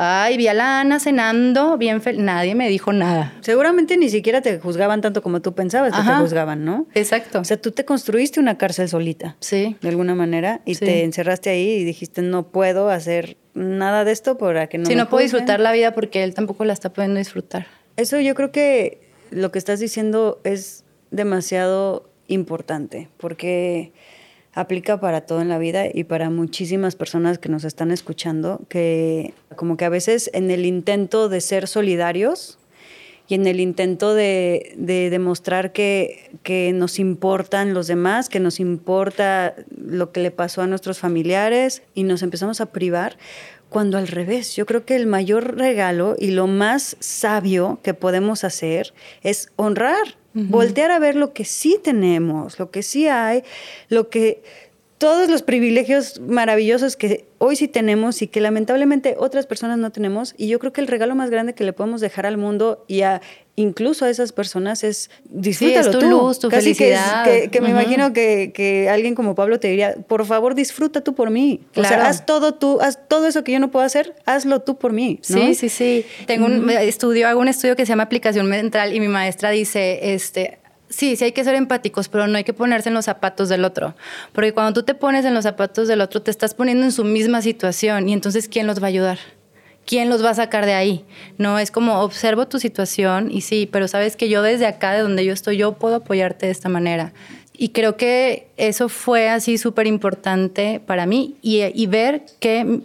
ay, 0.02 0.36
vi 0.38 0.48
a 0.48 0.54
la 0.54 0.80
Ana 0.80 0.98
cenando, 0.98 1.76
bien 1.76 2.00
feliz. 2.00 2.20
Nadie 2.20 2.54
me 2.54 2.68
dijo 2.68 2.92
nada. 2.92 3.34
Seguramente 3.40 3.96
ni 3.98 4.08
siquiera 4.08 4.40
te 4.40 4.58
juzgaban 4.58 5.02
tanto 5.02 5.22
como 5.22 5.40
tú 5.40 5.54
pensabas 5.54 5.92
que 5.92 6.02
te 6.02 6.16
juzgaban, 6.16 6.64
¿no? 6.64 6.86
Exacto. 6.94 7.40
O 7.40 7.44
sea, 7.44 7.60
tú 7.60 7.70
te 7.70 7.84
construiste 7.84 8.40
una 8.40 8.56
cárcel 8.56 8.88
solita. 8.88 9.36
Sí. 9.40 9.76
De 9.82 9.88
alguna 9.90 10.14
manera, 10.14 10.62
y 10.64 10.74
te 10.76 11.04
encerraste 11.04 11.50
ahí 11.50 11.68
y 11.68 11.84
dijiste, 11.84 12.22
no 12.22 12.48
puedo 12.48 12.88
hacer 12.88 13.36
nada 13.52 14.04
de 14.04 14.12
esto 14.12 14.38
para 14.38 14.68
que 14.68 14.78
no 14.78 14.86
Sí, 14.86 14.94
no 14.94 15.08
puedo 15.08 15.22
disfrutar 15.22 15.60
la 15.60 15.72
vida 15.72 15.92
porque 15.92 16.24
él 16.24 16.34
tampoco 16.34 16.64
la 16.64 16.72
está 16.72 16.92
pudiendo 16.92 17.18
disfrutar. 17.18 17.66
Eso 18.00 18.18
yo 18.18 18.34
creo 18.34 18.50
que 18.50 18.98
lo 19.30 19.52
que 19.52 19.58
estás 19.58 19.78
diciendo 19.78 20.40
es 20.42 20.84
demasiado 21.10 22.08
importante 22.28 23.10
porque 23.18 23.92
aplica 24.54 24.98
para 25.00 25.20
todo 25.26 25.42
en 25.42 25.50
la 25.50 25.58
vida 25.58 25.84
y 25.92 26.04
para 26.04 26.30
muchísimas 26.30 26.96
personas 26.96 27.38
que 27.38 27.50
nos 27.50 27.64
están 27.64 27.90
escuchando, 27.90 28.62
que 28.70 29.34
como 29.54 29.76
que 29.76 29.84
a 29.84 29.90
veces 29.90 30.30
en 30.32 30.50
el 30.50 30.64
intento 30.64 31.28
de 31.28 31.42
ser 31.42 31.68
solidarios 31.68 32.58
y 33.28 33.34
en 33.34 33.46
el 33.46 33.60
intento 33.60 34.14
de, 34.14 34.74
demostrar 34.78 35.72
que, 35.72 36.30
que, 36.42 36.72
nos 36.72 36.98
importan 36.98 37.74
los 37.74 37.86
demás, 37.86 38.30
que 38.30 38.40
nos 38.40 38.60
importa 38.60 39.54
lo 39.76 40.10
que 40.10 40.20
le 40.20 40.30
pasó 40.30 40.62
a 40.62 40.66
nuestros 40.66 40.98
familiares 40.98 41.82
y 41.94 42.04
nos 42.04 42.22
empezamos 42.22 42.62
a 42.62 42.72
privar, 42.72 43.18
cuando 43.70 43.96
al 43.96 44.08
revés, 44.08 44.54
yo 44.56 44.66
creo 44.66 44.84
que 44.84 44.96
el 44.96 45.06
mayor 45.06 45.56
regalo 45.56 46.16
y 46.18 46.32
lo 46.32 46.46
más 46.46 46.96
sabio 47.00 47.78
que 47.82 47.94
podemos 47.94 48.44
hacer 48.44 48.92
es 49.22 49.50
honrar, 49.56 50.18
voltear 50.34 50.90
a 50.90 50.98
ver 50.98 51.16
lo 51.16 51.32
que 51.32 51.44
sí 51.44 51.80
tenemos, 51.82 52.58
lo 52.58 52.70
que 52.70 52.82
sí 52.82 53.08
hay, 53.08 53.42
lo 53.88 54.10
que 54.10 54.42
todos 55.00 55.30
los 55.30 55.40
privilegios 55.40 56.20
maravillosos 56.20 56.94
que 56.94 57.24
hoy 57.38 57.56
sí 57.56 57.68
tenemos 57.68 58.20
y 58.20 58.26
que 58.26 58.42
lamentablemente 58.42 59.16
otras 59.18 59.46
personas 59.46 59.78
no 59.78 59.90
tenemos. 59.90 60.34
Y 60.36 60.48
yo 60.48 60.58
creo 60.58 60.74
que 60.74 60.82
el 60.82 60.88
regalo 60.88 61.14
más 61.14 61.30
grande 61.30 61.54
que 61.54 61.64
le 61.64 61.72
podemos 61.72 62.02
dejar 62.02 62.26
al 62.26 62.36
mundo 62.36 62.84
y 62.86 63.00
a 63.00 63.22
incluso 63.56 64.04
a 64.04 64.10
esas 64.10 64.32
personas 64.32 64.84
es 64.84 65.10
disfrútalo 65.24 65.82
sí, 65.82 65.88
es 65.88 65.98
tu 65.98 66.06
luz, 66.06 66.38
tu 66.38 66.50
felicidad. 66.50 67.24
Que, 67.24 67.60
me 67.62 67.70
imagino 67.70 68.12
que, 68.12 68.88
alguien 68.92 69.14
como 69.14 69.34
Pablo 69.34 69.58
te 69.58 69.68
diría, 69.68 69.94
por 70.06 70.26
favor, 70.26 70.54
disfruta 70.54 71.00
tú 71.00 71.14
por 71.14 71.30
mí. 71.30 71.62
O 71.76 71.82
sea, 71.82 72.06
haz 72.06 72.26
todo 72.26 72.52
tú, 72.52 72.78
haz 72.82 73.08
todo 73.08 73.26
eso 73.26 73.42
que 73.42 73.52
yo 73.52 73.58
no 73.58 73.70
puedo 73.70 73.86
hacer, 73.86 74.14
hazlo 74.26 74.60
tú 74.60 74.76
por 74.76 74.92
mí. 74.92 75.18
Sí, 75.22 75.54
sí, 75.54 75.70
sí. 75.70 76.04
Tengo 76.26 76.44
un 76.44 76.68
estudio, 76.68 77.26
hago 77.26 77.40
un 77.40 77.48
estudio 77.48 77.74
que 77.74 77.86
se 77.86 77.92
llama 77.92 78.02
aplicación 78.02 78.46
mental 78.50 78.94
y 78.94 79.00
mi 79.00 79.08
maestra 79.08 79.48
dice, 79.48 80.12
este, 80.12 80.59
sí, 80.90 81.16
sí 81.16 81.24
hay 81.24 81.32
que 81.32 81.44
ser 81.44 81.54
empáticos, 81.54 82.08
pero 82.08 82.26
no 82.26 82.36
hay 82.36 82.44
que 82.44 82.52
ponerse 82.52 82.90
en 82.90 82.94
los 82.94 83.06
zapatos 83.06 83.48
del 83.48 83.64
otro. 83.64 83.94
Porque 84.32 84.52
cuando 84.52 84.74
tú 84.74 84.84
te 84.84 84.94
pones 84.94 85.24
en 85.24 85.32
los 85.32 85.44
zapatos 85.44 85.88
del 85.88 86.02
otro, 86.02 86.20
te 86.20 86.30
estás 86.30 86.52
poniendo 86.54 86.84
en 86.84 86.92
su 86.92 87.04
misma 87.04 87.40
situación 87.40 88.08
y 88.08 88.12
entonces 88.12 88.48
¿quién 88.48 88.66
los 88.66 88.82
va 88.82 88.86
a 88.86 88.88
ayudar? 88.88 89.18
¿Quién 89.86 90.08
los 90.08 90.22
va 90.22 90.30
a 90.30 90.34
sacar 90.34 90.66
de 90.66 90.74
ahí? 90.74 91.04
No, 91.38 91.58
es 91.58 91.70
como 91.70 92.00
observo 92.00 92.46
tu 92.46 92.58
situación 92.58 93.30
y 93.30 93.40
sí, 93.40 93.68
pero 93.70 93.88
sabes 93.88 94.16
que 94.16 94.28
yo 94.28 94.42
desde 94.42 94.66
acá, 94.66 94.92
de 94.92 95.00
donde 95.00 95.24
yo 95.24 95.32
estoy, 95.32 95.56
yo 95.56 95.72
puedo 95.72 95.96
apoyarte 95.96 96.46
de 96.46 96.52
esta 96.52 96.68
manera. 96.68 97.12
Y 97.56 97.70
creo 97.70 97.96
que 97.96 98.48
eso 98.56 98.88
fue 98.88 99.28
así 99.28 99.58
súper 99.58 99.86
importante 99.86 100.80
para 100.84 101.06
mí 101.06 101.36
y, 101.42 101.62
y 101.74 101.86
ver 101.86 102.24
que 102.40 102.80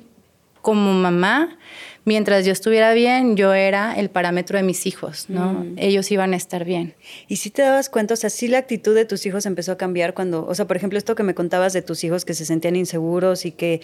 como 0.62 0.94
mamá 0.94 1.58
mientras 2.06 2.46
yo 2.46 2.52
estuviera 2.52 2.94
bien, 2.94 3.36
yo 3.36 3.54
era 3.54 3.94
el 3.94 4.10
parámetro 4.10 4.58
de 4.58 4.64
mis 4.64 4.86
hijos, 4.86 5.26
¿no? 5.28 5.54
Mm. 5.54 5.76
Ellos 5.78 6.10
iban 6.12 6.34
a 6.34 6.38
estar 6.38 6.64
bien. 6.64 6.94
Y 7.28 7.38
si 7.38 7.50
te 7.50 7.64
dabas 7.64 7.90
cuenta, 7.90 8.14
o 8.14 8.18
sea, 8.18 8.30
sí 8.30 8.48
la 8.48 8.60
actitud 8.60 8.96
de 8.96 9.06
tus 9.06 9.26
hijos 9.26 9.46
empezó 9.46 9.72
a 9.74 9.78
cambiar 9.78 10.14
cuando, 10.14 10.46
o 10.46 10.56
sea, 10.56 10.66
por 10.66 10.78
ejemplo, 10.78 10.98
esto 10.98 11.16
que 11.16 11.24
me 11.24 11.34
contabas 11.34 11.74
de 11.74 11.82
tus 11.82 12.04
hijos 12.04 12.24
que 12.24 12.34
se 12.34 12.46
sentían 12.46 12.76
inseguros 12.76 13.46
y 13.46 13.52
que, 13.52 13.82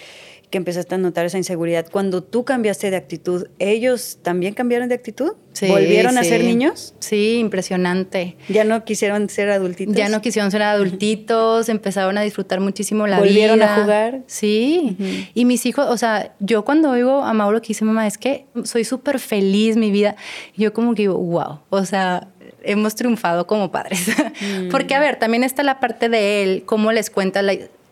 que 0.50 0.58
empezaste 0.58 0.96
a 0.96 0.98
notar 1.00 1.26
esa 1.26 1.38
inseguridad, 1.38 1.88
cuando 1.92 2.24
tú 2.24 2.46
cambiaste 2.46 2.92
de 2.92 2.98
actitud, 2.98 3.48
¿ellos 3.58 4.20
también 4.22 4.54
cambiaron 4.54 4.90
de 4.90 4.96
actitud? 4.96 5.34
Sí, 5.54 5.68
¿Volvieron 5.68 6.18
a 6.18 6.24
ser 6.24 6.44
niños? 6.44 6.94
Sí, 7.00 7.38
impresionante. 7.40 8.38
¿Ya 8.48 8.64
no 8.64 8.86
quisieron 8.86 9.28
ser 9.30 9.50
adultitos? 9.50 9.96
Ya 9.96 10.08
no 10.08 10.22
quisieron 10.22 10.50
ser 10.52 10.62
adultitos, 10.62 11.68
empezaron 11.68 12.18
a 12.18 12.22
disfrutar 12.22 12.62
muchísimo 12.62 13.06
la 13.08 13.18
vida. 13.18 13.26
¿Volvieron 13.26 13.62
a 13.62 13.82
jugar? 13.82 14.22
Sí. 14.28 14.98
Y 15.34 15.46
mis 15.46 15.66
hijos, 15.66 15.88
o 15.90 15.98
sea, 15.98 16.34
yo 16.40 16.64
cuando 16.64 16.92
oigo 16.92 17.22
a 17.24 17.34
Mauro 17.34 17.62
que 17.62 17.70
dice, 17.70 17.84
mamá, 17.84 18.08
es 18.12 18.18
que 18.18 18.46
soy 18.64 18.84
súper 18.84 19.20
feliz 19.20 19.78
mi 19.78 19.92
vida, 19.92 20.16
yo 20.56 20.74
como 20.74 20.94
que 20.94 21.04
digo, 21.04 21.18
wow, 21.18 21.60
o 21.70 21.86
sea, 21.86 22.28
hemos 22.64 22.96
triunfado 22.96 23.48
como 23.48 23.72
padres. 23.72 24.08
Mm. 24.08 24.68
Porque, 24.72 24.96
a 24.96 25.00
ver, 25.00 25.18
también 25.18 25.44
está 25.44 25.64
la 25.64 25.80
parte 25.80 26.10
de 26.10 26.44
él, 26.44 26.64
cómo 26.66 26.92
les 26.92 27.10
cuenta 27.10 27.42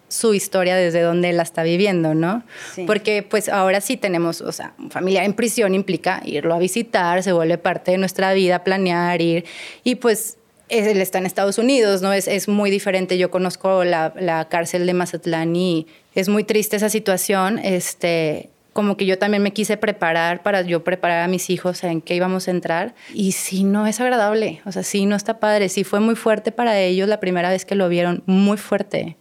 su 0.10 0.34
historia 0.34 0.76
desde 0.76 1.02
donde 1.02 1.30
él 1.30 1.38
la 1.38 1.44
está 1.44 1.64
viviendo, 1.64 2.16
¿no? 2.16 2.44
Porque 2.88 3.22
pues 3.22 3.48
ahora 3.48 3.80
sí 3.80 3.96
tenemos, 3.96 4.42
o 4.42 4.52
sea, 4.52 4.74
familia 4.90 5.24
en 5.24 5.34
prisión 5.34 5.76
implica 5.76 6.22
irlo 6.26 6.56
a 6.56 6.58
visitar, 6.58 7.22
se 7.22 7.32
vuelve 7.32 7.60
parte 7.60 7.92
de 7.92 8.00
nuestra 8.00 8.34
vida, 8.34 8.64
planear, 8.64 9.22
ir, 9.22 9.46
y 9.84 9.96
pues 9.96 10.38
él 10.68 11.02
está 11.02 11.20
en 11.20 11.26
Estados 11.26 11.58
Unidos, 11.58 12.02
¿no? 12.02 12.14
Es, 12.14 12.28
es 12.28 12.48
muy 12.48 12.70
diferente. 12.70 13.18
Yo 13.18 13.32
conozco 13.32 13.84
la, 13.84 14.14
la, 14.20 14.48
cárcel 14.50 14.86
de 14.86 14.94
Mazatlán 14.94 15.56
y 15.56 15.88
es 16.16 16.30
muy 16.30 16.44
triste 16.44 16.76
esa 16.76 16.90
situación. 16.90 17.60
Este, 17.60 18.50
como 18.80 18.96
que 18.96 19.06
yo 19.06 19.20
también 19.20 19.44
me 19.44 19.52
quise 19.52 19.76
preparar 19.76 20.42
para 20.42 20.62
yo 20.62 20.86
preparar 20.86 21.22
a 21.22 21.28
mis 21.28 21.50
hijos 21.50 21.84
en 21.84 22.00
qué 22.00 22.16
íbamos 22.16 22.48
a 22.48 22.52
entrar. 22.52 22.96
Y 23.14 23.34
sí, 23.34 23.66
no 23.66 23.86
es 23.88 24.00
agradable, 24.00 24.62
o 24.66 24.72
sea, 24.72 24.84
sí, 24.84 25.06
no 25.06 25.18
está 25.18 25.42
padre. 25.42 25.68
Sí, 25.68 25.84
fue 25.84 26.00
muy 26.00 26.16
fuerte 26.16 26.54
para 26.54 26.80
ellos 26.80 27.10
la 27.10 27.20
primera 27.20 27.50
vez 27.50 27.66
que 27.66 27.76
lo 27.76 27.90
vieron, 27.90 28.24
muy 28.26 28.56
fuerte. 28.56 29.18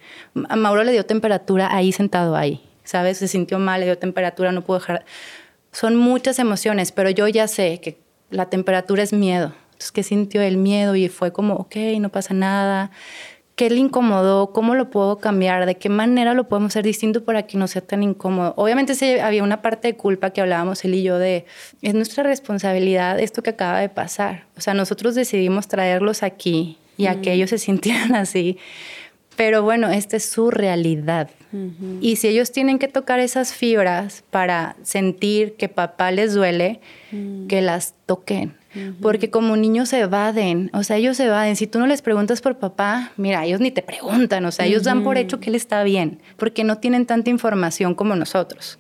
A 0.49 0.55
Mauro 0.55 0.85
le 0.85 0.93
dio 0.93 1.05
temperatura 1.05 1.75
ahí 1.75 1.91
sentado 1.91 2.37
ahí, 2.37 2.63
¿sabes? 2.85 3.19
Se 3.19 3.27
sintió 3.27 3.59
mal, 3.59 3.81
le 3.81 3.87
dio 3.87 3.99
temperatura, 3.99 4.53
no 4.53 4.63
pudo 4.63 4.79
dejar. 4.79 5.05
Son 5.73 5.97
muchas 5.97 6.39
emociones, 6.39 6.93
pero 6.93 7.11
yo 7.11 7.27
ya 7.27 7.49
sé 7.49 7.81
que 7.81 7.99
la 8.31 8.51
temperatura 8.51 9.03
es 9.03 9.13
miedo. 9.13 9.55
Entonces, 9.73 9.91
¿qué 9.91 10.05
sintió 10.05 10.41
el 10.41 10.57
miedo? 10.57 10.95
Y 10.95 11.09
fue 11.09 11.33
como, 11.33 11.55
ok, 11.55 11.75
no 11.99 12.11
pasa 12.11 12.33
nada 12.33 12.93
¿Qué 13.59 13.71
le 13.71 13.79
incomodó? 13.79 14.53
¿Cómo 14.53 14.77
lo 14.77 14.89
puedo 14.89 15.19
cambiar? 15.19 15.67
¿De 15.67 15.75
qué 15.75 15.89
manera 15.89 16.33
lo 16.33 16.47
podemos 16.47 16.71
hacer 16.71 16.85
distinto 16.85 17.25
para 17.25 17.43
que 17.43 17.59
no 17.59 17.67
sea 17.67 17.83
tan 17.83 18.05
incómodo? 18.05 18.55
Obviamente 18.57 18.95
sí, 18.95 19.19
había 19.19 19.43
una 19.43 19.63
parte 19.63 19.89
de 19.89 19.97
culpa 19.97 20.31
que 20.31 20.41
hablábamos 20.41 20.85
él 20.85 20.95
y 20.95 21.03
yo 21.03 21.19
de, 21.19 21.45
es 21.83 21.93
nuestra 21.93 22.23
responsabilidad 22.23 23.19
esto 23.19 23.43
que 23.43 23.51
acaba 23.51 23.81
de 23.81 23.89
pasar. 23.89 24.45
O 24.57 24.61
sea, 24.61 24.75
nosotros 24.75 25.17
decidimos 25.17 25.67
traerlos 25.67 26.23
aquí 26.23 26.79
y 26.97 27.07
a 27.07 27.21
que 27.21 27.33
ellos 27.33 27.51
se 27.51 27.59
sintieran 27.59 28.15
así. 28.15 28.59
Pero 29.35 29.65
bueno, 29.65 29.89
esta 29.89 30.17
es 30.17 30.25
su 30.25 30.53
realidad. 30.53 31.29
Y 32.01 32.15
si 32.15 32.29
ellos 32.29 32.53
tienen 32.53 32.79
que 32.79 32.87
tocar 32.87 33.19
esas 33.19 33.55
fibras 33.55 34.23
para 34.31 34.77
sentir 34.85 35.55
que 35.55 35.69
papá 35.69 36.13
les 36.13 36.33
duele, 36.33 36.81
que 37.49 37.61
las 37.61 37.95
toquen 38.07 38.55
porque 39.01 39.31
como 39.31 39.57
niños 39.57 39.89
se 39.89 40.01
evaden, 40.01 40.71
o 40.75 40.83
sea, 40.83 40.97
ellos 40.97 41.17
se 41.17 41.25
evaden. 41.25 41.57
Si 41.57 41.67
tú 41.67 41.79
no 41.79 41.87
les 41.87 42.03
preguntas 42.03 42.41
por 42.41 42.59
papá, 42.59 43.13
mira, 43.17 43.45
ellos 43.45 43.61
ni 43.61 43.71
te 43.71 43.83
preguntan, 43.83 44.45
o 44.45 44.53
sea, 44.53 44.67
ellos 44.67 44.85
dan 44.85 45.03
por 45.05 45.17
hecho 45.19 45.41
que 45.41 45.51
él 45.51 45.57
está 45.57 45.83
bien, 45.83 46.21
porque 46.37 46.65
no 46.65 46.79
tienen 46.79 47.07
tanta 47.07 47.31
información 47.31 47.95
como 47.95 48.15
nosotros. 48.15 48.79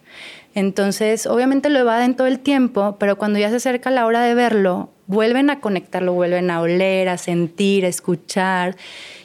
Entonces, 0.54 1.26
obviamente 1.26 1.70
lo 1.70 1.78
evaden 1.78 2.14
todo 2.14 2.26
el 2.26 2.40
tiempo, 2.40 2.96
pero 2.98 3.16
cuando 3.16 3.38
ya 3.38 3.50
se 3.50 3.56
acerca 3.56 3.90
la 3.90 4.06
hora 4.06 4.22
de 4.22 4.34
verlo, 4.34 4.90
vuelven 5.06 5.50
a 5.50 5.60
conectarlo, 5.60 6.12
vuelven 6.12 6.50
a 6.50 6.60
oler, 6.60 7.08
a 7.08 7.16
sentir, 7.18 7.84
a 7.84 7.88
escuchar 7.88 8.76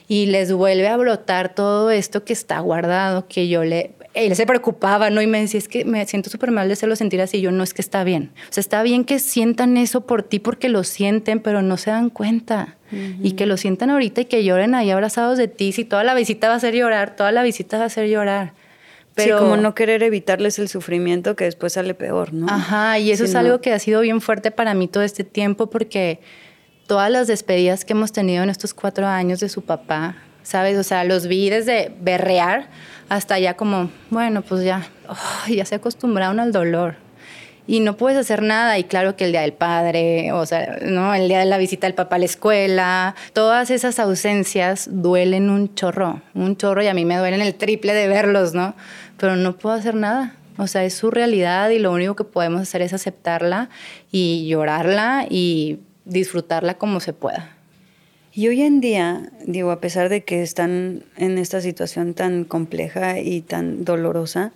y 0.08 0.28
les 0.28 0.54
vuelve 0.54 0.88
a 0.88 0.98
brotar 0.98 1.56
todo 1.56 1.92
esto 1.92 2.24
que 2.24 2.34
está 2.34 2.60
guardado, 2.60 3.28
que 3.28 3.48
yo 3.48 3.64
le 3.64 3.96
él 4.14 4.36
se 4.36 4.46
preocupaba, 4.46 5.10
¿no? 5.10 5.22
Y 5.22 5.28
me 5.28 5.42
decía, 5.42 5.58
es 5.58 5.68
que 5.68 5.86
me 5.86 6.06
siento 6.06 6.30
súper 6.30 6.52
mal 6.52 6.68
de 6.68 6.74
hacerlo 6.74 6.96
sentir 6.96 7.22
así. 7.22 7.42
yo, 7.42 7.52
no, 7.52 7.64
es 7.64 7.74
que 7.74 7.82
está 7.82 8.04
bien. 8.04 8.32
O 8.50 8.54
sea, 8.54 8.62
está 8.62 8.84
bien 8.84 9.06
que 9.06 9.20
sientan 9.20 9.78
eso 9.78 10.02
por 10.02 10.24
ti 10.24 10.40
porque 10.40 10.70
lo 10.70 10.84
sienten, 10.84 11.40
pero 11.40 11.62
no 11.62 11.78
se 11.78 11.92
dan 11.92 12.10
cuenta. 12.10 12.78
Y 13.24 13.32
que 13.32 13.48
lo 13.48 13.58
sientan 13.58 13.90
ahorita 13.90 14.22
y 14.22 14.26
que 14.26 14.44
lloren 14.44 14.76
ahí 14.76 14.92
abrazados 14.92 15.40
de 15.40 15.48
ti. 15.48 15.72
Si 15.72 15.84
toda 15.84 16.04
la 16.04 16.14
visita 16.14 16.48
va 16.48 16.56
a 16.56 16.60
ser 16.60 16.76
llorar, 16.76 17.16
toda 17.16 17.32
la 17.32 17.42
visita 17.42 17.80
va 17.80 17.86
a 17.86 17.90
ser 17.90 18.08
llorar. 18.08 18.54
Pero, 19.16 19.40
sí, 19.40 19.44
como 19.44 19.58
no 19.58 19.74
querer 19.74 20.04
evitarles 20.04 20.60
el 20.60 20.70
sufrimiento 20.70 21.36
que 21.36 21.46
después 21.46 21.74
sale 21.74 21.96
peor, 21.96 22.34
¿no? 22.34 22.48
Ajá, 22.48 23.00
y 23.00 23.12
eso 23.12 23.24
es 23.24 23.34
algo 23.34 23.62
que 23.62 23.74
ha 23.74 23.80
sido 23.80 24.02
bien 24.02 24.22
fuerte 24.22 24.52
para 24.52 24.76
mí 24.76 24.88
todo 24.88 25.02
este 25.02 25.24
tiempo 25.24 25.72
porque 25.72 26.20
todas 26.86 27.10
las 27.10 27.28
despedidas 27.28 27.84
que 27.86 27.94
hemos 27.94 28.12
tenido 28.12 28.44
en 28.44 28.50
estos 28.52 28.76
cuatro 28.76 29.08
años 29.08 29.40
de 29.40 29.50
su 29.50 29.64
papá, 29.64 30.18
¿sabes? 30.44 30.78
O 30.78 30.84
sea, 30.84 31.04
los 31.04 31.28
vi 31.28 31.50
desde 31.50 31.92
berrear 32.00 32.68
hasta 33.10 33.40
ya 33.40 33.56
como, 33.56 33.90
bueno, 34.10 34.42
pues 34.42 34.64
ya, 34.64 34.88
ya 35.48 35.66
se 35.66 35.76
acostumbraron 35.76 36.40
al 36.40 36.52
dolor. 36.52 36.96
Y 37.66 37.80
no 37.80 37.96
puedes 37.96 38.18
hacer 38.18 38.42
nada. 38.42 38.78
Y 38.78 38.84
claro 38.84 39.16
que 39.16 39.26
el 39.26 39.32
día 39.32 39.42
del 39.42 39.54
padre, 39.54 40.32
o 40.34 40.46
sea, 40.46 40.80
¿no? 40.82 41.16
el 41.16 41.28
día 41.28 41.40
de 41.40 41.46
la 41.46 41.58
visita 41.58 41.88
del 41.88 41.94
papá 41.94 42.18
a 42.18 42.20
la 42.20 42.26
escuela, 42.26 43.16
todas 43.32 43.72
esas 43.72 44.00
ausencias 44.00 44.90
duelen 44.92 45.50
un 45.50 45.74
chorro, 45.74 46.22
un 46.34 46.58
chorro, 46.58 46.84
y 46.84 46.88
a 46.88 46.94
mí 46.94 47.06
me 47.06 47.18
duelen 47.18 47.42
el 47.42 47.56
triple 47.56 47.94
de 47.94 48.08
verlos, 48.08 48.54
¿no? 48.54 48.76
Pero 49.18 49.36
no 49.38 49.56
puedo 49.56 49.76
hacer 49.76 49.96
nada. 49.96 50.36
O 50.58 50.68
sea, 50.68 50.84
es 50.84 50.94
su 50.94 51.10
realidad 51.10 51.70
y 51.70 51.80
lo 51.80 51.92
único 51.92 52.16
que 52.16 52.26
podemos 52.26 52.62
hacer 52.62 52.82
es 52.82 52.94
aceptarla 52.94 53.70
y 54.12 54.48
llorarla 54.48 55.26
y 55.30 55.80
disfrutarla 56.06 56.76
como 56.76 57.00
se 57.00 57.14
pueda. 57.14 57.53
Y 58.36 58.48
hoy 58.48 58.64
en 58.64 58.82
día, 58.82 59.32
digo, 59.46 59.70
a 59.70 59.80
pesar 59.80 60.10
de 60.10 60.24
que 60.24 60.42
están 60.42 61.04
en 61.18 61.38
esta 61.38 61.62
situación 61.62 62.16
tan 62.16 62.46
compleja 62.46 63.20
y 63.20 63.42
tan 63.42 63.86
dolorosa, 63.86 64.54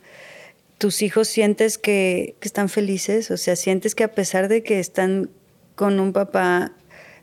tus 0.79 1.03
hijos 1.03 1.27
sientes 1.27 1.77
que, 1.77 2.35
están 2.41 2.69
felices, 2.69 3.29
o 3.29 3.37
sea, 3.37 3.55
sientes 3.55 3.93
que 3.93 4.03
a 4.03 4.13
pesar 4.13 4.47
de 4.47 4.63
que 4.63 4.79
están 4.79 5.29
con 5.75 5.99
un 5.99 6.11
papá 6.11 6.71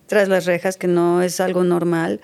tras 0.07 0.29
las 0.29 0.47
rejas, 0.47 0.77
que 0.77 0.87
no 0.87 1.23
es 1.23 1.41
algo 1.41 1.65
normal, 1.65 2.21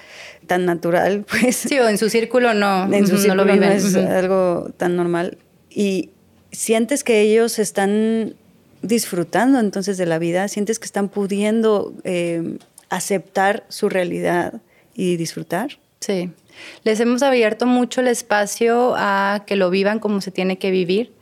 tan 0.46 0.64
natural, 0.64 1.24
pues... 1.30 1.56
Sí, 1.56 1.78
o 1.80 1.88
en 1.88 1.98
su 1.98 2.08
círculo 2.08 2.54
no, 2.54 2.92
en 2.92 3.08
su 3.08 3.16
círculo 3.16 3.44
no, 3.44 3.44
lo 3.46 3.52
viven. 3.52 3.72
es 3.72 3.96
algo 3.96 4.70
tan 4.76 4.94
normal. 4.94 5.38
Y 5.70 6.10
sientes 6.52 7.02
que 7.02 7.20
ellos 7.20 7.58
están 7.58 8.36
disfrutando 8.82 9.58
entonces 9.58 9.98
de 9.98 10.06
la 10.06 10.18
vida, 10.18 10.46
sientes 10.46 10.78
que 10.78 10.86
están 10.86 11.08
pudiendo 11.08 11.94
eh, 12.04 12.58
aceptar 12.90 13.64
su 13.68 13.88
realidad 13.88 14.60
y 14.94 15.16
disfrutar. 15.16 15.78
Sí, 16.00 16.30
les 16.84 17.00
hemos 17.00 17.22
abierto 17.22 17.66
mucho 17.66 18.00
el 18.00 18.08
espacio 18.08 18.94
a 18.96 19.44
que 19.46 19.56
lo 19.56 19.70
vivan 19.70 19.98
como 19.98 20.20
se 20.20 20.30
tiene 20.30 20.58
que 20.58 20.70
vivir. 20.70 21.12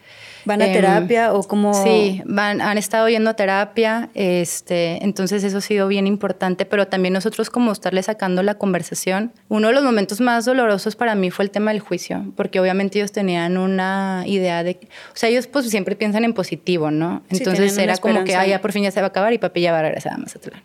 ¿Van 0.45 0.63
a 0.63 0.67
em, 0.67 0.73
terapia 0.73 1.35
o 1.35 1.43
como...? 1.43 1.75
Sí, 1.85 2.23
van, 2.25 2.63
han 2.63 2.79
estado 2.79 3.09
yendo 3.09 3.29
a 3.29 3.35
terapia, 3.35 4.09
este, 4.15 5.05
entonces 5.05 5.45
eso 5.45 5.59
ha 5.59 5.61
sido 5.61 5.89
bien 5.89 6.07
importante, 6.07 6.65
pero 6.65 6.87
también 6.87 7.13
nosotros 7.13 7.51
como 7.51 7.71
estarle 7.71 8.03
sacando 8.03 8.43
la 8.43 8.55
conversación. 8.55 9.33
Uno 9.49 9.69
de 9.69 9.75
los 9.75 9.85
momentos 9.85 10.23
más 10.23 10.47
dolorosos 10.47 10.97
para 10.97 11.15
mí 11.15 11.31
fue 11.31 11.45
el 11.45 11.51
tema 11.51 11.73
del 11.73 11.81
juicio, 11.81 12.33
porque 12.35 12.61
obviamente 12.61 12.99
ellos 12.99 13.13
tenían 13.13 13.59
una 13.59 14.23
idea 14.27 14.63
de... 14.63 14.79
O 15.13 15.17
sea, 15.17 15.29
ellos 15.29 15.47
pues 15.49 15.69
siempre 15.69 15.97
piensan 15.97 16.25
en 16.25 16.33
positivo, 16.33 16.91
¿no? 16.91 17.23
Entonces 17.29 17.77
era 17.77 17.99
como 17.99 18.25
que, 18.25 18.35
ah, 18.35 18.47
ya 18.47 18.63
por 18.63 18.73
fin 18.73 18.85
ya 18.85 18.91
se 18.91 19.01
va 19.01 19.09
a 19.09 19.11
acabar 19.11 19.33
y 19.35 19.39
papi 19.39 19.61
ya 19.61 19.73
va 19.73 19.81
a 19.81 19.83
regresar 19.83 20.15
a 20.15 20.17
Mazatlán. 20.17 20.63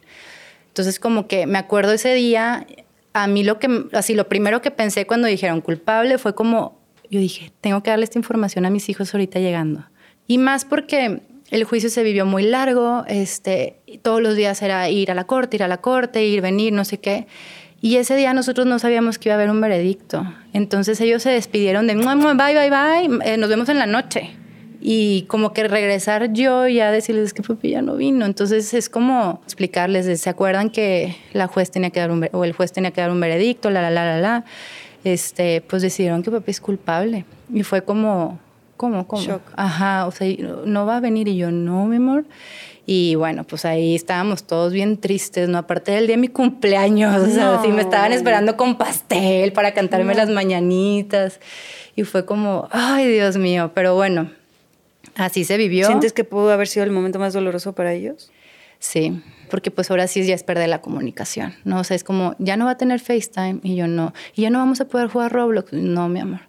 Entonces, 0.74 1.00
como 1.00 1.28
que 1.28 1.46
me 1.46 1.60
acuerdo 1.60 1.92
ese 1.92 2.16
día, 2.16 2.66
a 3.14 3.28
mí 3.28 3.44
lo 3.44 3.60
que, 3.60 3.86
así, 3.94 4.16
lo 4.16 4.28
primero 4.28 4.64
que 4.64 4.72
pensé 4.72 5.06
cuando 5.06 5.28
dijeron 5.28 5.62
culpable 5.62 6.18
fue 6.18 6.34
como, 6.34 6.80
yo 7.12 7.20
dije, 7.20 7.54
tengo 7.62 7.84
que 7.84 7.92
darle 7.92 8.06
esta 8.06 8.18
información 8.18 8.66
a 8.66 8.72
mis 8.72 8.90
hijos 8.90 9.14
ahorita 9.14 9.38
llegando. 9.38 9.86
Y 10.26 10.40
más 10.40 10.66
porque 10.66 11.22
el 11.52 11.64
juicio 11.64 11.92
se 11.92 12.02
vivió 12.02 12.26
muy 12.26 12.42
largo, 12.42 13.04
este, 13.08 13.82
todos 14.02 14.20
los 14.20 14.36
días 14.36 14.64
era 14.64 14.90
ir 14.90 15.12
a 15.12 15.14
la 15.14 15.26
corte, 15.26 15.58
ir 15.58 15.64
a 15.64 15.68
la 15.68 15.78
corte, 15.78 16.26
ir, 16.26 16.42
venir, 16.42 16.74
no 16.74 16.86
sé 16.86 16.98
qué. 16.98 17.28
Y 17.80 17.98
ese 17.98 18.16
día 18.16 18.34
nosotros 18.34 18.66
no 18.66 18.80
sabíamos 18.80 19.20
que 19.20 19.30
iba 19.30 19.36
a 19.36 19.38
haber 19.38 19.52
un 19.52 19.62
veredicto. 19.62 20.26
Entonces 20.54 21.00
ellos 21.02 21.22
se 21.22 21.30
despidieron 21.30 21.86
de, 21.86 21.94
bye, 21.94 22.16
bye, 22.16 22.70
bye, 22.72 23.32
eh, 23.32 23.38
nos 23.38 23.48
vemos 23.48 23.70
en 23.70 23.78
la 23.78 23.86
noche 23.86 24.36
y 24.86 25.22
como 25.30 25.54
que 25.54 25.66
regresar 25.66 26.34
yo 26.34 26.68
y 26.68 26.76
ya 26.76 26.92
decirles 26.92 27.34
que 27.34 27.42
papi 27.42 27.70
ya 27.70 27.82
no 27.82 27.96
vino. 27.96 28.26
Entonces 28.26 28.74
es 28.74 28.90
como 28.90 29.40
explicarles, 29.46 30.20
¿se 30.20 30.30
acuerdan 30.30 30.70
que 30.70 31.16
la 31.32 31.48
juez 31.48 31.72
tenía 31.72 31.90
que 31.90 32.02
dar 32.02 32.12
un, 32.12 32.28
o 32.34 32.44
el 32.44 32.52
juez 32.52 32.74
tenía 32.74 32.92
que 32.92 33.00
dar 33.00 33.10
un 33.10 33.22
veredicto, 33.22 33.70
la, 33.70 33.82
la, 33.82 33.90
la, 33.90 34.06
la, 34.06 34.20
la? 34.20 34.46
Este, 35.06 35.62
pues 35.62 35.84
decidieron 35.84 36.22
que 36.22 36.32
papi 36.32 36.52
es 36.52 36.60
culpable. 36.60 37.24
Y 37.54 37.64
fue 37.64 37.84
como, 37.84 38.40
¿cómo, 38.76 39.08
cómo? 39.08 39.24
Shock. 39.24 39.42
Ajá, 39.56 40.06
o 40.06 40.12
sea, 40.12 40.28
no 40.66 40.86
va 40.86 40.98
a 40.98 41.00
venir 41.00 41.30
y 41.30 41.38
yo, 41.38 41.50
no, 41.50 41.86
mi 41.86 41.96
amor. 41.96 42.26
Y 42.86 43.16
bueno, 43.16 43.46
pues 43.46 43.64
ahí 43.64 43.96
estábamos 43.96 44.44
todos 44.44 44.74
bien 44.74 44.98
tristes, 44.98 45.48
¿no? 45.48 45.60
Aparte 45.60 45.94
del 45.94 46.08
día 46.08 46.18
de 46.18 46.22
mi 46.22 46.28
cumpleaños, 46.28 47.16
o 47.22 47.28
sea, 47.28 47.62
sí 47.62 47.70
me 47.70 47.84
estaban 47.84 48.12
esperando 48.12 48.58
con 48.58 48.78
pastel 48.78 49.54
para 49.54 49.74
cantarme 49.74 50.14
las 50.14 50.30
mañanitas. 50.30 51.40
Y 51.96 52.04
fue 52.04 52.26
como, 52.26 52.68
ay, 52.70 53.08
Dios 53.08 53.38
mío, 53.38 53.72
pero 53.74 53.96
bueno, 53.96 54.30
Así 55.16 55.44
se 55.44 55.58
vivió. 55.58 55.88
¿Sientes 55.88 56.14
que 56.14 56.24
pudo 56.24 56.52
haber 56.52 56.68
sido 56.68 56.84
el 56.86 56.92
momento 56.92 57.20
más 57.20 57.34
doloroso 57.34 57.74
para 57.74 57.94
ellos? 57.94 58.32
Sí, 58.84 59.24
porque 59.50 59.72
pues 59.72 59.90
ahora 59.92 60.08
sí 60.08 60.26
ya 60.26 60.36
es 60.36 60.44
perder 60.44 60.68
la 60.68 60.82
comunicación, 60.82 61.56
¿no? 61.64 61.80
O 61.80 61.84
sea, 61.86 61.96
es 61.96 62.04
como, 62.04 62.36
ya 62.38 62.58
no 62.58 62.66
va 62.66 62.72
a 62.72 62.78
tener 62.78 63.00
FaceTime 63.00 63.62
y 63.64 63.78
yo 63.78 63.88
no, 63.88 64.14
y 64.36 64.42
ya 64.42 64.50
no 64.50 64.60
vamos 64.60 64.82
a 64.82 64.90
poder 64.90 65.08
jugar 65.08 65.32
Roblox, 65.32 65.72
no, 65.72 66.10
mi 66.10 66.20
amor. 66.20 66.42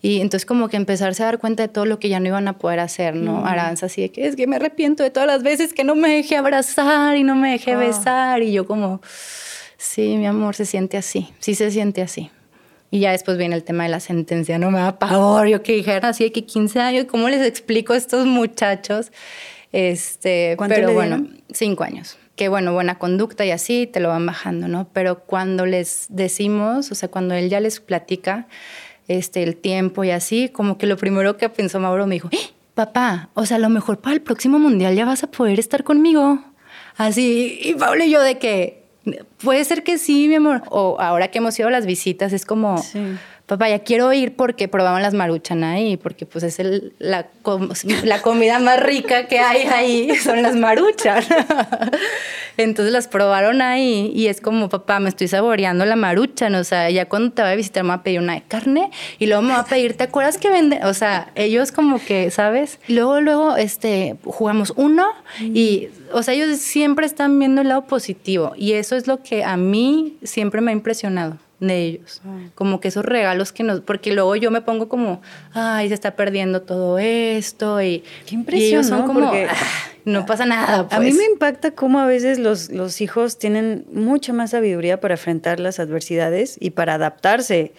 Y 0.00 0.20
entonces 0.20 0.46
como 0.46 0.68
que 0.68 0.76
empezarse 0.76 1.24
a 1.24 1.26
dar 1.26 1.40
cuenta 1.40 1.64
de 1.64 1.68
todo 1.68 1.86
lo 1.86 1.98
que 1.98 2.08
ya 2.08 2.20
no 2.20 2.28
iban 2.28 2.46
a 2.46 2.58
poder 2.58 2.78
hacer, 2.78 3.16
¿no? 3.16 3.44
Aranza 3.44 3.86
así 3.86 4.02
de 4.02 4.10
que 4.10 4.28
es 4.28 4.36
que 4.36 4.46
me 4.46 4.54
arrepiento 4.54 5.02
de 5.02 5.10
todas 5.10 5.26
las 5.26 5.42
veces 5.42 5.72
que 5.72 5.82
no 5.82 5.96
me 5.96 6.14
dejé 6.14 6.36
abrazar 6.36 7.16
y 7.16 7.24
no 7.24 7.34
me 7.34 7.50
dejé 7.50 7.74
besar 7.74 8.40
y 8.44 8.52
yo 8.52 8.66
como, 8.66 9.00
sí, 9.76 10.16
mi 10.16 10.28
amor, 10.28 10.54
se 10.54 10.66
siente 10.66 10.96
así, 10.96 11.28
sí 11.40 11.56
se 11.56 11.72
siente 11.72 12.02
así. 12.02 12.30
Y 12.90 13.00
ya 13.00 13.12
después 13.12 13.38
viene 13.38 13.54
el 13.54 13.62
tema 13.62 13.84
de 13.84 13.88
la 13.90 14.00
sentencia, 14.00 14.58
no 14.58 14.70
me 14.70 14.80
da 14.80 14.98
pavor, 14.98 15.46
yo 15.46 15.62
que 15.62 15.72
dijeron 15.72 16.04
así 16.06 16.24
de 16.24 16.32
que 16.32 16.44
15 16.44 16.80
años, 16.80 17.04
¿cómo 17.04 17.28
les 17.28 17.46
explico 17.46 17.92
a 17.92 17.96
estos 17.96 18.26
muchachos? 18.26 19.12
Este, 19.72 20.56
pero 20.68 20.92
bueno, 20.92 21.28
cinco 21.52 21.84
años. 21.84 22.18
Que 22.34 22.48
bueno, 22.48 22.72
buena 22.72 22.98
conducta 22.98 23.44
y 23.44 23.50
así 23.50 23.86
te 23.86 24.00
lo 24.00 24.08
van 24.08 24.26
bajando, 24.26 24.66
¿no? 24.66 24.88
Pero 24.92 25.20
cuando 25.20 25.66
les 25.66 26.06
decimos, 26.08 26.90
o 26.90 26.94
sea, 26.94 27.08
cuando 27.08 27.34
él 27.34 27.48
ya 27.48 27.60
les 27.60 27.80
platica 27.80 28.48
este, 29.08 29.42
el 29.42 29.56
tiempo 29.56 30.02
y 30.04 30.10
así, 30.10 30.48
como 30.48 30.78
que 30.78 30.86
lo 30.86 30.96
primero 30.96 31.36
que 31.36 31.48
pensó 31.48 31.78
Mauro 31.80 32.06
me 32.06 32.14
dijo, 32.14 32.28
¡Eh, 32.32 32.54
papá, 32.74 33.28
o 33.34 33.44
sea, 33.46 33.58
a 33.58 33.60
lo 33.60 33.68
mejor 33.68 33.98
para 33.98 34.14
el 34.14 34.22
próximo 34.22 34.58
mundial 34.58 34.94
ya 34.94 35.04
vas 35.04 35.22
a 35.22 35.30
poder 35.30 35.58
estar 35.58 35.84
conmigo. 35.84 36.42
Así, 36.96 37.58
y 37.62 37.74
Pablo 37.74 38.04
y 38.04 38.10
yo 38.10 38.20
de 38.22 38.38
que, 38.38 38.79
puede 39.42 39.64
ser 39.64 39.82
que 39.82 39.98
sí, 39.98 40.28
mi 40.28 40.34
amor. 40.34 40.62
O 40.70 40.96
ahora 41.00 41.28
que 41.28 41.38
hemos 41.38 41.58
ido 41.58 41.68
a 41.68 41.70
las 41.70 41.86
visitas, 41.86 42.32
es 42.32 42.44
como, 42.44 42.82
papá, 43.50 43.68
ya 43.68 43.80
quiero 43.80 44.12
ir 44.12 44.36
porque 44.36 44.68
probaban 44.68 45.02
las 45.02 45.12
maruchan 45.12 45.64
ahí, 45.64 45.96
porque 45.96 46.24
pues 46.24 46.44
es 46.44 46.56
la, 47.00 47.26
la 48.04 48.22
comida 48.22 48.60
más 48.60 48.80
rica 48.80 49.26
que 49.26 49.40
hay 49.40 49.62
ahí, 49.62 50.14
son 50.22 50.42
las 50.42 50.54
maruchan. 50.54 51.24
Entonces 52.56 52.92
las 52.92 53.08
probaron 53.08 53.60
ahí 53.60 54.12
y 54.14 54.28
es 54.28 54.40
como, 54.40 54.68
papá, 54.68 55.00
me 55.00 55.08
estoy 55.08 55.26
saboreando 55.26 55.84
la 55.84 55.96
maruchan, 55.96 56.54
o 56.54 56.62
sea, 56.62 56.90
ya 56.90 57.08
cuando 57.08 57.32
te 57.32 57.42
vaya 57.42 57.54
a 57.54 57.56
visitar 57.56 57.82
me 57.82 57.88
va 57.88 57.94
a 57.96 58.02
pedir 58.04 58.20
una 58.20 58.34
de 58.34 58.42
carne 58.42 58.90
y 59.18 59.26
luego 59.26 59.42
me 59.42 59.50
va 59.50 59.60
a 59.60 59.64
pedir, 59.64 59.96
¿te 59.96 60.04
acuerdas 60.04 60.38
que 60.38 60.48
vende? 60.48 60.78
O 60.84 60.94
sea, 60.94 61.32
ellos 61.34 61.72
como 61.72 61.98
que, 61.98 62.30
¿sabes? 62.30 62.78
Luego, 62.86 63.20
luego, 63.20 63.56
este, 63.56 64.16
jugamos 64.24 64.72
uno 64.76 65.06
y, 65.40 65.88
o 66.12 66.22
sea, 66.22 66.34
ellos 66.34 66.56
siempre 66.58 67.04
están 67.04 67.36
viendo 67.36 67.62
el 67.62 67.68
lado 67.68 67.82
positivo 67.86 68.52
y 68.56 68.74
eso 68.74 68.94
es 68.94 69.08
lo 69.08 69.24
que 69.24 69.42
a 69.42 69.56
mí 69.56 70.18
siempre 70.22 70.60
me 70.60 70.70
ha 70.70 70.74
impresionado 70.74 71.36
de 71.60 71.78
ellos. 71.78 72.22
Ah. 72.24 72.48
Como 72.54 72.80
que 72.80 72.88
esos 72.88 73.04
regalos 73.04 73.52
que 73.52 73.62
nos... 73.62 73.80
Porque 73.80 74.12
luego 74.12 74.34
yo 74.36 74.50
me 74.50 74.62
pongo 74.62 74.88
como, 74.88 75.20
ay, 75.52 75.88
se 75.88 75.94
está 75.94 76.16
perdiendo 76.16 76.62
todo 76.62 76.98
esto 76.98 77.80
y... 77.80 78.02
Qué 78.26 78.34
impresión, 78.34 78.82
son 78.84 79.06
como, 79.06 79.30
ah, 79.30 79.46
no 80.04 80.26
pasa 80.26 80.46
nada. 80.46 80.88
A 80.90 81.00
mí 81.00 81.10
pues". 81.10 81.16
me 81.16 81.24
impacta 81.24 81.70
cómo 81.72 82.00
a 82.00 82.06
veces 82.06 82.38
los, 82.38 82.70
los 82.70 83.00
hijos 83.00 83.38
tienen 83.38 83.84
mucha 83.92 84.32
más 84.32 84.50
sabiduría 84.50 85.00
para 85.00 85.14
enfrentar 85.14 85.60
las 85.60 85.78
adversidades 85.78 86.56
y 86.58 86.70
para 86.70 86.94
adaptarse 86.94 87.72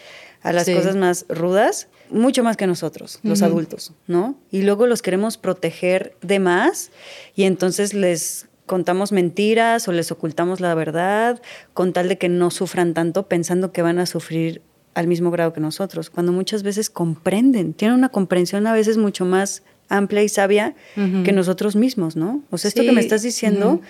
a 0.43 0.53
las 0.53 0.67
cosas 0.69 0.95
más 0.95 1.25
rudas, 1.29 1.88
mucho 2.09 2.43
más 2.43 2.57
que 2.57 2.65
nosotros, 2.65 3.19
los 3.23 3.41
adultos, 3.43 3.93
¿no? 4.07 4.36
Y 4.49 4.63
luego 4.63 4.88
los 4.88 5.01
queremos 5.01 5.38
proteger 5.38 6.15
de 6.21 6.39
más 6.39 6.91
y 7.36 7.43
entonces 7.43 7.93
les 7.93 8.47
contamos 8.72 9.11
mentiras 9.11 9.86
o 9.89 9.91
les 9.91 10.13
ocultamos 10.13 10.61
la 10.61 10.74
verdad 10.76 11.41
con 11.74 11.91
tal 11.91 12.07
de 12.07 12.17
que 12.17 12.30
no 12.30 12.51
sufran 12.51 12.93
tanto 12.93 13.28
pensando 13.28 13.74
que 13.74 13.82
van 13.82 13.99
a 13.99 14.05
sufrir 14.05 14.61
al 14.93 15.07
mismo 15.07 15.30
grado 15.30 15.51
que 15.51 15.59
nosotros, 15.59 16.09
cuando 16.09 16.32
muchas 16.32 16.63
veces 16.63 16.89
comprenden, 16.89 17.74
tienen 17.74 17.97
una 17.97 18.07
comprensión 18.07 18.67
a 18.67 18.74
veces 18.74 18.95
mucho 18.95 19.26
más 19.26 19.63
amplia 19.91 20.23
y 20.23 20.29
sabia 20.29 20.73
que 20.95 21.31
nosotros 21.31 21.75
mismos, 21.75 22.15
¿no? 22.15 22.41
O 22.49 22.57
sea, 22.57 22.69
esto 22.69 22.81
que 22.81 22.91
me 22.91 23.01
estás 23.01 23.21
diciendo, 23.21 23.81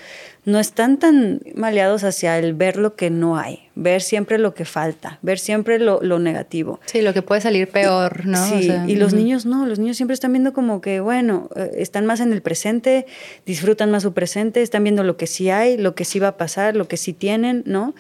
no 0.44 0.60
están 0.60 0.98
tan 0.98 1.42
maleados 1.56 2.04
hacia 2.04 2.40
el 2.40 2.54
ver 2.54 2.78
lo 2.78 2.96
que 2.96 3.10
no 3.10 3.38
hay, 3.38 3.60
ver 3.76 4.02
siempre 4.02 4.40
lo 4.40 4.54
que 4.54 4.66
falta, 4.66 5.20
ver 5.22 5.38
siempre 5.38 5.78
lo, 5.80 6.02
negativo. 6.20 6.80
Sí, 6.86 7.02
lo 7.02 7.14
que 7.14 7.22
puede 7.22 7.42
salir 7.42 7.68
peor, 7.68 8.26
¿no? 8.26 8.44
Sí, 8.48 8.72
y 8.88 8.96
los 8.96 9.14
niños 9.14 9.46
no, 9.46 9.66
los 9.66 9.80
niños 9.80 9.98
siempre 9.98 10.14
están 10.16 10.34
viendo 10.34 10.54
como 10.54 10.82
que, 10.82 11.00
bueno, 11.00 11.50
eh, 11.56 11.72
están 11.78 12.06
más 12.06 12.20
en 12.20 12.34
el 12.34 12.42
presente, 12.42 13.06
disfrutan 13.46 13.92
más 13.92 14.04
su 14.04 14.14
presente, 14.14 14.62
están 14.62 14.84
viendo 14.84 15.04
lo 15.04 15.18
que 15.18 15.28
sí 15.28 15.50
hay, 15.50 15.78
lo 15.78 15.94
que 15.96 16.06
sí 16.06 16.20
va 16.20 16.30
a 16.30 16.38
pasar, 16.38 16.76
lo 16.76 16.88
que 16.88 16.98
sí 16.98 17.14
tienen, 17.14 17.64
¿no? 17.66 17.94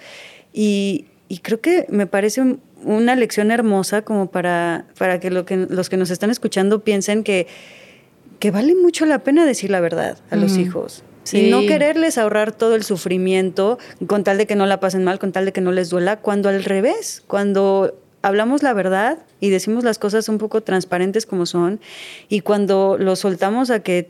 Y, 0.51 1.05
y 1.29 1.39
creo 1.39 1.61
que 1.61 1.85
me 1.89 2.07
parece 2.07 2.57
una 2.83 3.15
lección 3.15 3.51
hermosa 3.51 4.01
como 4.01 4.31
para, 4.31 4.85
para 4.97 5.19
que, 5.19 5.29
lo 5.29 5.45
que 5.45 5.55
los 5.55 5.89
que 5.89 5.97
nos 5.97 6.09
están 6.09 6.29
escuchando 6.29 6.83
piensen 6.83 7.23
que 7.23 7.47
que 8.41 8.49
vale 8.49 8.73
mucho 8.75 9.05
la 9.05 9.19
pena 9.19 9.45
decir 9.45 9.69
la 9.69 9.79
verdad 9.79 10.17
a 10.31 10.35
los 10.35 10.57
hijos. 10.57 11.03
Y 11.31 11.51
no 11.51 11.61
quererles 11.61 12.17
ahorrar 12.17 12.51
todo 12.51 12.73
el 12.73 12.83
sufrimiento 12.83 13.77
con 14.07 14.23
tal 14.23 14.39
de 14.39 14.47
que 14.47 14.55
no 14.55 14.65
la 14.65 14.79
pasen 14.79 15.03
mal, 15.03 15.19
con 15.19 15.31
tal 15.31 15.45
de 15.45 15.53
que 15.53 15.61
no 15.61 15.71
les 15.71 15.91
duela, 15.91 16.17
cuando 16.17 16.49
al 16.49 16.63
revés, 16.63 17.23
cuando 17.27 17.95
hablamos 18.23 18.63
la 18.63 18.73
verdad 18.73 19.19
y 19.39 19.51
decimos 19.51 19.83
las 19.83 19.99
cosas 19.99 20.27
un 20.27 20.39
poco 20.39 20.61
transparentes 20.61 21.27
como 21.27 21.45
son, 21.45 21.79
y 22.29 22.41
cuando 22.41 22.97
los 22.99 23.19
soltamos 23.19 23.69
a 23.69 23.81
que 23.81 24.09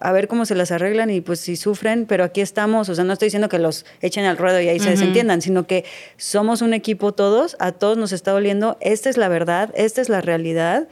a 0.00 0.10
ver 0.10 0.26
cómo 0.26 0.44
se 0.44 0.56
las 0.56 0.72
arreglan 0.72 1.08
y 1.10 1.20
pues 1.20 1.38
si 1.38 1.54
sufren, 1.54 2.06
pero 2.06 2.24
aquí 2.24 2.40
estamos, 2.40 2.88
o 2.88 2.96
sea, 2.96 3.04
no 3.04 3.12
estoy 3.12 3.26
diciendo 3.26 3.48
que 3.48 3.60
los 3.60 3.86
echen 4.00 4.24
al 4.24 4.38
ruedo 4.38 4.60
y 4.60 4.68
ahí 4.68 4.80
se 4.80 4.90
desentiendan, 4.90 5.40
sino 5.40 5.68
que 5.68 5.84
somos 6.16 6.62
un 6.62 6.74
equipo 6.74 7.12
todos, 7.12 7.56
a 7.60 7.70
todos 7.70 7.96
nos 7.96 8.10
está 8.10 8.32
doliendo, 8.32 8.76
esta 8.80 9.08
es 9.08 9.16
la 9.16 9.28
verdad, 9.28 9.70
esta 9.76 10.00
es 10.00 10.08
la 10.08 10.20
realidad 10.20 10.88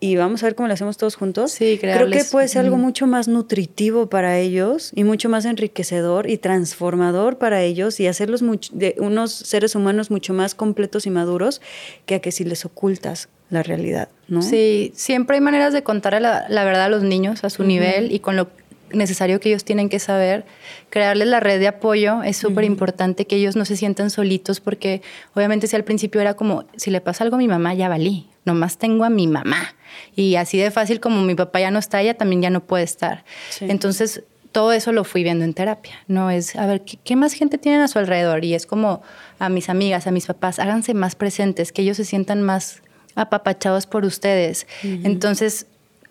y 0.00 0.16
vamos 0.16 0.42
a 0.42 0.46
ver 0.46 0.54
cómo 0.54 0.68
lo 0.68 0.74
hacemos 0.74 0.96
todos 0.96 1.16
juntos. 1.16 1.52
Sí, 1.52 1.78
Creo 1.80 2.08
que 2.08 2.24
puede 2.24 2.46
ser 2.48 2.64
algo 2.64 2.76
mucho 2.76 3.06
más 3.06 3.26
nutritivo 3.26 4.08
para 4.08 4.38
ellos 4.38 4.92
y 4.94 5.04
mucho 5.04 5.28
más 5.28 5.44
enriquecedor 5.44 6.30
y 6.30 6.38
transformador 6.38 7.38
para 7.38 7.62
ellos 7.62 7.98
y 7.98 8.06
hacerlos 8.06 8.42
de 8.72 8.94
unos 8.98 9.32
seres 9.32 9.74
humanos 9.74 10.10
mucho 10.10 10.34
más 10.34 10.54
completos 10.54 11.06
y 11.06 11.10
maduros 11.10 11.60
que 12.06 12.16
a 12.16 12.20
que 12.20 12.30
si 12.30 12.44
les 12.44 12.64
ocultas 12.64 13.28
la 13.50 13.62
realidad, 13.62 14.08
¿no? 14.28 14.42
Sí, 14.42 14.92
siempre 14.94 15.36
hay 15.36 15.40
maneras 15.40 15.72
de 15.72 15.82
contar 15.82 16.20
la, 16.20 16.46
verdad 16.48 16.84
a 16.84 16.88
los 16.88 17.02
niños 17.02 17.44
a 17.44 17.50
su 17.50 17.64
nivel 17.64 18.12
y 18.12 18.20
con 18.20 18.36
lo 18.36 18.48
necesario 18.92 19.40
que 19.40 19.48
ellos 19.50 19.64
tienen 19.64 19.88
que 19.88 19.98
saber. 19.98 20.44
Crearles 20.90 21.28
la 21.28 21.40
red 21.40 21.58
de 21.58 21.68
apoyo 21.68 22.22
es 22.22 22.36
súper 22.36 22.64
importante, 22.64 23.26
que 23.26 23.36
ellos 23.36 23.56
no 23.56 23.64
se 23.64 23.76
sientan 23.76 24.10
solitos, 24.10 24.60
porque 24.60 25.02
obviamente 25.34 25.66
si 25.66 25.76
al 25.76 25.84
principio 25.84 26.20
era 26.20 26.34
como, 26.34 26.64
si 26.76 26.90
le 26.90 27.00
pasa 27.00 27.24
algo 27.24 27.36
a 27.36 27.38
mi 27.38 27.48
mamá, 27.48 27.74
ya 27.74 27.88
valí, 27.88 28.28
nomás 28.44 28.78
tengo 28.78 29.04
a 29.04 29.10
mi 29.10 29.26
mamá. 29.26 29.74
Y 30.14 30.36
así 30.36 30.58
de 30.58 30.70
fácil 30.70 31.00
como 31.00 31.22
mi 31.22 31.34
papá 31.34 31.60
ya 31.60 31.70
no 31.70 31.78
está, 31.78 32.00
ella 32.00 32.14
también 32.14 32.42
ya 32.42 32.50
no 32.50 32.60
puede 32.60 32.84
estar. 32.84 33.24
Entonces, 33.60 34.22
todo 34.52 34.72
eso 34.72 34.92
lo 34.92 35.04
fui 35.04 35.22
viendo 35.22 35.44
en 35.44 35.54
terapia, 35.54 35.94
¿no? 36.06 36.30
Es, 36.30 36.56
a 36.56 36.66
ver, 36.66 36.82
¿qué, 36.82 37.16
más 37.16 37.32
gente 37.32 37.58
tienen 37.58 37.80
a 37.80 37.88
su 37.88 37.98
alrededor? 37.98 38.44
Y 38.44 38.54
es 38.54 38.66
como 38.66 39.02
a 39.38 39.48
mis 39.48 39.68
amigas, 39.68 40.06
a 40.06 40.10
mis 40.10 40.26
papás, 40.26 40.58
háganse 40.58 40.94
más 40.94 41.14
presentes, 41.14 41.72
que 41.72 41.82
ellos 41.82 41.96
se 41.96 42.04
sientan 42.04 42.42
más 42.42 42.82
apapachados 43.14 43.86
por 43.86 44.04
ustedes. 44.04 44.66
Entonces, 44.82 45.66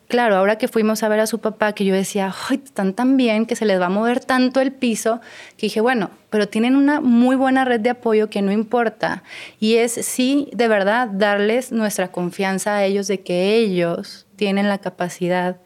claro, 0.08 0.36
ahora 0.36 0.58
que 0.58 0.68
fuimos 0.68 1.04
a 1.04 1.10
ver 1.10 1.20
a 1.20 1.28
su 1.28 1.40
papá, 1.40 1.74
que 1.74 1.86
yo 1.86 1.94
decía, 1.94 2.34
Ay, 2.50 2.62
están 2.64 2.94
tan 2.94 3.18
bien 3.18 3.46
que 3.46 3.56
se 3.56 3.66
les 3.66 3.80
va 3.80 3.88
a 3.88 3.90
mover 3.90 4.20
tanto 4.20 4.62
el 4.62 4.72
piso, 4.72 5.22
que 5.58 5.68
dije, 5.68 5.82
bueno, 5.82 6.10
pero 6.30 6.48
tienen 6.48 6.76
una 6.76 7.02
muy 7.02 7.36
buena 7.36 7.66
red 7.66 7.80
de 7.80 7.92
apoyo 7.92 8.30
que 8.30 8.42
no 8.42 8.52
importa. 8.52 9.24
Y 9.60 9.76
es 9.76 9.94
sí, 9.94 10.50
de 10.54 10.68
verdad, 10.68 11.08
darles 11.08 11.72
nuestra 11.72 12.10
confianza 12.10 12.78
a 12.78 12.86
ellos 12.86 13.08
de 13.08 13.22
que 13.22 13.56
ellos 13.56 14.26
tienen 14.36 14.68
la 14.70 14.80
capacidad 14.80 15.58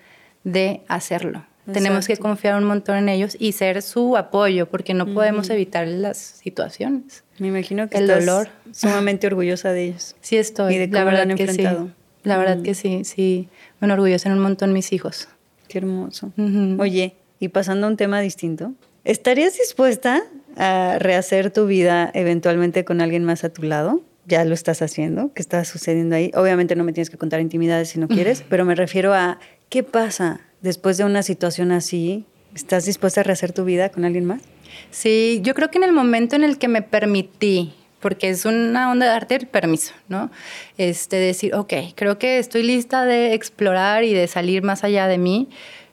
de 0.44 0.82
hacerlo. 0.88 1.46
Tenemos 1.72 2.08
que 2.08 2.18
confiar 2.18 2.58
un 2.58 2.66
montón 2.66 2.98
en 2.98 3.08
ellos 3.08 3.38
y 3.40 3.52
ser 3.54 3.82
su 3.82 4.18
apoyo, 4.18 4.68
porque 4.68 4.94
no 4.94 5.14
podemos 5.14 5.50
evitar 5.50 5.88
las 5.88 6.18
situaciones. 6.18 7.24
Me 7.38 7.48
imagino 7.48 7.88
que 7.88 8.00
el 8.00 8.08
dolor. 8.08 8.50
Sumamente 8.72 9.28
orgullosa 9.28 9.72
de 9.72 9.86
ellos. 9.86 10.16
Sí 10.22 10.38
estoy. 10.38 10.76
Y 10.76 10.78
de 10.80 10.90
cómo 10.90 11.00
la 11.00 11.04
verdad 11.06 11.22
han 11.22 11.32
enfrentado. 11.32 11.86
Sí. 11.86 11.94
La 12.24 12.38
verdad 12.38 12.62
que 12.62 12.74
sí, 12.74 13.04
sí 13.04 13.50
me 13.80 13.88
enorgullecen 13.88 14.32
un 14.32 14.40
montón 14.40 14.74
mis 14.74 14.94
hijos. 14.94 15.28
Qué 15.68 15.80
hermoso. 15.80 16.32
Oye, 16.80 17.16
y 17.40 17.48
pasando 17.48 17.88
a 17.88 17.90
un 17.90 17.98
tema 17.98 18.22
distinto, 18.22 18.74
¿estarías 19.04 19.58
dispuesta 19.58 20.22
a 20.58 20.98
rehacer 21.00 21.52
tu 21.52 21.66
vida 21.66 22.12
eventualmente 22.14 22.86
con 22.86 23.02
alguien 23.02 23.24
más 23.24 23.44
a 23.44 23.50
tu 23.50 23.64
lado? 23.64 24.02
Ya 24.28 24.46
lo 24.46 24.54
estás 24.54 24.82
haciendo, 24.82 25.34
¿qué 25.34 25.42
está 25.42 25.66
sucediendo 25.66 26.16
ahí? 26.16 26.32
Obviamente 26.36 26.76
no 26.76 26.84
me 26.84 26.94
tienes 26.94 27.10
que 27.10 27.18
contar 27.18 27.42
intimidades 27.42 27.90
si 27.90 28.00
no 28.00 28.08
quieres, 28.10 28.44
pero 28.48 28.66
me 28.66 28.76
refiero 28.76 29.14
a 29.14 29.40
qué 29.70 29.82
pasa 29.84 30.42
después 30.62 30.98
de 30.98 31.06
una 31.06 31.24
situación 31.24 31.72
así. 31.72 32.26
¿Estás 32.54 32.86
dispuesta 32.86 33.22
a 33.22 33.24
rehacer 33.24 33.54
tu 33.54 33.64
vida 33.64 33.90
con 33.90 34.04
alguien 34.04 34.26
más? 34.26 34.42
Sí, 34.90 35.40
yo 35.42 35.56
creo 35.56 35.72
que 35.72 35.78
en 35.78 35.86
el 35.86 35.94
momento 35.94 36.36
en 36.36 36.44
el 36.44 36.58
que 36.58 36.68
me 36.68 36.82
permití 36.82 37.74
porque 38.02 38.30
es 38.30 38.46
una 38.46 38.92
onda 38.92 39.06
de 39.06 39.12
darte 39.12 39.36
el 39.36 39.48
permiso, 39.48 39.94
¿no? 40.10 40.32
Este, 40.78 41.18
decir, 41.18 41.56
ok, 41.56 41.74
creo 41.96 42.18
que 42.18 42.40
estoy 42.40 42.64
lista 42.64 43.06
de 43.06 43.34
explorar 43.34 44.04
y 44.04 44.14
de 44.14 44.28
salir 44.28 44.64
más 44.64 44.84
allá 44.84 45.08
de 45.08 45.18
mí. 45.18 45.50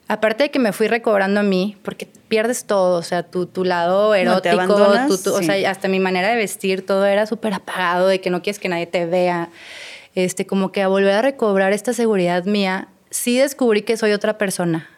Aparte 0.07 0.45
de 0.45 0.51
que 0.51 0.57
me 0.57 0.73
fui 0.73 0.87
recobrando 0.87 1.39
a 1.39 1.43
mí, 1.43 1.77
porque 1.83 2.07
pierdes 2.27 2.65
todo, 2.65 2.97
o 2.97 3.03
sea, 3.03 3.21
tu, 3.21 3.45
tu 3.45 3.63
lado 3.63 4.15
erótico, 4.15 4.57
o 5.33 5.43
sea, 5.43 5.69
hasta 5.69 5.87
mi 5.87 5.99
manera 5.99 6.29
de 6.29 6.35
vestir, 6.35 6.83
todo 6.83 7.05
era 7.05 7.27
súper 7.27 7.53
apagado, 7.53 8.07
de 8.07 8.19
que 8.19 8.31
no 8.31 8.41
quieres 8.41 8.59
que 8.59 8.69
nadie 8.69 8.87
te 8.87 9.05
vea. 9.05 9.49
Este, 10.15 10.47
como 10.47 10.71
que 10.71 10.81
a 10.81 10.87
volver 10.87 11.13
a 11.13 11.21
recobrar 11.21 11.73
esta 11.73 11.93
seguridad 11.93 12.45
mía, 12.45 12.87
sí 13.11 13.37
descubrí 13.37 13.83
que 13.83 13.97
soy 13.97 14.11
otra 14.11 14.39
persona, 14.39 14.89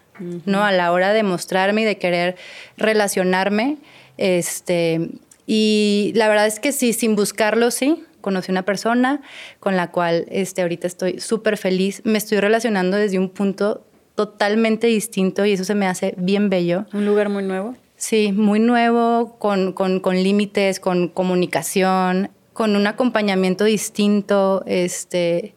¿no? 0.46 0.64
A 0.64 0.72
la 0.72 0.94
hora 0.94 1.12
de 1.12 1.24
mostrarme 1.24 1.82
y 1.82 1.86
de 1.86 1.98
querer 1.98 2.38
relacionarme, 2.78 3.78
este, 4.18 5.10
y 5.46 6.12
la 6.16 6.28
verdad 6.28 6.48
es 6.48 6.60
que 6.60 6.72
sí, 6.72 6.94
sin 6.94 7.16
buscarlo, 7.16 7.72
sí, 7.72 8.04
conocí 8.22 8.52
una 8.52 8.64
persona 8.64 9.22
con 9.60 9.76
la 9.76 9.92
cual 9.92 10.26
este, 10.30 10.62
ahorita 10.62 10.88
estoy 10.88 11.20
súper 11.20 11.58
feliz, 11.58 12.02
me 12.06 12.18
estoy 12.18 12.40
relacionando 12.40 12.98
desde 12.98 13.20
un 13.20 13.30
punto 13.30 13.84
totalmente 14.16 14.88
distinto 14.88 15.46
y 15.46 15.54
eso 15.54 15.64
se 15.64 15.76
me 15.76 15.88
hace 15.88 16.14
bien 16.18 16.50
bello. 16.50 16.86
Un 16.94 17.06
lugar 17.06 17.30
muy 17.30 17.44
nuevo. 17.44 17.76
Sí, 17.96 18.32
muy 18.32 18.60
nuevo, 18.60 19.38
con, 19.40 19.74
con, 19.74 20.00
con 20.00 20.16
límites, 20.16 20.80
con 20.80 21.08
comunicación, 21.08 22.32
con 22.54 22.76
un 22.76 22.88
acompañamiento 22.88 23.64
distinto, 23.64 24.64
este, 24.66 25.54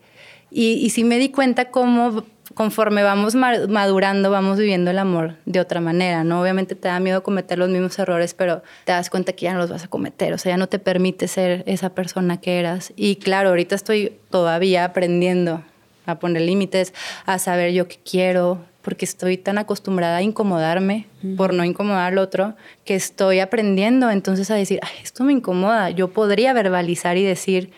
y, 0.50 0.74
y 0.74 0.90
sí 0.90 1.04
me 1.04 1.18
di 1.18 1.30
cuenta 1.30 1.70
cómo 1.70 2.24
conforme 2.54 3.02
vamos 3.02 3.34
madurando, 3.34 4.30
vamos 4.30 4.58
viviendo 4.58 4.90
el 4.90 4.98
amor 4.98 5.34
de 5.44 5.60
otra 5.60 5.80
manera, 5.80 6.24
¿no? 6.24 6.40
Obviamente 6.40 6.74
te 6.74 6.88
da 6.88 7.00
miedo 7.00 7.22
cometer 7.22 7.58
los 7.58 7.68
mismos 7.68 7.98
errores, 7.98 8.34
pero 8.34 8.62
te 8.84 8.92
das 8.92 9.10
cuenta 9.10 9.32
que 9.32 9.44
ya 9.44 9.52
no 9.52 9.58
los 9.58 9.70
vas 9.70 9.84
a 9.84 9.88
cometer, 9.88 10.32
o 10.32 10.38
sea, 10.38 10.52
ya 10.52 10.56
no 10.56 10.68
te 10.68 10.78
permite 10.78 11.28
ser 11.28 11.64
esa 11.66 11.90
persona 11.90 12.40
que 12.40 12.58
eras. 12.58 12.92
Y 12.96 13.16
claro, 13.16 13.50
ahorita 13.50 13.74
estoy 13.74 14.18
todavía 14.30 14.84
aprendiendo 14.84 15.62
a 16.06 16.18
poner 16.18 16.42
límites, 16.42 16.94
a 17.26 17.38
saber 17.38 17.72
yo 17.72 17.88
qué 17.88 17.98
quiero, 18.08 18.64
porque 18.82 19.06
estoy 19.06 19.38
tan 19.38 19.56
acostumbrada 19.56 20.18
a 20.18 20.22
incomodarme 20.22 21.06
por 21.38 21.54
no 21.54 21.64
incomodar 21.64 22.12
al 22.12 22.18
otro, 22.18 22.54
que 22.84 22.94
estoy 22.94 23.40
aprendiendo 23.40 24.10
entonces 24.10 24.50
a 24.50 24.54
decir, 24.54 24.78
Ay, 24.82 25.02
esto 25.02 25.24
me 25.24 25.32
incomoda, 25.32 25.88
yo 25.88 26.08
podría 26.08 26.52
verbalizar 26.52 27.16
y 27.16 27.24
decir, 27.24 27.72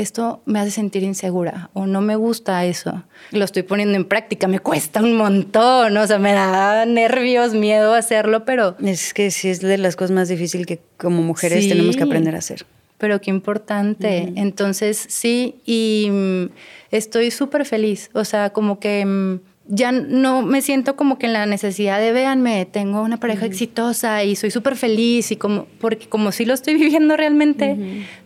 esto 0.00 0.42
me 0.44 0.60
hace 0.60 0.70
sentir 0.70 1.02
insegura 1.02 1.70
o 1.72 1.86
no 1.86 2.00
me 2.00 2.16
gusta 2.16 2.64
eso. 2.64 3.02
Lo 3.32 3.44
estoy 3.44 3.62
poniendo 3.62 3.94
en 3.94 4.04
práctica, 4.04 4.46
me 4.46 4.60
cuesta 4.60 5.00
un 5.00 5.16
montón, 5.16 5.96
o 5.96 6.06
sea, 6.06 6.18
me 6.18 6.32
da 6.32 6.84
nervios, 6.84 7.54
miedo 7.54 7.94
hacerlo, 7.94 8.44
pero... 8.44 8.76
Es 8.82 9.14
que 9.14 9.30
sí 9.30 9.48
es 9.48 9.60
de 9.60 9.78
las 9.78 9.96
cosas 9.96 10.10
más 10.10 10.28
difíciles 10.28 10.66
que 10.66 10.80
como 10.96 11.22
mujeres 11.22 11.68
tenemos 11.68 11.96
que 11.96 12.02
aprender 12.02 12.34
a 12.34 12.38
hacer. 12.38 12.66
Pero 12.98 13.20
qué 13.20 13.30
importante. 13.30 14.32
Entonces, 14.36 15.04
sí, 15.08 15.56
y 15.66 16.08
mm, 16.10 16.44
estoy 16.90 17.30
súper 17.30 17.64
feliz, 17.64 18.10
o 18.12 18.24
sea, 18.24 18.50
como 18.50 18.78
que... 18.78 19.38
Ya 19.68 19.90
no 19.90 20.42
me 20.42 20.62
siento 20.62 20.94
como 20.94 21.18
que 21.18 21.26
en 21.26 21.32
la 21.32 21.44
necesidad 21.44 21.98
de 21.98 22.12
véanme, 22.12 22.66
tengo 22.66 23.02
una 23.02 23.16
pareja 23.18 23.46
exitosa 23.46 24.22
y 24.22 24.36
soy 24.36 24.52
súper 24.52 24.76
feliz 24.76 25.32
y 25.32 25.36
como, 25.36 25.66
porque 25.80 26.08
como 26.08 26.30
si 26.30 26.44
lo 26.44 26.54
estoy 26.54 26.74
viviendo 26.78 27.16
realmente, 27.16 27.76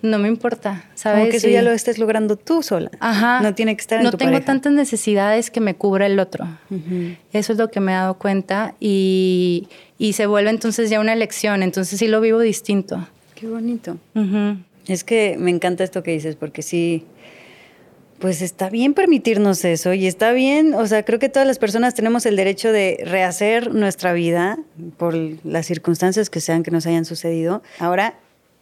no 0.02 0.18
me 0.18 0.28
importa, 0.28 0.84
¿sabes? 0.94 1.20
Como 1.20 1.30
que 1.30 1.36
eso 1.38 1.48
ya 1.48 1.62
lo 1.62 1.70
estés 1.72 1.98
logrando 1.98 2.36
tú 2.36 2.62
sola. 2.62 2.90
Ajá. 3.00 3.40
No 3.40 3.54
tiene 3.54 3.74
que 3.74 3.80
estar 3.80 3.98
en 3.98 4.04
no 4.04 4.10
tu 4.10 4.18
tengo 4.18 4.32
pareja. 4.32 4.44
tantas 4.46 4.72
necesidades 4.74 5.50
que 5.50 5.60
me 5.60 5.74
cubra 5.74 6.04
el 6.06 6.18
otro. 6.20 6.46
Eso 7.32 7.52
es 7.52 7.58
lo 7.58 7.70
que 7.70 7.80
me 7.80 7.92
he 7.92 7.94
dado 7.94 8.14
cuenta 8.18 8.74
y, 8.78 9.66
y 9.98 10.12
se 10.12 10.26
vuelve 10.26 10.50
entonces 10.50 10.90
ya 10.90 11.00
una 11.00 11.14
elección, 11.14 11.62
entonces 11.62 11.98
sí 11.98 12.06
lo 12.06 12.20
vivo 12.20 12.38
distinto. 12.40 13.08
Qué 13.34 13.46
bonito. 13.46 13.96
Es 14.86 15.04
que 15.04 15.36
me 15.38 15.50
encanta 15.50 15.84
esto 15.84 16.02
que 16.02 16.10
dices, 16.10 16.36
porque 16.36 16.60
sí, 16.62 17.04
pues 18.20 18.42
está 18.42 18.68
bien 18.68 18.92
permitirnos 18.94 19.64
eso 19.64 19.94
y 19.94 20.06
está 20.06 20.32
bien, 20.32 20.74
o 20.74 20.86
sea, 20.86 21.04
creo 21.04 21.18
que 21.18 21.30
todas 21.30 21.48
las 21.48 21.58
personas 21.58 21.94
tenemos 21.94 22.26
el 22.26 22.36
derecho 22.36 22.70
de 22.70 23.02
rehacer 23.04 23.74
nuestra 23.74 24.12
vida 24.12 24.58
por 24.98 25.14
las 25.44 25.66
circunstancias 25.66 26.28
que 26.28 26.40
sean 26.40 26.62
que 26.62 26.70
nos 26.70 26.86
hayan 26.86 27.06
sucedido. 27.06 27.62
Ahora 27.78 28.18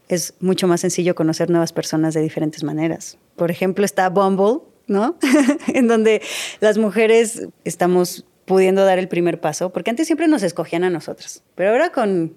es 0.08 0.34
mucho 0.40 0.68
más 0.68 0.80
sencillo 0.80 1.14
conocer 1.14 1.50
nuevas 1.50 1.72
personas 1.72 2.14
de 2.14 2.22
diferentes 2.22 2.62
maneras. 2.62 3.18
Por 3.36 3.50
ejemplo, 3.50 3.84
está 3.84 4.08
Bumble, 4.08 4.60
¿no? 4.86 5.16
en 5.74 5.88
donde 5.88 6.22
las 6.60 6.78
mujeres 6.78 7.48
estamos 7.64 8.24
pudiendo 8.44 8.84
dar 8.84 8.98
el 8.98 9.08
primer 9.08 9.40
paso, 9.40 9.70
porque 9.70 9.90
antes 9.90 10.06
siempre 10.06 10.28
nos 10.28 10.42
escogían 10.42 10.84
a 10.84 10.90
nosotras, 10.90 11.42
pero 11.54 11.70
ahora 11.70 11.90
con 11.90 12.34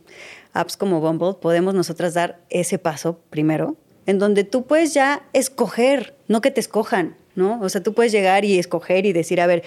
apps 0.53 0.75
como 0.75 0.99
Bumble 0.99 1.35
podemos 1.39 1.73
nosotras 1.73 2.13
dar 2.15 2.41
ese 2.49 2.79
paso 2.79 3.19
primero, 3.29 3.77
en 4.05 4.19
donde 4.19 4.43
tú 4.43 4.65
puedes 4.65 4.93
ya 4.93 5.23
escoger, 5.31 6.15
no 6.31 6.41
que 6.41 6.51
te 6.51 6.59
escojan, 6.59 7.15
¿no? 7.35 7.59
O 7.61 7.69
sea, 7.69 7.83
tú 7.83 7.93
puedes 7.93 8.11
llegar 8.11 8.45
y 8.45 8.57
escoger 8.57 9.05
y 9.05 9.13
decir, 9.13 9.41
a 9.41 9.47
ver, 9.47 9.63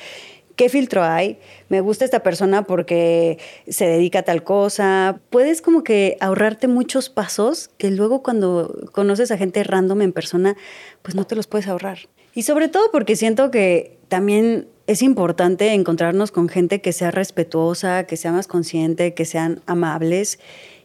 ¿qué 0.57 0.69
filtro 0.69 1.05
hay? 1.05 1.39
Me 1.69 1.81
gusta 1.81 2.05
esta 2.05 2.23
persona 2.23 2.65
porque 2.65 3.39
se 3.69 3.87
dedica 3.87 4.21
a 4.21 4.23
tal 4.23 4.43
cosa. 4.43 5.21
Puedes 5.31 5.63
como 5.63 5.85
que 5.85 6.17
ahorrarte 6.21 6.69
muchos 6.69 7.11
pasos 7.11 7.71
que 7.79 7.91
luego 7.91 8.23
cuando 8.23 8.89
conoces 8.93 9.31
a 9.31 9.37
gente 9.37 9.63
random 9.63 10.03
en 10.03 10.13
persona, 10.13 10.57
pues 11.03 11.15
no 11.15 11.27
te 11.27 11.37
los 11.37 11.47
puedes 11.47 11.69
ahorrar. 11.69 11.99
Y 12.35 12.43
sobre 12.43 12.69
todo 12.69 12.91
porque 12.91 13.15
siento 13.15 13.51
que 13.51 13.99
también 14.09 14.69
es 14.87 15.03
importante 15.03 15.73
encontrarnos 15.73 16.31
con 16.33 16.49
gente 16.49 16.81
que 16.81 16.93
sea 16.93 17.11
respetuosa, 17.11 18.05
que 18.05 18.17
sea 18.17 18.33
más 18.33 18.47
consciente, 18.47 19.15
que 19.15 19.25
sean 19.25 19.63
amables. 19.67 20.39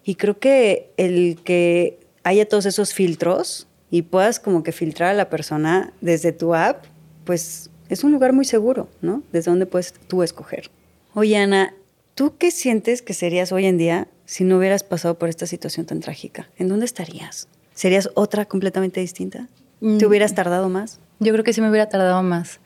Y 0.03 0.15
creo 0.15 0.39
que 0.39 0.91
el 0.97 1.39
que 1.43 1.99
haya 2.23 2.47
todos 2.47 2.65
esos 2.65 2.93
filtros 2.93 3.68
y 3.91 4.03
puedas 4.03 4.39
como 4.39 4.63
que 4.63 4.71
filtrar 4.71 5.09
a 5.09 5.13
la 5.13 5.29
persona 5.29 5.93
desde 6.01 6.31
tu 6.31 6.53
app, 6.53 6.85
pues 7.25 7.69
es 7.89 8.03
un 8.03 8.11
lugar 8.11 8.33
muy 8.33 8.45
seguro, 8.45 8.87
¿no? 9.01 9.23
Desde 9.31 9.51
donde 9.51 9.65
puedes 9.65 9.93
tú 9.93 10.23
escoger. 10.23 10.69
Oye, 11.13 11.37
Ana, 11.37 11.73
¿tú 12.15 12.35
qué 12.37 12.51
sientes 12.51 13.01
que 13.01 13.13
serías 13.13 13.51
hoy 13.51 13.65
en 13.65 13.77
día 13.77 14.07
si 14.25 14.43
no 14.43 14.57
hubieras 14.57 14.83
pasado 14.83 15.17
por 15.17 15.29
esta 15.29 15.47
situación 15.47 15.85
tan 15.85 15.99
trágica? 15.99 16.49
¿En 16.57 16.67
dónde 16.67 16.85
estarías? 16.85 17.47
¿Serías 17.73 18.09
otra 18.13 18.45
completamente 18.45 18.99
distinta? 18.99 19.47
¿Te 19.79 20.05
hubieras 20.05 20.35
tardado 20.35 20.67
más? 20.67 20.99
Yo 21.19 21.31
creo 21.31 21.43
que 21.43 21.53
sí 21.53 21.61
me 21.61 21.69
hubiera 21.69 21.87
tardado 21.87 22.21
más. 22.21 22.59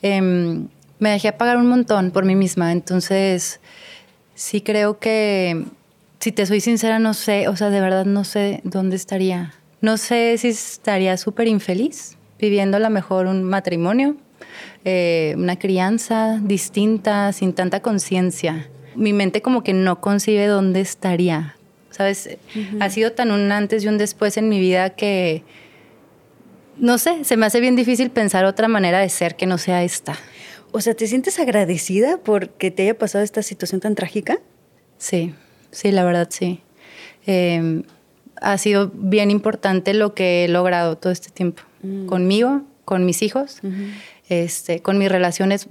Em, 0.00 0.68
me 0.98 1.10
dejé 1.10 1.32
pagar 1.32 1.58
un 1.58 1.66
montón 1.66 2.10
por 2.10 2.24
mí 2.24 2.34
misma, 2.34 2.72
entonces 2.72 3.60
sí 4.34 4.62
creo 4.62 4.98
que, 4.98 5.66
si 6.20 6.32
te 6.32 6.46
soy 6.46 6.60
sincera, 6.60 6.98
no 6.98 7.12
sé, 7.12 7.48
o 7.48 7.56
sea, 7.56 7.70
de 7.70 7.80
verdad 7.80 8.06
no 8.06 8.24
sé 8.24 8.60
dónde 8.64 8.96
estaría. 8.96 9.52
No 9.84 9.98
sé 9.98 10.38
si 10.38 10.48
estaría 10.48 11.14
súper 11.18 11.46
infeliz 11.46 12.16
viviendo 12.38 12.78
a 12.78 12.80
lo 12.80 12.88
mejor 12.88 13.26
un 13.26 13.44
matrimonio, 13.44 14.16
eh, 14.86 15.34
una 15.36 15.58
crianza 15.58 16.40
distinta, 16.42 17.30
sin 17.34 17.52
tanta 17.52 17.80
conciencia. 17.80 18.66
Mi 18.94 19.12
mente 19.12 19.42
como 19.42 19.62
que 19.62 19.74
no 19.74 20.00
concibe 20.00 20.46
dónde 20.46 20.80
estaría. 20.80 21.56
¿Sabes? 21.90 22.38
Ha 22.80 22.88
sido 22.88 23.12
tan 23.12 23.30
un 23.30 23.52
antes 23.52 23.84
y 23.84 23.88
un 23.88 23.98
después 23.98 24.38
en 24.38 24.48
mi 24.48 24.58
vida 24.58 24.88
que, 24.88 25.42
no 26.78 26.96
sé, 26.96 27.22
se 27.22 27.36
me 27.36 27.44
hace 27.44 27.60
bien 27.60 27.76
difícil 27.76 28.08
pensar 28.08 28.46
otra 28.46 28.68
manera 28.68 29.00
de 29.00 29.10
ser 29.10 29.36
que 29.36 29.44
no 29.44 29.58
sea 29.58 29.84
esta. 29.84 30.16
O 30.72 30.80
sea, 30.80 30.94
¿te 30.94 31.06
sientes 31.06 31.38
agradecida 31.38 32.16
por 32.16 32.48
que 32.48 32.70
te 32.70 32.84
haya 32.84 32.96
pasado 32.96 33.22
esta 33.22 33.42
situación 33.42 33.82
tan 33.82 33.94
trágica? 33.96 34.38
Sí, 34.96 35.34
sí, 35.72 35.92
la 35.92 36.04
verdad 36.04 36.28
sí. 36.30 36.62
Eh, 37.26 37.82
ha 38.44 38.58
sido 38.58 38.90
bien 38.92 39.30
importante 39.30 39.94
lo 39.94 40.14
que 40.14 40.44
he 40.44 40.48
logrado 40.48 40.96
todo 40.96 41.12
este 41.12 41.30
tiempo. 41.30 41.62
Conmigo, 42.06 42.62
con 42.84 43.04
mis 43.04 43.22
hijos, 43.22 43.60
este, 44.28 44.80
con 44.80 44.98
mis 44.98 45.10
relaciones. 45.10 45.66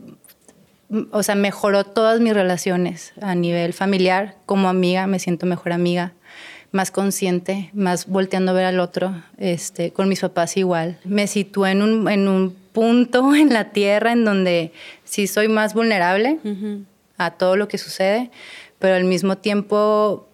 O 1.11 1.23
sea, 1.23 1.33
mejoró 1.35 1.85
todas 1.85 2.19
mis 2.19 2.33
relaciones 2.33 3.13
a 3.21 3.33
nivel 3.33 3.73
familiar. 3.73 4.35
Como 4.45 4.69
amiga, 4.69 5.07
me 5.07 5.17
siento 5.17 5.45
mejor 5.45 5.71
amiga, 5.71 6.13
más 6.71 6.91
consciente, 6.91 7.71
más 7.73 8.07
volteando 8.07 8.51
a 8.51 8.55
ver 8.55 8.65
al 8.65 8.79
otro. 8.79 9.23
Este, 9.37 9.91
con 9.91 10.09
mis 10.09 10.19
papás 10.19 10.57
igual. 10.57 10.99
Me 11.03 11.27
situé 11.27 11.71
en 11.71 11.81
un, 11.81 12.07
en 12.09 12.27
un 12.27 12.55
punto 12.73 13.33
en 13.35 13.53
la 13.53 13.71
tierra 13.71 14.11
en 14.11 14.25
donde 14.25 14.71
sí 15.03 15.27
soy 15.27 15.47
más 15.47 15.73
vulnerable 15.73 16.39
a 17.17 17.31
todo 17.31 17.55
lo 17.55 17.67
que 17.67 17.77
sucede, 17.77 18.29
pero 18.79 18.95
al 18.95 19.05
mismo 19.05 19.37
tiempo 19.37 20.27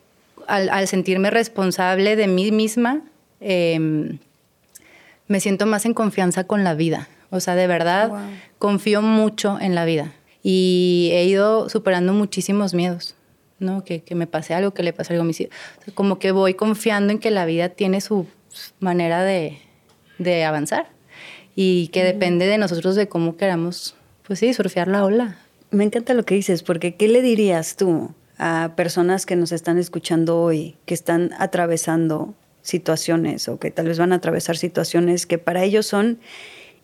al, 0.50 0.70
al, 0.70 0.88
sentirme 0.88 1.30
responsable 1.30 2.16
de 2.16 2.28
mí 2.28 2.52
misma, 2.52 3.02
eh, 3.40 4.18
me 5.28 5.40
siento 5.40 5.66
más 5.66 5.86
en 5.86 5.94
confianza 5.94 6.44
con 6.44 6.64
la 6.64 6.74
vida. 6.74 7.08
O 7.30 7.40
sea, 7.40 7.56
de 7.56 7.68
verdad, 7.68 8.10
wow. 8.10 8.20
confío 8.58 9.02
mucho 9.02 9.58
en 9.62 9.76
la 9.76 9.86
vida. 9.86 10.14
Y 10.42 11.12
he 11.14 11.26
ido 11.26 11.70
superando 11.70 12.14
muchísimos 12.14 12.74
miedos, 12.74 13.16
¿no? 13.60 13.84
Que, 13.84 14.02
que 14.02 14.16
me 14.16 14.26
pase 14.26 14.54
algo, 14.54 14.72
que 14.72 14.84
le 14.84 14.94
pase 14.94 15.14
algo 15.14 15.24
a 15.24 15.28
mis 15.28 15.40
hijos. 15.40 15.54
O 15.80 15.84
sea, 15.86 15.94
como 15.94 16.18
que 16.18 16.32
voy 16.32 16.56
confiando 16.56 17.14
en 17.14 17.20
que 17.20 17.30
la 17.30 17.46
vida 17.46 17.70
tiene 17.70 18.02
su 18.02 18.26
manera 18.80 19.24
de, 19.24 19.60
de 20.18 20.44
avanzar 20.44 20.88
y 21.56 21.90
que 21.90 22.04
depende 22.04 22.48
de 22.48 22.58
nosotros 22.58 22.96
de 22.96 23.08
cómo 23.08 23.38
queramos, 23.38 23.96
pues 24.24 24.40
sí, 24.40 24.54
surfear 24.54 24.88
la 24.88 25.06
ola. 25.06 25.38
Me 25.72 25.84
encanta 25.84 26.14
lo 26.14 26.26
que 26.26 26.36
dices, 26.36 26.64
porque 26.64 26.96
¿qué 26.96 27.08
le 27.08 27.22
dirías 27.22 27.76
tú 27.76 28.12
a 28.40 28.74
personas 28.76 29.26
que 29.26 29.36
nos 29.36 29.52
están 29.52 29.78
escuchando 29.78 30.42
hoy, 30.42 30.78
que 30.86 30.94
están 30.94 31.32
atravesando 31.38 32.34
situaciones 32.62 33.48
o 33.50 33.60
que 33.60 33.70
tal 33.70 33.88
vez 33.88 34.00
van 34.00 34.14
a 34.14 34.16
atravesar 34.16 34.58
situaciones 34.58 35.26
que 35.26 35.38
para 35.38 35.64
ellos 35.64 35.86
son 35.86 36.20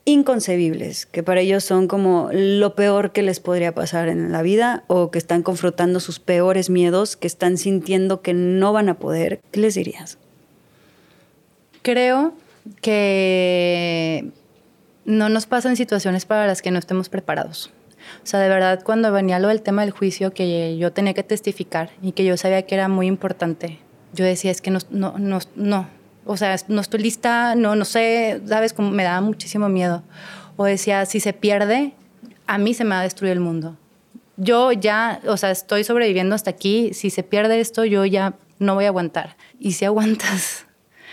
inconcebibles, 0.03 1.05
que 1.05 1.23
para 1.23 1.39
ellos 1.39 1.63
son 1.63 1.87
como 1.87 2.29
lo 2.31 2.75
peor 2.75 3.11
que 3.11 3.23
les 3.23 3.39
podría 3.39 3.73
pasar 3.73 4.09
en 4.09 4.31
la 4.31 4.41
vida 4.41 4.83
o 4.87 5.09
que 5.09 5.17
están 5.17 5.41
confrontando 5.41 5.99
sus 5.99 6.19
peores 6.19 6.69
miedos, 6.69 7.15
que 7.15 7.27
están 7.27 7.57
sintiendo 7.57 8.21
que 8.21 8.33
no 8.33 8.71
van 8.71 8.89
a 8.89 8.99
poder. 8.99 9.39
¿Qué 9.51 9.61
les 9.61 9.75
dirías? 9.75 10.19
Creo 11.81 12.33
que 12.81 14.31
no 15.05 15.29
nos 15.29 15.45
pasan 15.45 15.75
situaciones 15.75 16.25
para 16.25 16.45
las 16.47 16.61
que 16.61 16.71
no 16.71 16.79
estemos 16.79 17.09
preparados. 17.09 17.71
O 18.23 18.25
sea, 18.25 18.39
de 18.39 18.49
verdad, 18.49 18.81
cuando 18.83 19.11
venía 19.11 19.39
lo 19.39 19.47
del 19.49 19.61
tema 19.61 19.81
del 19.81 19.91
juicio, 19.91 20.33
que 20.33 20.77
yo 20.77 20.91
tenía 20.91 21.13
que 21.13 21.23
testificar 21.23 21.89
y 22.01 22.11
que 22.11 22.25
yo 22.25 22.37
sabía 22.37 22.63
que 22.63 22.75
era 22.75 22.87
muy 22.87 23.07
importante, 23.07 23.79
yo 24.13 24.25
decía, 24.25 24.51
es 24.51 24.61
que 24.61 24.71
no, 24.71 24.79
no, 24.89 25.15
no, 25.17 25.39
no. 25.55 25.87
o 26.25 26.37
sea, 26.37 26.55
no 26.67 26.81
estoy 26.81 27.01
lista, 27.01 27.55
no, 27.55 27.75
no 27.75 27.85
sé, 27.85 28.41
¿sabes? 28.45 28.73
Como 28.73 28.91
me 28.91 29.03
daba 29.03 29.21
muchísimo 29.21 29.69
miedo. 29.69 30.03
O 30.57 30.65
decía, 30.65 31.05
si 31.05 31.19
se 31.19 31.33
pierde, 31.33 31.93
a 32.47 32.57
mí 32.57 32.73
se 32.73 32.83
me 32.83 32.91
va 32.91 33.01
a 33.01 33.03
destruir 33.03 33.33
el 33.33 33.39
mundo. 33.39 33.77
Yo 34.37 34.71
ya, 34.71 35.21
o 35.27 35.37
sea, 35.37 35.51
estoy 35.51 35.83
sobreviviendo 35.83 36.35
hasta 36.35 36.49
aquí, 36.49 36.93
si 36.93 37.09
se 37.09 37.23
pierde 37.23 37.59
esto, 37.59 37.85
yo 37.85 38.05
ya 38.05 38.35
no 38.59 38.75
voy 38.75 38.85
a 38.85 38.89
aguantar. 38.89 39.37
Y 39.59 39.73
si 39.73 39.85
aguantas, 39.85 40.65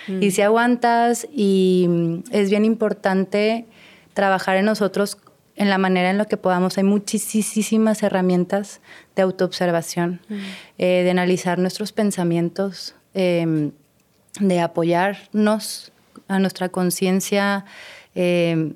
y 0.09 0.31
si 0.33 0.43
aguantas, 0.43 1.27
y 1.33 1.87
mm, 1.89 2.19
es 2.33 2.51
bien 2.51 2.65
importante 2.65 3.67
trabajar 4.15 4.57
en 4.57 4.67
nosotros 4.67 5.17
en 5.57 5.71
la 5.71 5.79
manera 5.79 6.11
en 6.11 6.19
la 6.19 6.25
que 6.25 6.37
podamos. 6.37 6.79
Hay 6.79 6.85
muchísimas 6.85 8.03
herramientas 8.03 8.81
de 9.15 9.23
autoobservación, 9.23 10.21
eh, 10.79 11.03
de 11.05 11.11
analizar 11.11 11.59
nuestros 11.59 11.93
pensamientos, 11.93 12.95
em, 13.15 13.73
de 14.41 14.61
apoyarnos 14.61 15.93
a 16.29 16.39
nuestra 16.39 16.71
conciencia, 16.71 17.65
em, 18.15 18.75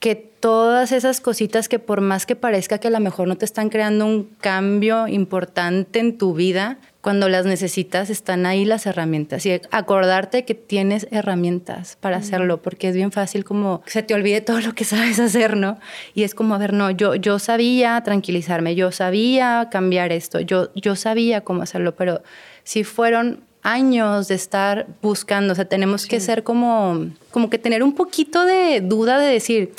que 0.00 0.33
todas 0.44 0.92
esas 0.92 1.22
cositas 1.22 1.70
que 1.70 1.78
por 1.78 2.02
más 2.02 2.26
que 2.26 2.36
parezca 2.36 2.76
que 2.76 2.88
a 2.88 2.90
lo 2.90 3.00
mejor 3.00 3.26
no 3.26 3.38
te 3.38 3.46
están 3.46 3.70
creando 3.70 4.04
un 4.04 4.24
cambio 4.42 5.08
importante 5.08 6.00
en 6.00 6.18
tu 6.18 6.34
vida, 6.34 6.76
cuando 7.00 7.30
las 7.30 7.46
necesitas 7.46 8.10
están 8.10 8.44
ahí 8.44 8.66
las 8.66 8.84
herramientas. 8.84 9.46
Y 9.46 9.58
acordarte 9.70 10.44
que 10.44 10.54
tienes 10.54 11.08
herramientas 11.10 11.96
para 11.98 12.18
hacerlo, 12.18 12.60
porque 12.60 12.88
es 12.88 12.94
bien 12.94 13.10
fácil 13.10 13.42
como 13.42 13.82
se 13.86 14.02
te 14.02 14.12
olvide 14.12 14.42
todo 14.42 14.60
lo 14.60 14.74
que 14.74 14.84
sabes 14.84 15.18
hacer, 15.18 15.56
¿no? 15.56 15.78
Y 16.12 16.24
es 16.24 16.34
como, 16.34 16.54
a 16.54 16.58
ver, 16.58 16.74
no, 16.74 16.90
yo, 16.90 17.14
yo 17.14 17.38
sabía 17.38 17.98
tranquilizarme, 18.02 18.74
yo 18.74 18.92
sabía 18.92 19.70
cambiar 19.72 20.12
esto, 20.12 20.40
yo, 20.40 20.68
yo 20.74 20.94
sabía 20.94 21.40
cómo 21.40 21.62
hacerlo, 21.62 21.94
pero 21.96 22.22
si 22.64 22.84
fueron 22.84 23.40
años 23.62 24.28
de 24.28 24.34
estar 24.34 24.86
buscando, 25.00 25.54
o 25.54 25.56
sea, 25.56 25.64
tenemos 25.64 26.04
que 26.04 26.20
ser 26.20 26.44
como, 26.44 27.06
como 27.30 27.48
que 27.48 27.58
tener 27.58 27.82
un 27.82 27.94
poquito 27.94 28.44
de 28.44 28.82
duda 28.82 29.18
de 29.18 29.32
decir, 29.32 29.72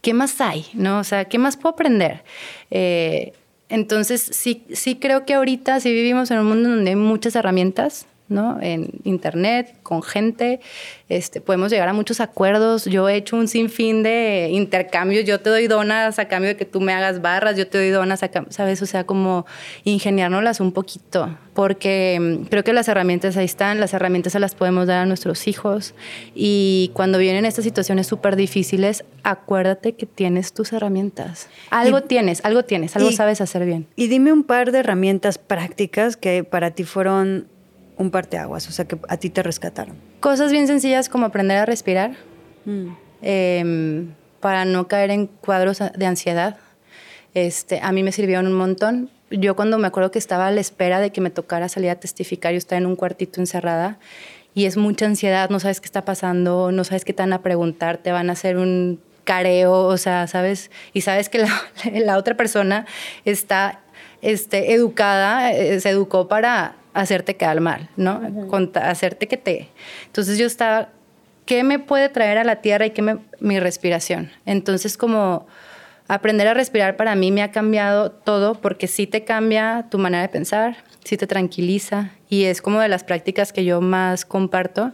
¿qué 0.00 0.14
más 0.14 0.40
hay? 0.40 0.66
¿No? 0.74 0.98
O 0.98 1.04
sea, 1.04 1.26
¿qué 1.26 1.38
más 1.38 1.56
puedo 1.56 1.74
aprender? 1.74 2.22
Eh, 2.70 3.32
entonces, 3.68 4.20
sí, 4.20 4.64
sí 4.72 4.96
creo 4.96 5.24
que 5.24 5.34
ahorita 5.34 5.78
sí 5.80 5.92
vivimos 5.92 6.30
en 6.30 6.38
un 6.38 6.46
mundo 6.46 6.70
donde 6.70 6.90
hay 6.90 6.96
muchas 6.96 7.36
herramientas, 7.36 8.06
¿no? 8.30 8.58
En 8.62 8.88
internet, 9.04 9.74
con 9.82 10.02
gente, 10.02 10.60
este, 11.08 11.40
podemos 11.40 11.70
llegar 11.70 11.88
a 11.88 11.92
muchos 11.92 12.20
acuerdos. 12.20 12.84
Yo 12.84 13.08
he 13.08 13.16
hecho 13.16 13.36
un 13.36 13.48
sinfín 13.48 14.02
de 14.04 14.48
intercambios. 14.52 15.24
Yo 15.24 15.40
te 15.40 15.50
doy 15.50 15.66
donas 15.66 16.18
a 16.18 16.28
cambio 16.28 16.48
de 16.48 16.56
que 16.56 16.64
tú 16.64 16.80
me 16.80 16.92
hagas 16.92 17.20
barras, 17.20 17.56
yo 17.56 17.66
te 17.66 17.78
doy 17.78 17.90
donas 17.90 18.22
a 18.22 18.28
cambio, 18.28 18.52
¿sabes? 18.52 18.80
O 18.82 18.86
sea, 18.86 19.04
como 19.04 19.46
ingeniárnoslas 19.84 20.60
un 20.60 20.70
poquito, 20.72 21.36
porque 21.54 22.18
mm, 22.20 22.44
creo 22.44 22.62
que 22.62 22.72
las 22.72 22.86
herramientas 22.86 23.36
ahí 23.36 23.44
están, 23.44 23.80
las 23.80 23.92
herramientas 23.94 24.32
se 24.32 24.38
las 24.38 24.54
podemos 24.54 24.86
dar 24.86 25.00
a 25.00 25.06
nuestros 25.06 25.48
hijos. 25.48 25.94
Y 26.32 26.92
cuando 26.94 27.18
vienen 27.18 27.44
estas 27.44 27.64
situaciones 27.64 28.06
súper 28.06 28.36
difíciles, 28.36 29.04
acuérdate 29.24 29.94
que 29.94 30.06
tienes 30.06 30.52
tus 30.52 30.72
herramientas. 30.72 31.48
Algo 31.70 32.02
tienes, 32.02 32.44
algo 32.44 32.64
tienes, 32.64 32.94
algo 32.94 33.10
sabes 33.10 33.40
hacer 33.40 33.66
bien. 33.66 33.88
Y 33.96 34.06
dime 34.06 34.32
un 34.32 34.44
par 34.44 34.70
de 34.70 34.78
herramientas 34.78 35.38
prácticas 35.38 36.16
que 36.16 36.44
para 36.44 36.70
ti 36.70 36.84
fueron 36.84 37.48
un 38.00 38.10
parteaguas, 38.10 38.66
o 38.68 38.72
sea, 38.72 38.86
que 38.86 38.98
a 39.08 39.16
ti 39.18 39.30
te 39.30 39.42
rescataron? 39.42 39.96
Cosas 40.20 40.50
bien 40.50 40.66
sencillas 40.66 41.08
como 41.08 41.26
aprender 41.26 41.58
a 41.58 41.66
respirar, 41.66 42.12
mm. 42.64 42.86
em, 43.22 44.14
para 44.40 44.64
no 44.64 44.88
caer 44.88 45.10
en 45.10 45.26
cuadros 45.26 45.78
de 45.78 46.06
ansiedad. 46.06 46.56
Este, 47.34 47.80
a 47.82 47.92
mí 47.92 48.02
me 48.02 48.10
sirvieron 48.10 48.46
un 48.46 48.54
montón. 48.54 49.10
Yo 49.30 49.54
cuando 49.54 49.78
me 49.78 49.86
acuerdo 49.86 50.10
que 50.10 50.18
estaba 50.18 50.48
a 50.48 50.50
la 50.50 50.60
espera 50.60 50.98
de 50.98 51.10
que 51.10 51.20
me 51.20 51.30
tocara 51.30 51.68
salir 51.68 51.90
a 51.90 51.96
testificar, 51.96 52.52
yo 52.52 52.58
estaba 52.58 52.78
en 52.78 52.86
un 52.86 52.96
cuartito 52.96 53.40
encerrada 53.40 53.98
y 54.54 54.64
es 54.64 54.76
mucha 54.76 55.06
ansiedad, 55.06 55.50
no 55.50 55.60
sabes 55.60 55.80
qué 55.80 55.86
está 55.86 56.04
pasando, 56.04 56.72
no 56.72 56.84
sabes 56.84 57.04
qué 57.04 57.12
te 57.12 57.22
van 57.22 57.34
a 57.34 57.42
preguntar, 57.42 57.98
te 57.98 58.10
van 58.12 58.30
a 58.30 58.32
hacer 58.32 58.56
un 58.56 59.00
careo, 59.24 59.84
o 59.84 59.96
sea, 59.98 60.26
¿sabes? 60.26 60.70
Y 60.92 61.02
sabes 61.02 61.28
que 61.28 61.38
la, 61.38 61.50
la 61.92 62.16
otra 62.16 62.34
persona 62.34 62.86
está 63.24 63.80
este, 64.22 64.72
educada, 64.72 65.52
eh, 65.52 65.78
se 65.80 65.90
educó 65.90 66.26
para 66.26 66.74
hacerte 67.00 67.36
quedar 67.36 67.60
mal, 67.60 67.88
¿no? 67.96 68.20
hacerte 68.82 69.26
que 69.26 69.36
te... 69.36 69.68
Entonces 70.06 70.38
yo 70.38 70.46
estaba, 70.46 70.88
¿qué 71.46 71.64
me 71.64 71.78
puede 71.78 72.08
traer 72.08 72.38
a 72.38 72.44
la 72.44 72.56
tierra 72.56 72.86
y 72.86 72.90
qué 72.90 73.02
me, 73.02 73.18
mi 73.40 73.58
respiración? 73.58 74.30
Entonces 74.46 74.96
como 74.96 75.46
aprender 76.08 76.48
a 76.48 76.54
respirar 76.54 76.96
para 76.96 77.14
mí 77.14 77.30
me 77.30 77.42
ha 77.42 77.52
cambiado 77.52 78.10
todo 78.10 78.54
porque 78.54 78.86
sí 78.86 79.06
te 79.06 79.24
cambia 79.24 79.86
tu 79.90 79.98
manera 79.98 80.22
de 80.22 80.28
pensar, 80.28 80.76
sí 81.04 81.16
te 81.16 81.26
tranquiliza 81.26 82.10
y 82.28 82.44
es 82.44 82.62
como 82.62 82.80
de 82.80 82.88
las 82.88 83.04
prácticas 83.04 83.52
que 83.52 83.64
yo 83.64 83.80
más 83.80 84.24
comparto, 84.24 84.92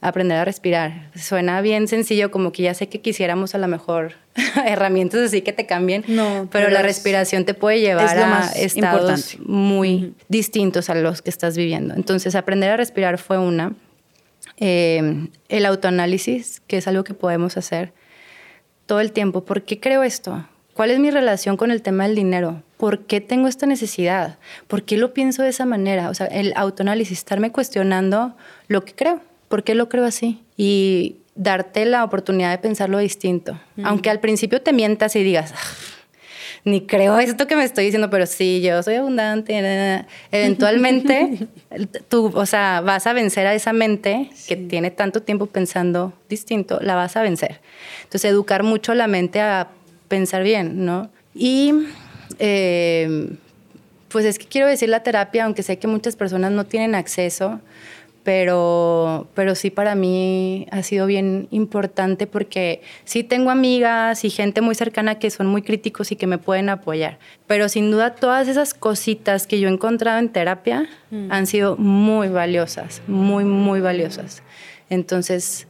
aprender 0.00 0.38
a 0.38 0.44
respirar. 0.44 1.10
Suena 1.14 1.60
bien 1.60 1.88
sencillo, 1.88 2.30
como 2.30 2.52
que 2.52 2.62
ya 2.62 2.74
sé 2.74 2.88
que 2.88 3.00
quisiéramos 3.00 3.54
a 3.54 3.58
lo 3.58 3.68
mejor 3.68 4.14
herramientas 4.66 5.20
así 5.20 5.42
que 5.42 5.52
te 5.52 5.66
cambien, 5.66 6.04
no, 6.08 6.48
pero, 6.50 6.70
la 6.70 6.82
respiración 6.82 7.44
te 7.44 7.54
puede 7.54 7.80
llevar 7.80 8.18
a 8.18 8.50
estados 8.52 9.38
muy 9.40 10.14
distintos 10.28 10.90
a 10.90 10.94
los 10.94 11.22
que 11.22 11.30
estás 11.30 11.56
viviendo. 11.56 11.94
Entonces, 11.94 12.34
aprender 12.34 12.70
a 12.70 12.76
respirar 12.76 13.18
fue 13.18 13.38
una. 13.38 13.74
Eh, 14.58 15.28
el 15.48 15.66
autoanálisis, 15.66 16.60
que 16.66 16.76
es 16.76 16.86
algo 16.86 17.04
que 17.04 17.14
podemos 17.14 17.56
hacer 17.56 17.92
todo 18.86 19.00
el 19.00 19.12
tiempo. 19.12 19.44
¿Por 19.44 19.62
qué 19.62 19.80
creo 19.80 20.02
esto? 20.02 20.46
¿Cuál 20.74 20.90
es 20.90 20.98
mi 20.98 21.10
relación 21.10 21.56
con 21.56 21.70
el 21.70 21.82
tema 21.82 22.04
del 22.04 22.14
dinero? 22.14 22.62
¿Por 22.78 23.00
qué 23.00 23.20
tengo 23.20 23.46
esta 23.46 23.66
necesidad? 23.66 24.38
¿Por 24.68 24.84
qué 24.84 24.96
lo 24.96 25.12
pienso 25.12 25.42
de 25.42 25.50
esa 25.50 25.66
manera? 25.66 26.08
O 26.08 26.14
sea, 26.14 26.26
el 26.26 26.52
autoanálisis, 26.56 27.18
estarme 27.18 27.52
cuestionando 27.52 28.34
lo 28.68 28.84
que 28.84 28.94
creo. 28.94 29.20
¿Por 29.48 29.64
qué 29.64 29.74
lo 29.74 29.88
creo 29.88 30.04
así? 30.04 30.42
Y 30.56 31.16
darte 31.34 31.84
la 31.84 32.04
oportunidad 32.04 32.50
de 32.50 32.58
pensarlo 32.58 32.98
distinto. 32.98 33.58
Aunque 33.84 34.10
al 34.10 34.20
principio 34.20 34.62
te 34.62 34.72
mientas 34.72 35.14
y 35.14 35.22
digas, 35.22 35.52
ah, 35.54 35.92
ni 36.64 36.86
creo 36.86 37.18
esto 37.18 37.46
que 37.46 37.56
me 37.56 37.64
estoy 37.64 37.84
diciendo, 37.84 38.08
pero 38.08 38.24
sí, 38.26 38.62
yo 38.62 38.82
soy 38.82 38.94
abundante. 38.94 40.06
Eventualmente, 40.30 41.48
tú, 42.08 42.30
o 42.34 42.46
sea, 42.46 42.80
vas 42.80 43.06
a 43.06 43.12
vencer 43.12 43.46
a 43.46 43.54
esa 43.54 43.72
mente 43.72 44.30
que 44.48 44.56
tiene 44.56 44.90
tanto 44.90 45.22
tiempo 45.22 45.46
pensando 45.46 46.12
distinto, 46.28 46.78
la 46.80 46.94
vas 46.94 47.16
a 47.16 47.22
vencer. 47.22 47.60
Entonces, 48.04 48.30
educar 48.30 48.62
mucho 48.62 48.94
la 48.94 49.06
mente 49.06 49.40
a 49.40 49.68
pensar 50.12 50.42
bien, 50.42 50.84
¿no? 50.84 51.08
Y 51.34 51.72
eh, 52.38 53.30
pues 54.08 54.26
es 54.26 54.38
que 54.38 54.44
quiero 54.44 54.66
decir 54.66 54.90
la 54.90 55.02
terapia, 55.02 55.46
aunque 55.46 55.62
sé 55.62 55.78
que 55.78 55.86
muchas 55.88 56.16
personas 56.16 56.52
no 56.52 56.66
tienen 56.66 56.94
acceso, 56.94 57.62
pero, 58.22 59.26
pero 59.34 59.54
sí 59.54 59.70
para 59.70 59.94
mí 59.94 60.66
ha 60.70 60.82
sido 60.82 61.06
bien 61.06 61.48
importante 61.50 62.26
porque 62.26 62.82
sí 63.06 63.24
tengo 63.24 63.48
amigas 63.48 64.22
y 64.26 64.28
gente 64.28 64.60
muy 64.60 64.74
cercana 64.74 65.18
que 65.18 65.30
son 65.30 65.46
muy 65.46 65.62
críticos 65.62 66.12
y 66.12 66.16
que 66.16 66.26
me 66.26 66.36
pueden 66.36 66.68
apoyar. 66.68 67.18
Pero 67.46 67.70
sin 67.70 67.90
duda 67.90 68.14
todas 68.14 68.48
esas 68.48 68.74
cositas 68.74 69.46
que 69.46 69.60
yo 69.60 69.68
he 69.70 69.72
encontrado 69.72 70.18
en 70.18 70.28
terapia 70.28 70.90
mm. 71.10 71.32
han 71.32 71.46
sido 71.46 71.78
muy 71.78 72.28
valiosas, 72.28 73.00
muy, 73.06 73.44
muy 73.44 73.80
valiosas. 73.80 74.42
Entonces, 74.90 75.66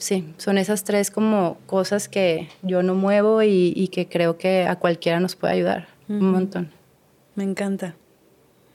sí, 0.00 0.34
son 0.36 0.58
esas 0.58 0.82
tres 0.82 1.10
como 1.10 1.58
cosas 1.66 2.08
que 2.08 2.48
yo 2.62 2.82
no 2.82 2.94
muevo 2.94 3.42
y, 3.42 3.88
que 3.92 4.08
creo 4.08 4.36
que 4.36 4.64
a 4.64 4.76
cualquiera 4.76 5.20
nos 5.20 5.36
puede 5.36 5.54
ayudar 5.54 5.88
un 6.08 6.32
montón. 6.32 6.70
Me 7.36 7.44
encanta. 7.44 7.94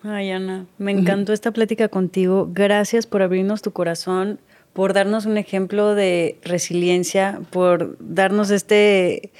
Ay, 0.01 0.31
Ana, 0.31 0.67
me 0.77 0.91
encantó 0.91 1.33
esta 1.33 1.51
plática 1.51 1.89
contigo. 1.89 2.47
Gracias 2.53 3.07
por 3.07 3.21
abrirnos 3.21 3.61
tu 3.61 3.71
corazón, 3.71 4.39
por 4.71 4.93
darnos 4.93 5.25
un 5.25 5.37
ejemplo 5.37 5.95
de 5.95 6.37
resiliencia, 6.43 7.41
por 7.49 7.97
darnos 7.99 8.51
este 8.51 9.31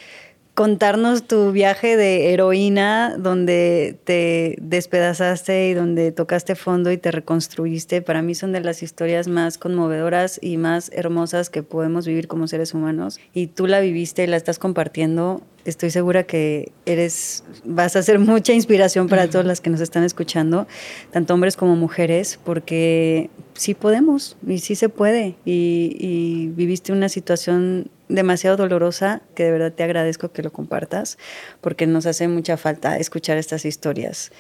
contarnos 0.56 1.28
tu 1.28 1.52
viaje 1.52 1.98
de 1.98 2.34
heroína 2.34 3.18
donde 3.18 3.98
te 4.06 4.56
despedazaste 4.62 5.68
y 5.68 5.74
donde 5.74 6.14
tocaste 6.14 6.56
fondo 6.56 6.92
y 6.92 6.98
te 6.98 7.12
reconstruiste. 7.12 8.02
Para 8.02 8.22
mí 8.22 8.36
son 8.36 8.54
de 8.54 8.62
las 8.62 8.82
historias 8.82 9.28
más 9.28 9.58
conmovedoras 9.58 10.40
y 10.42 10.56
más 10.56 10.90
hermosas 10.94 11.50
que 11.50 11.62
podemos 11.62 12.08
vivir 12.08 12.30
como 12.30 12.48
seres 12.48 12.74
humanos. 12.74 13.20
Y 13.34 13.48
tú 13.48 13.68
la 13.68 13.82
viviste 13.82 14.24
y 14.24 14.28
la 14.28 14.38
estás 14.38 14.58
compartiendo 14.58 15.44
estoy 15.66 15.90
segura 15.90 16.24
que 16.24 16.72
eres, 16.86 17.44
vas 17.64 17.96
a 17.96 18.04
ser 18.04 18.20
mucha 18.20 18.54
inspiración 18.54 19.10
para 19.10 19.30
todas 19.30 19.46
las 19.46 19.62
que 19.62 19.70
nos 19.70 19.82
están 19.82 20.04
escuchando, 20.04 20.68
tanto 21.12 21.34
hombres 21.34 21.58
como 21.58 21.76
mujeres, 21.76 22.40
porque 22.44 23.30
sí 23.56 23.74
podemos 23.74 24.38
y 24.48 24.60
sí 24.60 24.76
se 24.76 24.90
puede. 24.90 25.36
Y, 25.44 26.52
viviste 26.56 26.94
una 26.94 27.10
situación 27.10 27.90
demasiado 28.08 28.58
dolorosa 28.58 29.22
que 29.36 29.44
de 29.44 29.52
verdad 29.52 29.74
te 29.74 29.84
agradezco 29.84 30.32
que 30.32 30.44
lo 30.44 30.52
compartas, 30.52 31.18
porque 31.62 31.88
nos 31.88 32.06
hace 32.06 32.28
mucha 32.28 32.58
falta 32.58 32.98
escuchar 32.98 33.38
estas 33.38 33.66
historias 33.66 34.32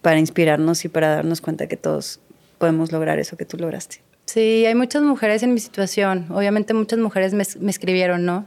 para 0.00 0.18
inspirarnos 0.18 0.84
y 0.84 0.88
para 0.88 1.14
darnos 1.14 1.40
cuenta 1.40 1.66
que 1.66 1.76
todos 1.76 2.20
podemos 2.58 2.92
lograr 2.92 3.18
eso 3.18 3.36
que 3.36 3.44
tú 3.44 3.56
lograste. 3.56 4.02
Sí, 4.26 4.64
hay 4.66 4.74
muchas 4.74 5.02
mujeres 5.02 5.42
en 5.42 5.52
mi 5.52 5.60
situación. 5.60 6.26
Obviamente 6.30 6.74
muchas 6.74 6.98
mujeres 6.98 7.34
me, 7.34 7.42
escribieron, 7.70 8.24
¿no? 8.24 8.46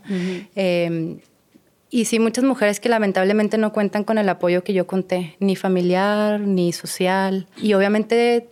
Y 1.89 2.05
sí, 2.05 2.19
muchas 2.19 2.43
mujeres 2.43 2.79
que 2.79 2.89
lamentablemente 2.89 3.57
no 3.57 3.71
cuentan 3.71 4.03
con 4.03 4.17
el 4.17 4.27
apoyo 4.27 4.63
que 4.63 4.73
yo 4.73 4.85
conté, 4.87 5.37
ni 5.39 5.55
familiar, 5.55 6.41
ni 6.41 6.73
social. 6.73 7.47
Y 7.61 7.73
obviamente 7.73 8.49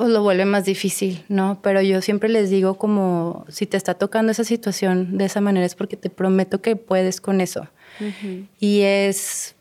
pues 0.00 0.08
lo 0.08 0.22
vuelve 0.22 0.46
más 0.46 0.64
difícil, 0.64 1.22
¿no? 1.28 1.60
Pero 1.62 1.82
yo 1.82 2.00
siempre 2.00 2.30
les 2.30 2.48
digo 2.48 2.78
como, 2.78 3.44
si 3.50 3.66
te 3.66 3.76
está 3.76 3.92
tocando 3.92 4.32
esa 4.32 4.44
situación 4.44 5.18
de 5.18 5.26
esa 5.26 5.42
manera 5.42 5.66
es 5.66 5.74
porque 5.74 5.98
te 5.98 6.08
prometo 6.08 6.62
que 6.62 6.74
puedes 6.74 7.20
con 7.20 7.42
eso. 7.42 7.68
Y 8.58 8.80
es 8.80 9.56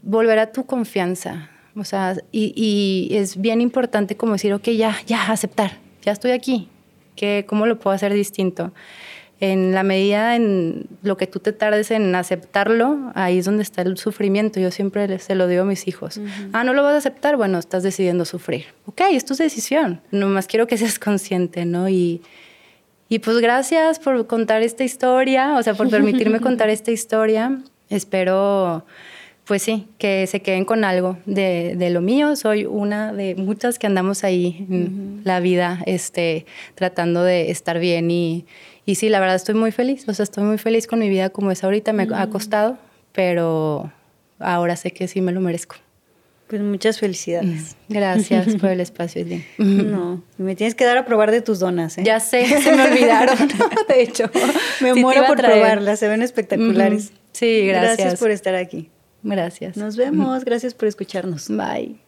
volver 0.00 0.38
a 0.38 0.52
tu 0.52 0.64
confianza. 0.64 1.50
O 1.74 1.82
sea, 1.82 2.16
y, 2.30 2.52
y, 2.54 3.16
es 3.16 3.36
bien 3.40 3.60
importante 3.60 4.16
como 4.16 4.34
decir, 4.34 4.54
ok, 4.54 4.68
ya, 4.68 4.96
ya, 5.08 5.26
aceptar, 5.32 5.72
ya 6.02 6.12
estoy 6.12 6.30
aquí. 6.30 6.68
¿Qué, 7.16 7.44
¿Cómo 7.44 7.66
lo 7.66 7.76
puedo 7.80 7.96
hacer 7.96 8.14
distinto? 8.14 8.72
En 9.40 9.74
la 9.74 9.82
medida 9.82 10.36
en 10.36 10.86
lo 11.02 11.16
que 11.16 11.26
tú 11.26 11.40
te 11.40 11.52
tardes 11.52 11.90
en 11.90 12.14
aceptarlo, 12.14 13.12
ahí 13.14 13.38
es 13.38 13.44
donde 13.44 13.62
está 13.62 13.82
el 13.82 13.98
sufrimiento. 13.98 14.60
Yo 14.60 14.70
siempre 14.70 15.18
se 15.18 15.34
lo 15.34 15.48
digo 15.48 15.62
a 15.62 15.66
mis 15.66 15.88
hijos. 15.88 16.20
Ah, 16.52 16.64
no 16.64 16.72
lo 16.72 16.82
vas 16.82 16.94
a 16.94 16.98
aceptar, 16.98 17.36
bueno, 17.36 17.58
estás 17.58 17.82
decidiendo 17.82 18.24
sufrir. 18.24 18.66
Ok, 18.86 19.02
es 19.10 19.24
tu 19.24 19.34
decisión. 19.34 20.00
Nomás 20.10 20.46
quiero 20.46 20.66
que 20.66 20.76
seas 20.76 20.98
consciente, 20.98 21.64
¿no? 21.64 21.88
Y, 21.88 22.22
y 23.08 23.18
pues 23.18 23.38
gracias 23.38 23.98
por 23.98 24.26
contar 24.26 24.62
esta 24.62 24.84
historia, 24.84 25.56
o 25.58 25.62
sea, 25.62 25.74
por 25.74 25.90
permitirme 25.90 26.40
contar 26.40 26.70
esta 26.70 26.90
historia. 26.90 27.58
Espero 27.90 28.84
pues 29.44 29.62
sí, 29.62 29.86
que 29.98 30.26
se 30.26 30.40
queden 30.40 30.64
con 30.64 30.84
algo 30.84 31.18
de, 31.26 31.74
de, 31.76 31.90
lo 31.90 32.00
mío. 32.00 32.34
Soy 32.34 32.64
una 32.64 33.12
de 33.12 33.34
muchas 33.34 33.78
que 33.78 33.86
andamos 33.86 34.24
ahí 34.24 34.66
en 34.70 35.20
la 35.24 35.40
vida, 35.40 35.82
este, 35.84 36.46
tratando 36.74 37.22
de 37.22 37.50
estar 37.50 37.78
bien 37.78 38.10
y, 38.10 38.46
y 38.86 38.96
sí, 38.96 39.08
la 39.08 39.20
verdad 39.20 39.36
estoy 39.36 39.54
muy 39.54 39.72
feliz, 39.72 40.08
o 40.08 40.14
sea, 40.14 40.24
estoy 40.24 40.44
muy 40.44 40.58
feliz 40.58 40.86
con 40.86 40.98
mi 40.98 41.08
vida 41.08 41.30
como 41.30 41.50
es 41.50 41.64
ahorita, 41.64 41.92
me 41.92 42.06
ha 42.14 42.26
costado, 42.28 42.78
pero 43.12 43.92
ahora 44.38 44.76
sé 44.76 44.92
que 44.92 45.08
sí 45.08 45.20
me 45.20 45.32
lo 45.32 45.40
merezco. 45.40 45.76
Pues 46.46 46.60
muchas 46.60 47.00
felicidades. 47.00 47.76
Gracias 47.88 48.56
por 48.56 48.68
el 48.70 48.80
espacio, 48.80 49.22
Edwin. 49.22 49.44
No, 49.58 50.22
me 50.36 50.54
tienes 50.54 50.74
que 50.74 50.84
dar 50.84 50.98
a 50.98 51.06
probar 51.06 51.30
de 51.30 51.40
tus 51.40 51.58
donas. 51.58 51.96
¿eh? 51.96 52.02
Ya 52.04 52.20
sé, 52.20 52.46
se 52.46 52.76
me 52.76 52.82
olvidaron, 52.82 53.36
de 53.88 54.02
hecho. 54.02 54.30
Me 54.80 54.94
muero 54.94 55.26
por 55.26 55.38
probarlas, 55.38 55.98
se 55.98 56.08
ven 56.08 56.22
espectaculares. 56.22 57.12
Sí, 57.32 57.66
gracias. 57.66 57.96
Gracias 57.98 58.20
por 58.20 58.30
estar 58.30 58.54
aquí. 58.54 58.90
Gracias. 59.22 59.76
Nos 59.78 59.96
vemos, 59.96 60.44
gracias 60.44 60.74
por 60.74 60.86
escucharnos. 60.86 61.48
Bye. 61.48 62.03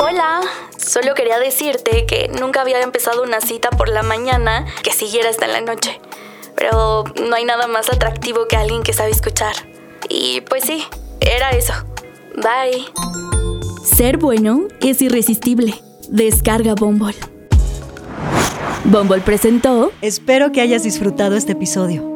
Hola, 0.00 0.40
solo 0.76 1.14
quería 1.14 1.38
decirte 1.38 2.06
que 2.06 2.28
nunca 2.28 2.60
había 2.60 2.80
empezado 2.80 3.22
una 3.22 3.40
cita 3.40 3.70
por 3.70 3.88
la 3.88 4.02
mañana 4.02 4.66
que 4.82 4.92
siguiera 4.92 5.30
hasta 5.30 5.46
en 5.46 5.52
la 5.52 5.60
noche. 5.60 6.00
Pero 6.56 7.04
no 7.28 7.36
hay 7.36 7.44
nada 7.44 7.66
más 7.66 7.90
atractivo 7.90 8.46
que 8.48 8.56
alguien 8.56 8.82
que 8.82 8.92
sabe 8.92 9.10
escuchar. 9.10 9.54
Y 10.08 10.40
pues 10.42 10.64
sí, 10.64 10.84
era 11.20 11.50
eso. 11.50 11.74
Bye. 12.36 12.86
Ser 13.84 14.16
bueno 14.16 14.68
es 14.80 15.02
irresistible. 15.02 15.74
Descarga 16.08 16.74
Bombol. 16.74 17.14
Bombol 18.84 19.20
presentó. 19.20 19.92
Espero 20.00 20.52
que 20.52 20.60
hayas 20.60 20.84
disfrutado 20.84 21.36
este 21.36 21.52
episodio. 21.52 22.15